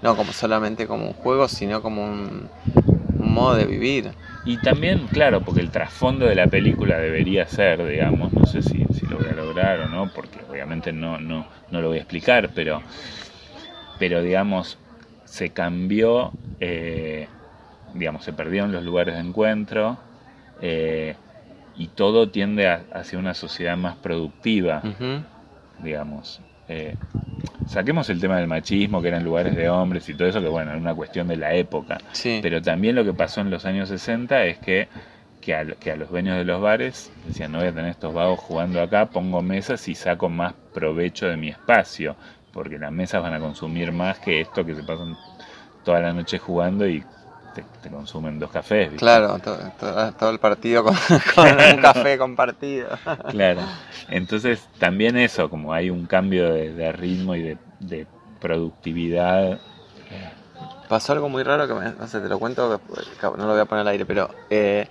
no 0.06 0.16
como 0.16 0.32
solamente 0.32 0.86
como 0.86 1.08
un 1.08 1.14
juego, 1.14 1.48
sino 1.48 1.82
como 1.82 2.04
un 2.04 2.48
modo 3.18 3.56
de 3.56 3.64
vivir. 3.64 4.12
Y 4.44 4.56
también, 4.58 5.08
claro, 5.08 5.40
porque 5.40 5.60
el 5.60 5.70
trasfondo 5.70 6.26
de 6.26 6.36
la 6.36 6.46
película 6.46 6.96
debería 6.98 7.44
ser, 7.48 7.84
digamos, 7.84 8.32
no 8.32 8.46
sé 8.46 8.62
si, 8.62 8.86
lo 9.10 9.18
voy 9.18 9.26
a 9.26 9.32
lograr 9.32 9.80
o 9.80 9.88
no, 9.88 10.08
porque 10.14 10.38
obviamente 10.48 10.92
no, 10.92 11.18
no, 11.18 11.48
no 11.72 11.80
lo 11.80 11.88
voy 11.88 11.98
a 11.98 12.02
explicar, 12.02 12.50
pero, 12.54 12.82
pero 13.98 14.22
digamos, 14.22 14.78
se 15.24 15.50
cambió, 15.50 16.30
eh, 16.60 17.26
digamos, 17.94 18.22
se 18.22 18.32
perdieron 18.32 18.70
los 18.70 18.84
lugares 18.84 19.16
de 19.16 19.22
encuentro 19.22 19.98
eh, 20.60 21.16
y 21.76 21.88
todo 21.88 22.30
tiende 22.30 22.68
hacia 22.68 23.18
una 23.18 23.34
sociedad 23.34 23.76
más 23.76 23.96
productiva, 23.96 24.82
digamos. 25.80 26.40
Eh, 26.68 26.94
saquemos 27.68 28.08
el 28.10 28.20
tema 28.20 28.38
del 28.38 28.46
machismo, 28.46 29.02
que 29.02 29.08
eran 29.08 29.24
lugares 29.24 29.54
de 29.54 29.68
hombres 29.68 30.08
y 30.08 30.14
todo 30.14 30.28
eso, 30.28 30.40
que 30.40 30.48
bueno, 30.48 30.70
era 30.70 30.80
una 30.80 30.94
cuestión 30.94 31.28
de 31.28 31.36
la 31.36 31.54
época. 31.54 31.98
Pero 32.42 32.62
también 32.62 32.94
lo 32.94 33.04
que 33.04 33.12
pasó 33.12 33.40
en 33.40 33.50
los 33.50 33.64
años 33.64 33.88
60 33.88 34.44
es 34.44 34.58
que, 34.58 34.88
que, 35.40 35.54
a, 35.54 35.64
los 35.64 36.10
dueños 36.10 36.36
de 36.36 36.44
los 36.44 36.60
bares 36.60 37.12
decían, 37.26 37.52
no 37.52 37.58
voy 37.58 37.68
a 37.68 37.72
tener 37.72 37.90
estos 37.90 38.12
vagos 38.12 38.38
jugando 38.40 38.80
acá, 38.80 39.06
pongo 39.06 39.42
mesas 39.42 39.86
y 39.88 39.94
saco 39.94 40.28
más 40.28 40.54
provecho 40.74 41.28
de 41.28 41.36
mi 41.36 41.48
espacio, 41.48 42.16
porque 42.52 42.78
las 42.78 42.92
mesas 42.92 43.22
van 43.22 43.34
a 43.34 43.40
consumir 43.40 43.92
más 43.92 44.18
que 44.18 44.40
esto 44.40 44.64
que 44.64 44.74
se 44.74 44.82
pasan 44.82 45.16
toda 45.84 46.00
la 46.00 46.12
noche 46.12 46.38
jugando 46.38 46.88
y 46.88 47.04
te, 47.82 47.90
consumen 47.90 48.38
dos 48.38 48.50
cafés. 48.50 48.92
Claro, 48.96 49.38
todo, 49.38 50.30
el 50.30 50.38
partido 50.38 50.84
con, 50.84 50.94
un 51.36 51.80
café 51.80 52.18
compartido. 52.18 52.88
claro, 53.30 53.62
entonces 54.08 54.68
también 54.78 55.16
eso, 55.16 55.48
como 55.48 55.72
hay 55.72 55.90
un 55.90 56.06
cambio 56.06 56.52
de, 56.52 56.92
ritmo 56.92 57.34
y 57.34 57.56
de, 57.80 58.06
productividad. 58.40 59.58
Pasó 60.88 61.12
algo 61.12 61.28
muy 61.28 61.42
raro 61.42 61.66
que 61.66 61.74
no 61.74 62.06
sé, 62.06 62.20
te 62.20 62.28
lo 62.28 62.38
cuento, 62.38 62.80
no 63.22 63.36
lo 63.36 63.52
voy 63.52 63.60
a 63.60 63.64
poner 63.64 63.80
al 63.82 63.88
aire, 63.88 64.06
pero 64.06 64.30
eh, 64.50 64.88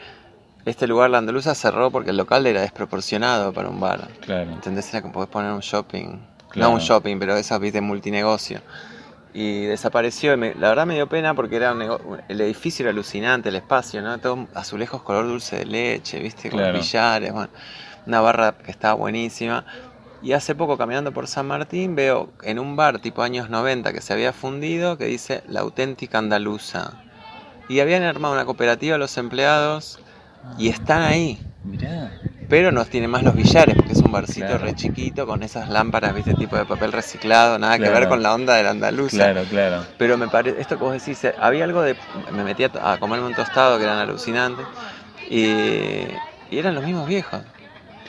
este 0.66 0.88
lugar, 0.88 1.10
la 1.10 1.20
Andaluza, 1.20 1.56
cerró 1.56 1.92
porque 1.92 2.10
el 2.10 2.18
local 2.18 2.46
era 2.48 2.62
desproporcionado 2.62 3.54
para 3.54 3.70
un 3.70 3.80
bar. 3.80 4.10
Claro. 4.22 4.52
¿Entendés? 4.52 4.90
Era 4.94 5.02
que 5.02 5.10
podés 5.10 5.30
poner 5.30 5.52
un 5.52 5.62
shopping. 5.62 6.20
No 6.56 6.72
un 6.72 6.80
shopping, 6.80 7.20
pero 7.20 7.36
esas 7.36 7.60
de 7.60 7.82
multinegocio 7.82 8.62
y 9.36 9.66
desapareció. 9.66 10.38
la 10.38 10.70
verdad 10.70 10.86
me 10.86 10.96
dio 10.96 11.10
pena 11.10 11.34
porque 11.34 11.58
era 11.58 11.76
el 12.30 12.42
edificio 12.42 12.84
era 12.84 12.92
alucinante, 12.92 13.50
el 13.50 13.56
espacio, 13.56 14.02
¿no? 14.02 14.18
Todo 14.18 14.48
azulejos 14.54 15.02
color 15.04 15.28
dulce 15.28 15.58
de 15.58 15.66
leche, 15.66 16.22
¿viste? 16.22 16.50
Con 16.50 16.62
billares, 16.72 17.34
bueno, 17.34 17.50
una 18.08 18.22
barra 18.22 18.54
que 18.58 18.72
estaba 18.72 18.94
buenísima. 18.94 19.66
Y 20.24 20.32
hace 20.32 20.56
poco 20.56 20.78
caminando 20.78 21.12
por 21.12 21.28
San 21.28 21.48
Martín 21.48 21.96
veo 21.96 22.32
en 22.44 22.60
un 22.60 22.78
bar 22.78 23.00
tipo 23.00 23.24
años 23.24 23.50
90 23.50 23.92
que 23.92 24.00
se 24.00 24.14
había 24.14 24.32
fundido 24.32 24.98
que 24.98 25.06
dice 25.06 25.44
La 25.50 25.60
auténtica 25.60 26.18
andaluza. 26.18 26.94
Y 27.68 27.82
habían 27.82 28.04
armado 28.04 28.34
una 28.34 28.46
cooperativa 28.46 28.98
los 28.98 29.18
empleados 29.18 30.00
y 30.58 30.70
están 30.70 31.02
ahí. 31.02 31.40
Mirá 31.66 32.10
pero 32.48 32.72
no 32.72 32.86
tiene 32.86 33.08
más 33.08 33.24
los 33.24 33.36
billares, 33.36 33.76
porque 33.76 33.94
es 33.94 34.00
un 34.00 34.12
barcito 34.12 34.58
re 34.58 34.76
chiquito 34.76 35.26
con 35.26 35.44
esas 35.44 35.70
lámparas, 35.70 36.14
viste, 36.14 36.34
tipo 36.34 36.56
de 36.56 36.66
papel 36.66 36.92
reciclado, 36.92 37.58
nada 37.60 37.78
que 37.78 37.90
ver 37.90 38.08
con 38.08 38.22
la 38.22 38.34
onda 38.34 38.56
del 38.56 38.68
andaluz. 38.68 39.12
Claro, 39.12 39.44
claro. 39.50 39.86
Pero 39.98 40.18
me 40.18 40.28
parece, 40.28 40.60
esto 40.60 40.78
que 40.78 40.84
vos 40.84 40.94
decís, 40.94 41.24
eh, 41.24 41.36
había 41.40 41.64
algo 41.64 41.82
de, 41.82 41.96
me 42.32 42.44
metí 42.44 42.64
a, 42.64 42.98
comerme 43.00 43.28
un 43.28 43.34
tostado 43.34 43.78
que 43.78 43.84
eran 43.84 43.98
alucinantes, 43.98 44.66
y, 45.30 46.06
eran 46.52 46.76
los 46.76 46.84
mismos 46.84 47.08
viejos. 47.08 47.42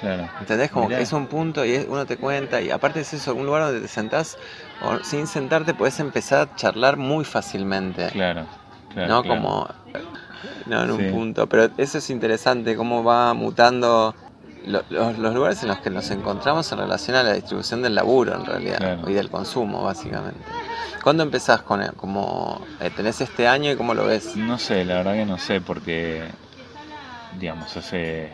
Claro. 0.00 0.28
¿Entendés? 0.40 0.70
Como 0.70 0.88
que 0.88 1.00
es 1.00 1.12
un 1.14 1.26
punto 1.26 1.64
y 1.64 1.86
uno 1.88 2.04
te 2.04 2.18
cuenta, 2.18 2.60
y 2.60 2.70
aparte 2.70 3.00
es 3.00 3.14
eso, 3.14 3.34
un 3.34 3.46
lugar 3.46 3.62
donde 3.62 3.80
te 3.80 3.88
sentás, 3.88 4.36
o 4.82 5.02
sin 5.02 5.26
sentarte 5.26 5.72
puedes 5.72 5.98
empezar 6.00 6.48
a 6.48 6.54
charlar 6.54 6.98
muy 6.98 7.24
fácilmente. 7.24 8.10
Claro. 8.10 8.46
claro 8.92 9.08
¿No? 9.08 9.24
Como 9.24 9.68
no, 10.66 10.82
en 10.82 10.90
un 10.90 11.10
punto. 11.10 11.46
Pero 11.48 11.70
eso 11.78 11.98
es 11.98 12.10
interesante, 12.10 12.76
cómo 12.76 13.04
va 13.04 13.32
mutando 13.34 14.14
los, 14.66 15.18
lugares 15.18 15.62
en 15.62 15.68
los 15.68 15.78
que 15.78 15.90
nos 15.90 16.10
encontramos 16.10 16.70
en 16.72 16.78
relación 16.78 17.16
a 17.16 17.22
la 17.22 17.34
distribución 17.34 17.82
del 17.82 17.94
laburo, 17.94 18.34
en 18.34 18.44
realidad, 18.44 18.98
y 19.06 19.12
del 19.12 19.30
consumo, 19.30 19.84
básicamente. 19.84 20.40
¿Cuándo 21.02 21.22
empezás 21.22 21.62
con 21.62 21.82
él? 21.82 21.92
Eh, 22.80 22.90
¿Tenés 22.94 23.20
este 23.20 23.46
año 23.46 23.70
y 23.70 23.76
cómo 23.76 23.94
lo 23.94 24.06
ves? 24.06 24.36
No 24.36 24.58
sé, 24.58 24.84
la 24.84 24.96
verdad 24.96 25.12
que 25.14 25.24
no 25.24 25.38
sé, 25.38 25.60
porque, 25.60 26.24
digamos, 27.38 27.76
hace 27.76 28.32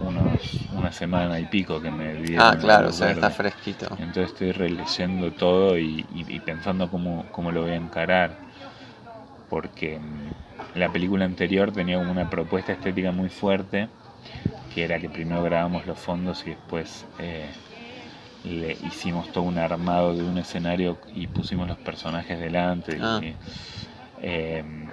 unos, 0.00 0.40
una 0.74 0.92
semana 0.92 1.40
y 1.40 1.46
pico 1.46 1.80
que 1.80 1.90
me 1.90 2.14
vi. 2.14 2.36
Ah, 2.38 2.54
claro, 2.60 2.88
o 2.88 2.92
sea, 2.92 3.12
está 3.12 3.30
fresquito. 3.30 3.86
Entonces 3.98 4.32
estoy 4.32 4.52
releyendo 4.52 5.32
todo 5.32 5.78
y, 5.78 6.04
pensando 6.44 6.90
cómo, 6.90 7.24
cómo, 7.32 7.50
lo 7.50 7.62
voy 7.62 7.70
a 7.70 7.76
encarar. 7.76 8.36
Porque 9.48 9.98
mm, 9.98 10.78
la 10.78 10.92
película 10.92 11.24
anterior 11.24 11.72
tenía 11.72 11.98
una 11.98 12.28
propuesta 12.28 12.72
estética 12.72 13.10
muy 13.10 13.30
fuerte 13.30 13.88
que 14.76 14.84
era 14.84 14.98
que 14.98 15.08
primero 15.08 15.42
grabamos 15.42 15.86
los 15.86 15.98
fondos 15.98 16.46
y 16.46 16.50
después 16.50 17.06
eh, 17.18 17.48
le 18.44 18.72
hicimos 18.72 19.32
todo 19.32 19.44
un 19.44 19.56
armado 19.56 20.14
de 20.14 20.22
un 20.22 20.36
escenario 20.36 20.98
y 21.14 21.28
pusimos 21.28 21.66
los 21.66 21.78
personajes 21.78 22.38
delante. 22.38 22.98
Ah. 23.00 23.18
Em, 24.20 24.88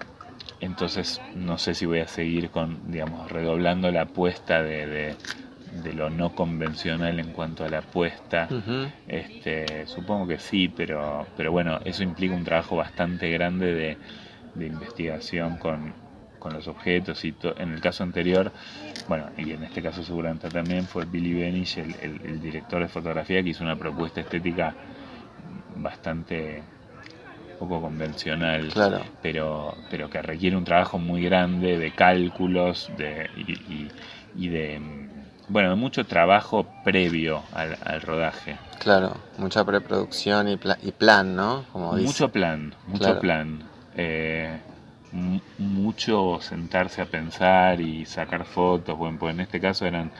entonces 0.62 1.20
no 1.36 1.58
sé 1.58 1.76
si 1.76 1.86
voy 1.86 2.00
a 2.00 2.08
seguir 2.08 2.50
con, 2.50 2.90
digamos, 2.94 3.30
redoblando 3.30 3.92
la 3.92 4.04
apuesta 4.04 4.64
de, 4.64 5.18
lo 5.94 6.10
no 6.10 6.34
convencional 6.34 7.20
en 7.20 7.34
cuanto 7.34 7.66
a 7.66 7.70
la 7.70 7.80
apuesta. 7.80 8.48
este, 9.10 9.86
supongo 9.88 10.28
que 10.28 10.40
sí, 10.40 10.70
pero, 10.70 11.28
pero 11.36 11.52
bueno, 11.52 11.82
eso 11.84 12.04
implica 12.04 12.34
un 12.34 12.46
trabajo 12.46 12.78
bastante 12.78 13.30
grande 13.32 13.74
de, 13.74 13.98
de 14.56 14.66
investigación 14.66 15.58
con, 15.58 16.03
con 16.44 16.54
los 16.54 16.68
objetos 16.68 17.24
y 17.24 17.34
en 17.58 17.72
el 17.72 17.80
caso 17.80 18.04
anterior, 18.04 18.52
bueno, 19.08 19.28
y 19.38 19.54
en 19.54 19.64
este 19.64 19.82
caso 19.82 20.04
seguramente 20.04 20.50
también 20.50 20.84
fue 20.84 21.06
Billy 21.06 21.34
Benich, 21.34 21.78
el, 21.78 22.42
director 22.42 22.82
de 22.82 22.90
fotografía, 22.90 23.42
que 23.42 23.50
hizo 23.50 23.64
una 23.64 23.78
propuesta 23.78 24.20
estética 24.20 24.76
bastante 25.78 26.62
poco 27.58 27.80
convencional, 27.80 28.74
pero, 29.22 29.74
pero 29.90 30.10
que 30.10 30.22
requiere 30.22 30.58
un 30.58 30.66
trabajo 30.66 31.00
muy 31.00 31.24
grande 31.24 31.78
de 31.80 31.92
cálculos 31.92 32.92
de, 32.98 33.30
y, 34.36 34.48
de 34.50 34.82
bueno, 35.48 35.70
de 35.70 35.76
mucho 35.76 36.06
trabajo 36.06 36.68
previo 36.84 37.42
al, 37.54 38.02
rodaje. 38.02 38.58
Claro, 38.80 39.16
mucha 39.38 39.64
preproducción 39.64 40.50
y, 40.50 40.60
y 40.82 40.92
plan, 40.92 41.38
¿no? 41.38 41.64
Como 41.72 41.94
mucho 41.94 42.30
plan, 42.30 42.76
mucho 42.88 43.18
plan. 43.20 43.64
Eh, 43.96 44.60
mucho 45.58 46.40
sentarse 46.42 47.02
a 47.02 47.06
pensar 47.06 47.80
y 47.80 48.06
sacar 48.06 48.46
fotos. 48.46 48.98
Bueno, 48.98 49.18
pues 49.20 49.34
en 49.34 49.42
este 49.42 49.60
caso 49.60 49.86
eran 49.86 50.12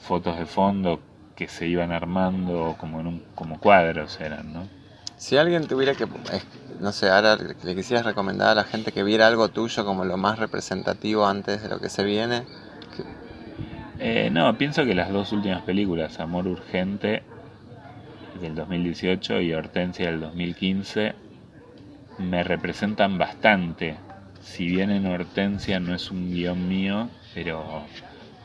fotos 0.00 0.38
de 0.38 0.46
fondo 0.46 1.00
que 1.36 1.48
se 1.48 1.68
iban 1.68 1.92
armando 1.92 2.76
como 2.78 3.00
en 3.00 3.06
un, 3.06 3.24
como 3.34 3.60
cuadros 3.60 4.18
eran, 4.20 4.52
¿no? 4.52 4.78
Si 5.16 5.36
alguien 5.36 5.66
tuviera 5.66 5.94
que, 5.94 6.06
no 6.80 6.92
sé, 6.92 7.10
ahora 7.10 7.36
le 7.36 7.74
quisieras 7.74 8.06
recomendar 8.06 8.50
a 8.50 8.54
la 8.54 8.64
gente 8.64 8.92
que 8.92 9.02
viera 9.02 9.26
algo 9.26 9.48
tuyo 9.48 9.84
como 9.84 10.04
lo 10.04 10.16
más 10.16 10.38
representativo 10.38 11.26
antes 11.26 11.62
de 11.62 11.68
lo 11.68 11.80
que 11.80 11.88
se 11.88 12.04
viene. 12.04 12.44
Eh, 13.98 14.30
no, 14.32 14.56
pienso 14.56 14.84
que 14.84 14.94
las 14.94 15.10
dos 15.10 15.32
últimas 15.32 15.62
películas, 15.62 16.20
Amor 16.20 16.46
Urgente 16.46 17.24
del 18.40 18.54
2018 18.54 19.40
y 19.40 19.52
Hortensia 19.52 20.06
del 20.10 20.20
2015, 20.20 21.14
me 22.18 22.44
representan 22.44 23.18
bastante. 23.18 23.96
Si 24.48 24.66
bien 24.66 24.90
en 24.90 25.06
Hortensia 25.06 25.78
no 25.78 25.94
es 25.94 26.10
un 26.10 26.32
guion 26.32 26.68
mío, 26.68 27.08
pero, 27.34 27.84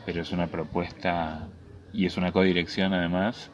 pero 0.06 0.22
es 0.22 0.32
una 0.32 0.48
propuesta 0.48 1.48
y 1.94 2.06
es 2.06 2.18
una 2.18 2.32
codirección 2.34 2.94
además, 2.94 3.50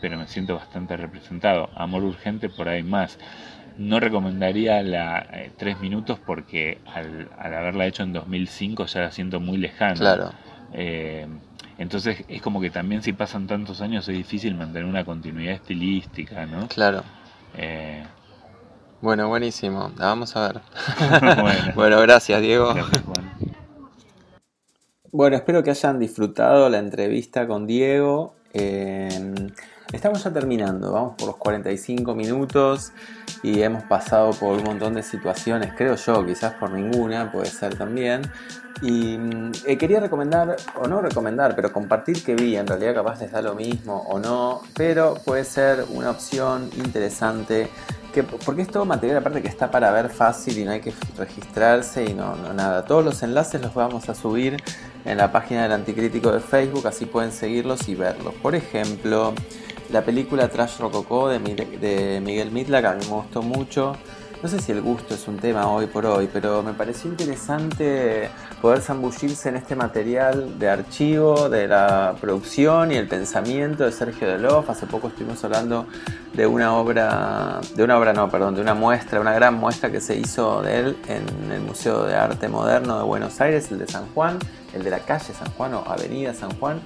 pero 0.00 0.18
me 0.18 0.26
siento 0.26 0.56
bastante 0.56 0.96
representado. 0.96 1.70
Amor 1.76 2.02
Urgente 2.02 2.48
por 2.48 2.68
ahí 2.68 2.82
más. 2.82 3.18
No 3.78 4.00
recomendaría 4.00 4.82
la 4.82 5.20
eh, 5.32 5.52
tres 5.56 5.80
minutos 5.80 6.18
porque 6.18 6.78
al, 6.84 7.30
haberla 7.38 7.86
hecho 7.86 8.02
en 8.02 8.12
2005 8.12 8.84
ya 8.86 9.02
la 9.02 9.12
siento 9.12 9.38
muy 9.38 9.56
lejana. 9.56 9.94
Claro. 9.94 10.32
Eh, 10.74 11.26
entonces 11.78 12.24
es 12.26 12.42
como 12.42 12.60
que 12.60 12.70
también 12.70 13.02
si 13.02 13.12
pasan 13.12 13.46
tantos 13.46 13.80
años 13.80 14.08
es 14.08 14.16
difícil 14.16 14.56
mantener 14.56 14.84
una 14.84 15.04
continuidad 15.04 15.54
estilística, 15.54 16.44
¿no? 16.44 16.66
Claro. 16.66 17.04
Eh, 17.56 18.02
bueno, 19.00 19.28
buenísimo. 19.28 19.92
La 19.96 20.06
vamos 20.06 20.36
a 20.36 20.48
ver. 20.48 20.60
bueno. 21.74 22.00
gracias, 22.00 22.40
Diego. 22.40 22.74
Bueno, 25.12 25.36
espero 25.36 25.62
que 25.62 25.70
hayan 25.70 25.98
disfrutado 25.98 26.68
la 26.68 26.78
entrevista 26.78 27.46
con 27.46 27.66
Diego. 27.66 28.34
Estamos 29.92 30.24
ya 30.24 30.32
terminando, 30.32 30.90
vamos 30.90 31.14
por 31.16 31.28
los 31.28 31.36
45 31.36 32.12
minutos 32.16 32.92
y 33.44 33.62
hemos 33.62 33.84
pasado 33.84 34.32
por 34.32 34.58
un 34.58 34.64
montón 34.64 34.94
de 34.94 35.02
situaciones, 35.04 35.74
creo 35.76 35.94
yo, 35.94 36.26
quizás 36.26 36.54
por 36.54 36.72
ninguna, 36.72 37.30
puede 37.30 37.46
ser 37.46 37.78
también. 37.78 38.22
Y 38.82 39.16
mm, 39.16 39.52
eh, 39.64 39.78
quería 39.78 40.00
recomendar, 40.00 40.56
o 40.74 40.88
no 40.88 41.00
recomendar, 41.00 41.54
pero 41.54 41.72
compartir 41.72 42.24
que 42.24 42.34
vi, 42.34 42.56
en 42.56 42.66
realidad 42.66 42.94
capaz 42.94 43.20
les 43.20 43.30
da 43.30 43.40
lo 43.40 43.54
mismo 43.54 44.02
o 44.08 44.18
no, 44.18 44.60
pero 44.76 45.14
puede 45.24 45.44
ser 45.44 45.84
una 45.90 46.10
opción 46.10 46.68
interesante 46.76 47.68
que, 48.16 48.22
porque 48.22 48.62
es 48.62 48.68
todo 48.68 48.86
material 48.86 49.18
aparte 49.18 49.42
que 49.42 49.48
está 49.48 49.70
para 49.70 49.90
ver 49.90 50.08
fácil 50.08 50.56
y 50.56 50.64
no 50.64 50.70
hay 50.70 50.80
que 50.80 50.94
registrarse 51.18 52.02
y 52.04 52.14
no, 52.14 52.34
nada. 52.54 52.86
Todos 52.86 53.04
los 53.04 53.22
enlaces 53.22 53.60
los 53.60 53.74
vamos 53.74 54.08
a 54.08 54.14
subir 54.14 54.56
en 55.04 55.18
la 55.18 55.30
página 55.30 55.64
del 55.64 55.72
Anticrítico 55.72 56.32
de 56.32 56.40
Facebook, 56.40 56.86
así 56.86 57.04
pueden 57.04 57.30
seguirlos 57.30 57.88
y 57.88 57.94
verlos. 57.94 58.32
Por 58.36 58.54
ejemplo, 58.54 59.34
la 59.90 60.02
película 60.02 60.48
Trash 60.48 60.78
Rococó 60.78 61.28
de, 61.28 61.38
de 61.38 62.22
Miguel 62.24 62.50
que 62.50 62.86
a 62.86 62.92
mí 62.92 63.04
me 63.04 63.16
gustó 63.16 63.42
mucho. 63.42 63.94
No 64.42 64.48
sé 64.48 64.60
si 64.60 64.72
el 64.72 64.80
gusto 64.80 65.14
es 65.14 65.28
un 65.28 65.36
tema 65.36 65.70
hoy 65.70 65.86
por 65.86 66.06
hoy, 66.06 66.30
pero 66.32 66.62
me 66.62 66.72
pareció 66.72 67.10
interesante 67.10 68.30
poder 68.60 68.80
zambullirse 68.80 69.48
en 69.48 69.56
este 69.56 69.76
material 69.76 70.58
de 70.58 70.68
archivo 70.68 71.48
de 71.48 71.68
la 71.68 72.14
producción 72.20 72.90
y 72.92 72.96
el 72.96 73.06
pensamiento 73.06 73.84
de 73.84 73.92
Sergio 73.92 74.28
Delof. 74.28 74.70
Hace 74.70 74.86
poco 74.86 75.08
estuvimos 75.08 75.44
hablando 75.44 75.86
de 76.32 76.46
una 76.46 76.74
obra, 76.74 77.60
de 77.74 77.84
una 77.84 77.98
obra 77.98 78.12
no, 78.12 78.30
perdón, 78.30 78.54
de 78.54 78.60
una 78.62 78.74
muestra, 78.74 79.20
una 79.20 79.34
gran 79.34 79.54
muestra 79.54 79.90
que 79.90 80.00
se 80.00 80.16
hizo 80.16 80.62
de 80.62 80.80
él 80.80 80.96
en 81.08 81.52
el 81.52 81.60
Museo 81.60 82.04
de 82.04 82.14
Arte 82.14 82.48
Moderno 82.48 82.98
de 82.98 83.04
Buenos 83.04 83.40
Aires, 83.40 83.70
el 83.70 83.78
de 83.78 83.86
San 83.86 84.06
Juan, 84.14 84.38
el 84.74 84.82
de 84.82 84.90
la 84.90 85.00
calle 85.00 85.32
San 85.34 85.50
Juan 85.52 85.74
o 85.74 85.84
Avenida 85.86 86.34
San 86.34 86.50
Juan. 86.58 86.80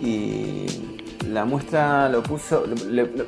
Y 0.00 0.66
la 1.26 1.44
muestra 1.44 2.08
lo 2.08 2.22
puso, 2.22 2.64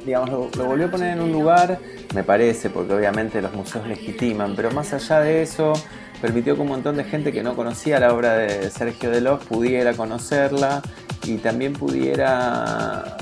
digamos, 0.05 0.57
lo, 0.57 0.65
volvió 0.65 0.87
a 0.87 0.91
poner 0.91 1.17
en 1.17 1.21
un 1.21 1.33
lugar, 1.33 1.79
me 2.15 2.23
parece, 2.23 2.71
porque 2.71 2.95
obviamente 2.95 3.43
los 3.43 3.53
museos 3.53 3.87
legitiman, 3.87 4.55
pero 4.55 4.71
más 4.71 4.93
allá 4.93 5.21
de 5.21 5.43
eso, 5.43 5.73
permitió 6.21 6.55
que 6.55 6.63
un 6.63 6.69
montón 6.69 6.97
de 6.97 7.05
gente 7.05 7.33
que 7.33 7.43
no 7.43 7.57
conocía 7.57 8.01
la 8.01 8.13
obra 8.13 8.35
de 8.35 8.71
Sergio 8.71 9.11
Delos 9.11 9.45
pudiera 9.45 9.95
conocerla 9.95 10.83
y 11.25 11.37
también 11.39 11.73
pudiera 11.73 13.17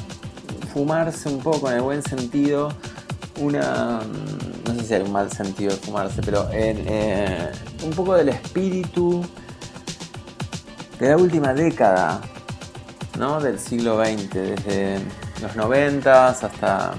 fumarse 0.72 1.28
un 1.28 1.40
poco 1.40 1.70
en 1.70 1.76
el 1.76 1.82
buen 1.82 2.02
sentido 2.02 2.72
una 3.40 4.00
no 4.66 4.74
sé 4.74 4.84
si 4.84 4.94
hay 4.94 5.02
un 5.02 5.12
mal 5.12 5.30
sentido 5.30 5.70
de 5.70 5.76
fumarse 5.76 6.20
pero 6.22 6.50
en, 6.52 6.84
eh, 6.86 7.50
un 7.84 7.90
poco 7.90 8.14
del 8.14 8.30
espíritu 8.30 9.24
de 10.98 11.08
la 11.08 11.16
última 11.16 11.54
década 11.54 12.20
del 13.42 13.58
siglo 13.58 13.98
XX, 13.98 14.32
desde 14.32 15.00
los 15.42 15.56
90 15.56 16.28
hasta 16.28 16.92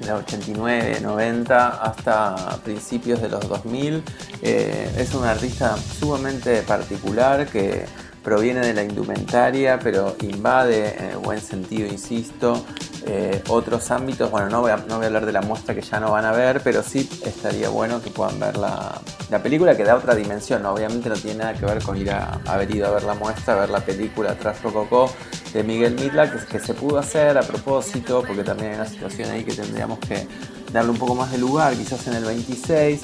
los 0.00 0.22
89, 0.24 0.98
90 1.00 1.68
hasta 1.82 2.58
principios 2.64 3.20
de 3.20 3.28
los 3.28 3.48
2000. 3.48 4.02
Eh, 4.42 4.94
es 4.98 5.14
un 5.14 5.24
artista 5.24 5.76
sumamente 5.76 6.62
particular 6.62 7.46
que 7.46 7.84
proviene 8.22 8.60
de 8.60 8.72
la 8.74 8.82
indumentaria, 8.82 9.78
pero 9.78 10.16
invade, 10.22 11.12
en 11.12 11.22
buen 11.22 11.40
sentido, 11.40 11.86
insisto, 11.86 12.64
eh, 13.06 13.42
otros 13.48 13.90
ámbitos. 13.90 14.30
Bueno, 14.30 14.48
no 14.48 14.62
voy, 14.62 14.70
a, 14.70 14.76
no 14.76 14.96
voy, 14.96 15.04
a, 15.04 15.06
hablar 15.06 15.26
de 15.26 15.32
la 15.32 15.42
muestra 15.42 15.74
que 15.74 15.82
ya 15.82 16.00
no 16.00 16.12
van 16.12 16.24
a 16.24 16.32
ver, 16.32 16.62
pero 16.64 16.82
sí 16.82 17.08
estaría 17.24 17.68
bueno 17.68 18.00
que 18.02 18.10
puedan 18.10 18.40
ver 18.40 18.56
la, 18.56 19.00
película 19.42 19.76
que 19.76 19.84
da 19.84 19.96
otra 19.96 20.14
dimensión. 20.14 20.64
Obviamente 20.64 21.08
no 21.08 21.16
tiene 21.16 21.40
nada 21.40 21.54
que 21.54 21.66
ver 21.66 21.82
con 21.82 21.96
ir 21.96 22.10
a 22.10 22.40
haber 22.46 22.74
ido 22.74 22.86
a 22.86 22.90
ver 22.90 23.02
la 23.02 23.14
muestra, 23.14 23.54
a 23.54 23.60
ver 23.60 23.70
la 23.70 23.80
película 23.80 24.34
Tras 24.38 24.62
Rococó 24.62 25.10
de 25.52 25.62
Miguel 25.62 25.94
Midla, 25.94 26.30
que, 26.30 26.58
se 26.58 26.72
pudo 26.72 26.98
hacer 26.98 27.36
a 27.36 27.42
propósito, 27.42 28.22
porque 28.26 28.42
también 28.42 28.70
hay 28.70 28.76
una 28.76 28.86
situación 28.86 29.30
ahí 29.30 29.44
que 29.44 29.52
tendríamos 29.52 29.98
que 29.98 30.26
darle 30.72 30.90
un 30.90 30.98
poco 30.98 31.14
más 31.14 31.30
de 31.30 31.38
lugar, 31.38 31.74
quizás 31.74 32.06
en 32.08 32.14
el 32.14 32.24
26 32.24 33.02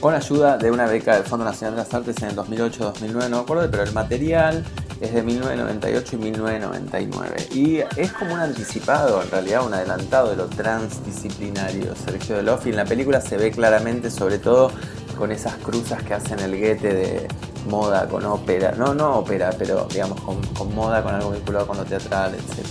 con 0.00 0.14
ayuda 0.14 0.56
de 0.56 0.70
una 0.70 0.86
beca 0.86 1.14
del 1.14 1.24
Fondo 1.24 1.44
Nacional 1.44 1.76
de 1.76 1.82
las 1.82 1.92
Artes 1.92 2.16
en 2.22 2.30
el 2.30 2.36
2008-2009, 2.36 3.28
no 3.28 3.36
me 3.36 3.42
acuerdo, 3.42 3.70
pero 3.70 3.82
el 3.82 3.92
material 3.92 4.64
es 5.00 5.14
de 5.14 5.22
1998 5.22 6.16
y 6.16 6.18
1999. 6.18 7.48
Y 7.52 7.78
es 7.96 8.12
como 8.12 8.34
un 8.34 8.40
anticipado, 8.40 9.22
en 9.22 9.30
realidad 9.30 9.66
un 9.66 9.74
adelantado 9.74 10.30
de 10.30 10.36
lo 10.36 10.46
transdisciplinario. 10.46 11.94
Sergio 11.96 12.36
Delofi 12.36 12.70
en 12.70 12.76
la 12.76 12.84
película 12.84 13.20
se 13.20 13.36
ve 13.36 13.50
claramente, 13.50 14.10
sobre 14.10 14.38
todo 14.38 14.70
con 15.16 15.32
esas 15.32 15.54
cruzas 15.56 16.02
que 16.02 16.14
hacen 16.14 16.38
el 16.40 16.58
guete 16.58 16.94
de 16.94 17.28
moda 17.68 18.08
con 18.08 18.24
ópera, 18.24 18.72
no, 18.72 18.94
no 18.94 19.18
ópera, 19.18 19.50
pero 19.58 19.86
digamos 19.90 20.20
con, 20.20 20.74
moda, 20.74 21.02
con 21.02 21.14
algo 21.14 21.30
vinculado 21.30 21.66
con 21.66 21.76
lo 21.76 21.84
teatral, 21.84 22.34
etc. 22.34 22.66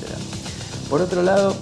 Por 0.90 1.02
otro 1.02 1.22
lado, 1.22 1.56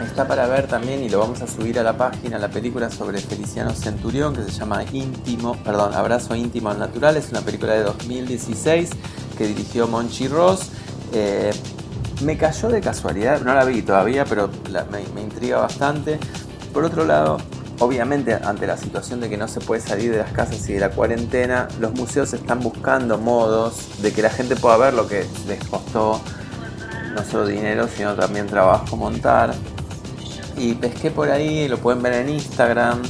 Está 0.00 0.26
para 0.26 0.48
ver 0.48 0.66
también 0.66 1.04
y 1.04 1.08
lo 1.08 1.20
vamos 1.20 1.42
a 1.42 1.46
subir 1.46 1.78
a 1.78 1.82
la 1.84 1.96
página 1.96 2.36
la 2.36 2.48
película 2.48 2.90
sobre 2.90 3.20
Feliciano 3.20 3.70
Centurión 3.70 4.34
que 4.34 4.42
se 4.42 4.50
llama 4.50 4.82
Íntimo, 4.92 5.56
perdón, 5.62 5.94
Abrazo 5.94 6.34
Íntimo 6.34 6.70
al 6.70 6.80
Natural. 6.80 7.16
Es 7.16 7.30
una 7.30 7.42
película 7.42 7.74
de 7.74 7.84
2016 7.84 8.90
que 9.42 9.48
dirigió 9.48 9.88
Monchi 9.88 10.28
Ross. 10.28 10.70
Eh, 11.12 11.50
me 12.22 12.36
cayó 12.36 12.68
de 12.68 12.80
casualidad, 12.80 13.40
no 13.40 13.54
la 13.54 13.64
vi 13.64 13.82
todavía, 13.82 14.24
pero 14.24 14.48
me, 14.90 15.02
me 15.14 15.22
intriga 15.22 15.58
bastante. 15.58 16.20
Por 16.72 16.84
otro 16.84 17.04
lado, 17.04 17.38
obviamente 17.80 18.34
ante 18.34 18.66
la 18.68 18.76
situación 18.76 19.20
de 19.20 19.28
que 19.28 19.36
no 19.36 19.48
se 19.48 19.60
puede 19.60 19.80
salir 19.80 20.12
de 20.12 20.18
las 20.18 20.30
casas 20.30 20.68
y 20.68 20.74
de 20.74 20.80
la 20.80 20.90
cuarentena, 20.90 21.66
los 21.80 21.92
museos 21.94 22.32
están 22.32 22.60
buscando 22.60 23.18
modos 23.18 24.00
de 24.00 24.12
que 24.12 24.22
la 24.22 24.30
gente 24.30 24.54
pueda 24.54 24.76
ver 24.76 24.94
lo 24.94 25.08
que 25.08 25.26
les 25.48 25.62
costó 25.64 26.20
no 27.14 27.24
solo 27.24 27.46
dinero, 27.46 27.88
sino 27.94 28.14
también 28.14 28.46
trabajo 28.46 28.96
montar 28.96 29.52
y 30.56 30.74
pesqué 30.74 31.10
por 31.10 31.30
ahí, 31.30 31.66
lo 31.66 31.78
pueden 31.78 32.02
ver 32.02 32.12
en 32.14 32.28
Instagram, 32.30 33.02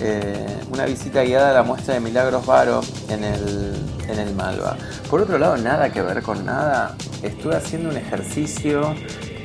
eh, 0.00 0.60
una 0.70 0.84
visita 0.84 1.22
guiada 1.22 1.50
a 1.50 1.54
la 1.54 1.62
muestra 1.62 1.94
de 1.94 2.00
Milagros 2.00 2.46
Varo 2.46 2.80
en 3.08 3.24
el, 3.24 3.74
en 4.08 4.18
el 4.18 4.34
Malva. 4.34 4.76
Por 5.10 5.22
otro 5.22 5.38
lado, 5.38 5.56
nada 5.56 5.92
que 5.92 6.02
ver 6.02 6.22
con 6.22 6.44
nada, 6.44 6.96
estuve 7.22 7.56
haciendo 7.56 7.90
un 7.90 7.96
ejercicio 7.96 8.94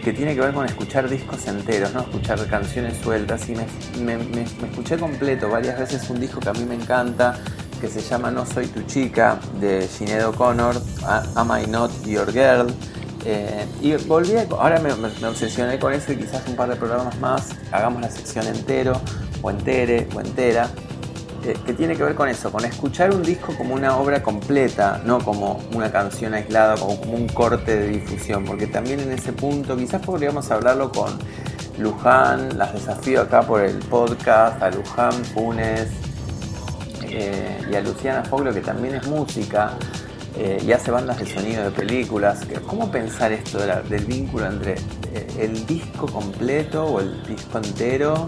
que 0.04 0.12
tiene 0.12 0.36
que 0.36 0.42
ver 0.42 0.54
con 0.54 0.66
escuchar 0.66 1.10
discos 1.10 1.48
enteros, 1.48 1.94
no 1.94 2.02
escuchar 2.02 2.46
canciones 2.48 2.98
sueltas. 2.98 3.48
Y 3.50 3.56
me, 4.02 4.18
me, 4.18 4.44
escuché 4.44 4.98
completo 4.98 5.50
varias 5.50 5.80
veces 5.80 6.10
un 6.10 6.20
disco 6.20 6.40
que 6.40 6.50
a 6.50 6.54
mí 6.54 6.66
me 6.66 6.76
encanta 6.76 7.40
que 7.80 7.88
se 7.88 8.02
llama 8.02 8.30
No 8.30 8.46
Soy 8.46 8.68
Tu 8.68 8.82
Chica 8.84 9.40
de 9.60 9.88
Sinead 9.88 10.28
O'Connor, 10.28 10.76
Am 11.36 11.52
I 11.62 11.68
Not 11.68 11.92
Your 12.06 12.32
Girl. 12.32 12.74
Eh, 13.26 13.66
y 13.82 13.96
volví, 13.96 14.34
ahora 14.52 14.80
me, 14.80 14.92
obsesioné 15.26 15.80
con 15.80 15.94
eso 15.94 16.12
y 16.12 16.18
quizás 16.18 16.46
un 16.48 16.56
par 16.56 16.70
de 16.70 16.76
programas 16.76 17.18
más. 17.20 17.50
Hagamos 17.72 18.02
la 18.02 18.12
sección 18.12 18.46
entero 18.48 19.02
o 19.44 19.52
entere 19.52 20.08
o 20.16 20.22
entera, 20.22 20.72
eh, 21.46 21.58
que 21.66 21.74
tiene 21.74 21.98
que 21.98 22.04
ver 22.04 22.16
con 22.16 22.30
eso, 22.30 22.52
con 22.52 22.64
escuchar 22.64 23.14
un 23.14 23.22
disco 23.22 23.54
como 23.58 23.76
una 23.76 23.98
obra 23.98 24.24
completa, 24.24 25.02
no 25.06 25.20
como 25.20 25.62
una 25.74 25.92
canción 25.92 26.34
aislada, 26.34 26.76
como, 26.78 26.94
un 26.94 27.28
corte 27.28 27.76
de 27.76 27.90
difusión, 27.90 28.46
porque 28.46 28.66
también 28.66 29.02
en 29.02 29.12
ese 29.12 29.34
punto 29.34 29.76
quizás 29.76 30.02
podríamos 30.02 30.50
hablarlo 30.52 30.90
con 30.90 31.20
Luján, 31.78 32.58
las 32.58 32.74
desafío 32.74 33.22
acá 33.22 33.42
por 33.42 33.62
el 33.62 33.78
podcast, 33.80 34.62
a 34.64 34.72
Luján 34.72 35.12
Funes 35.26 35.90
eh, 37.02 37.60
y 37.70 37.76
a 37.76 37.82
Luciana 37.82 38.24
Foglo, 38.24 38.54
que 38.54 38.62
también 38.62 38.96
es 38.96 39.06
música 39.08 39.74
eh, 40.38 40.64
y 40.66 40.72
hace 40.72 40.92
bandas 40.92 41.20
de 41.20 41.26
sonido 41.26 41.66
de 41.66 41.72
películas. 41.72 42.48
¿Cómo 42.68 42.90
pensar 42.90 43.34
esto 43.34 43.60
del 43.60 44.06
vínculo 44.06 44.46
entre 44.46 44.76
el 45.38 45.66
disco 45.66 46.06
completo 46.08 46.86
o 46.86 47.02
el 47.02 47.22
disco 47.24 47.58
entero 47.58 48.28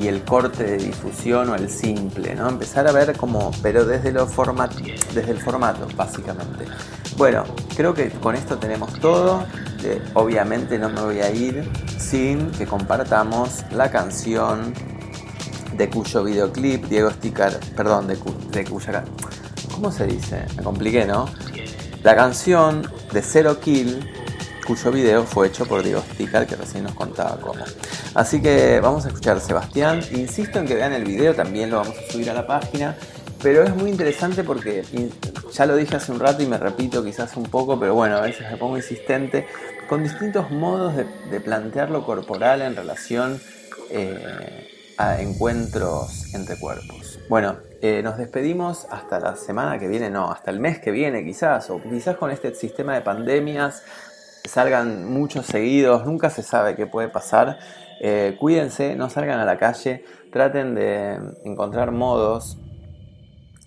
y 0.00 0.08
el 0.08 0.24
corte 0.24 0.64
de 0.64 0.76
difusión 0.78 1.50
o 1.50 1.54
el 1.54 1.70
simple? 1.70 2.34
¿no? 2.34 2.48
Empezar 2.48 2.88
a 2.88 2.92
ver 2.92 3.16
cómo, 3.16 3.52
pero 3.62 3.84
desde, 3.84 4.12
desde 4.12 5.30
el 5.30 5.38
formato, 5.38 5.86
básicamente. 5.94 6.64
Bueno, 7.16 7.44
creo 7.76 7.92
que 7.94 8.10
con 8.10 8.34
esto 8.34 8.58
tenemos 8.58 8.98
todo. 8.98 9.44
Eh, 9.84 10.02
obviamente 10.14 10.78
no 10.78 10.88
me 10.88 11.00
voy 11.02 11.20
a 11.20 11.30
ir 11.30 11.70
sin 11.98 12.50
que 12.52 12.66
compartamos 12.66 13.64
la 13.72 13.90
canción 13.90 14.74
de 15.76 15.88
cuyo 15.88 16.24
videoclip 16.24 16.84
Diego 16.86 17.10
Sticker, 17.10 17.58
perdón, 17.76 18.06
de, 18.06 18.18
de 18.50 18.64
cuya 18.64 19.04
¿Cómo 19.72 19.92
se 19.92 20.06
dice? 20.06 20.44
Me 20.56 20.62
compliqué, 20.62 21.06
¿no? 21.06 21.26
La 22.02 22.14
canción 22.14 22.90
de 23.12 23.22
Zero 23.22 23.60
Kill, 23.60 24.10
cuyo 24.66 24.90
video 24.90 25.24
fue 25.24 25.48
hecho 25.48 25.66
por 25.66 25.82
Diego 25.82 26.02
Sticker, 26.12 26.46
que 26.46 26.56
recién 26.56 26.84
nos 26.84 26.94
contaba 26.94 27.38
cómo. 27.40 27.64
Así 28.14 28.40
que 28.40 28.80
vamos 28.80 29.04
a 29.04 29.08
escuchar 29.08 29.40
Sebastián. 29.40 30.00
Insisto 30.12 30.58
en 30.58 30.66
que 30.66 30.74
vean 30.74 30.92
el 30.92 31.04
video, 31.04 31.34
también 31.34 31.70
lo 31.70 31.78
vamos 31.78 31.96
a 31.96 32.12
subir 32.12 32.30
a 32.30 32.34
la 32.34 32.46
página. 32.46 32.96
Pero 33.42 33.62
es 33.62 33.74
muy 33.74 33.90
interesante 33.90 34.44
porque 34.44 34.84
ya 35.52 35.66
lo 35.66 35.76
dije 35.76 35.96
hace 35.96 36.12
un 36.12 36.20
rato 36.20 36.42
y 36.42 36.46
me 36.46 36.58
repito 36.58 37.02
quizás 37.02 37.36
un 37.36 37.44
poco, 37.44 37.80
pero 37.80 37.94
bueno, 37.94 38.16
a 38.16 38.20
veces 38.20 38.50
me 38.50 38.56
pongo 38.58 38.76
insistente, 38.76 39.46
con 39.88 40.02
distintos 40.02 40.50
modos 40.50 40.94
de, 40.94 41.40
plantear 41.40 41.90
lo 41.90 42.04
corporal 42.04 42.60
en 42.60 42.76
relación 42.76 43.40
eh, 43.90 44.68
a 44.98 45.22
encuentros 45.22 46.34
entre 46.34 46.58
cuerpos. 46.58 47.18
Bueno, 47.30 47.56
eh, 47.80 48.02
nos 48.02 48.18
despedimos 48.18 48.86
hasta 48.90 49.18
la 49.18 49.36
semana 49.36 49.78
que 49.78 49.88
viene, 49.88 50.10
no, 50.10 50.30
hasta 50.30 50.50
el 50.50 50.60
mes 50.60 50.78
que 50.78 50.90
viene 50.90 51.24
quizás, 51.24 51.70
o 51.70 51.80
quizás 51.82 52.16
con 52.16 52.30
este 52.30 52.54
sistema 52.54 52.94
de 52.94 53.00
pandemias 53.00 53.82
salgan 54.44 55.12
muchos 55.12 55.46
seguidos, 55.46 56.06
nunca 56.06 56.30
se 56.30 56.42
sabe 56.42 56.76
qué 56.76 56.86
puede 56.86 57.08
pasar. 57.08 57.58
Eh, 58.00 58.36
cuídense, 58.38 58.96
no 58.96 59.10
salgan 59.10 59.40
a 59.40 59.44
la 59.44 59.58
calle, 59.58 60.04
traten 60.32 60.74
de 60.74 61.18
encontrar 61.44 61.92
modos 61.92 62.58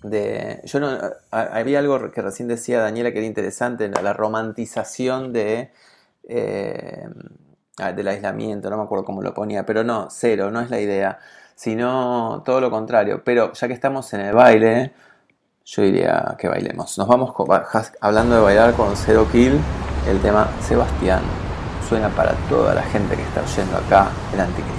de... 0.02 0.60
Yo 0.64 0.80
no, 0.80 0.98
había 1.30 1.78
algo 1.78 2.10
que 2.10 2.20
recién 2.20 2.48
decía 2.48 2.80
Daniela 2.80 3.12
que 3.12 3.18
era 3.18 3.26
interesante, 3.26 3.88
la 3.88 4.12
romantización 4.12 5.32
de... 5.32 5.70
Eh, 6.28 7.08
del 7.96 8.06
aislamiento, 8.06 8.70
no 8.70 8.76
me 8.76 8.84
acuerdo 8.84 9.04
cómo 9.04 9.20
lo 9.20 9.34
ponía, 9.34 9.66
pero 9.66 9.82
no, 9.82 10.06
cero, 10.08 10.52
no 10.52 10.60
es 10.60 10.70
la 10.70 10.80
idea 10.80 11.18
sino 11.54 12.42
todo 12.44 12.60
lo 12.60 12.70
contrario. 12.70 13.22
Pero 13.24 13.52
ya 13.52 13.68
que 13.68 13.74
estamos 13.74 14.12
en 14.14 14.20
el 14.20 14.34
baile, 14.34 14.92
yo 15.64 15.82
diría 15.82 16.34
que 16.38 16.48
bailemos. 16.48 16.98
Nos 16.98 17.08
vamos 17.08 17.34
hablando 18.00 18.36
de 18.36 18.42
bailar 18.42 18.74
con 18.74 18.96
Zero 18.96 19.26
Kill, 19.30 19.60
el 20.08 20.20
tema 20.20 20.48
Sebastián. 20.66 21.22
Suena 21.88 22.08
para 22.08 22.32
toda 22.48 22.74
la 22.74 22.82
gente 22.82 23.16
que 23.16 23.22
está 23.22 23.42
oyendo 23.42 23.76
acá 23.76 24.08
el 24.32 24.40
anticristo. 24.40 24.73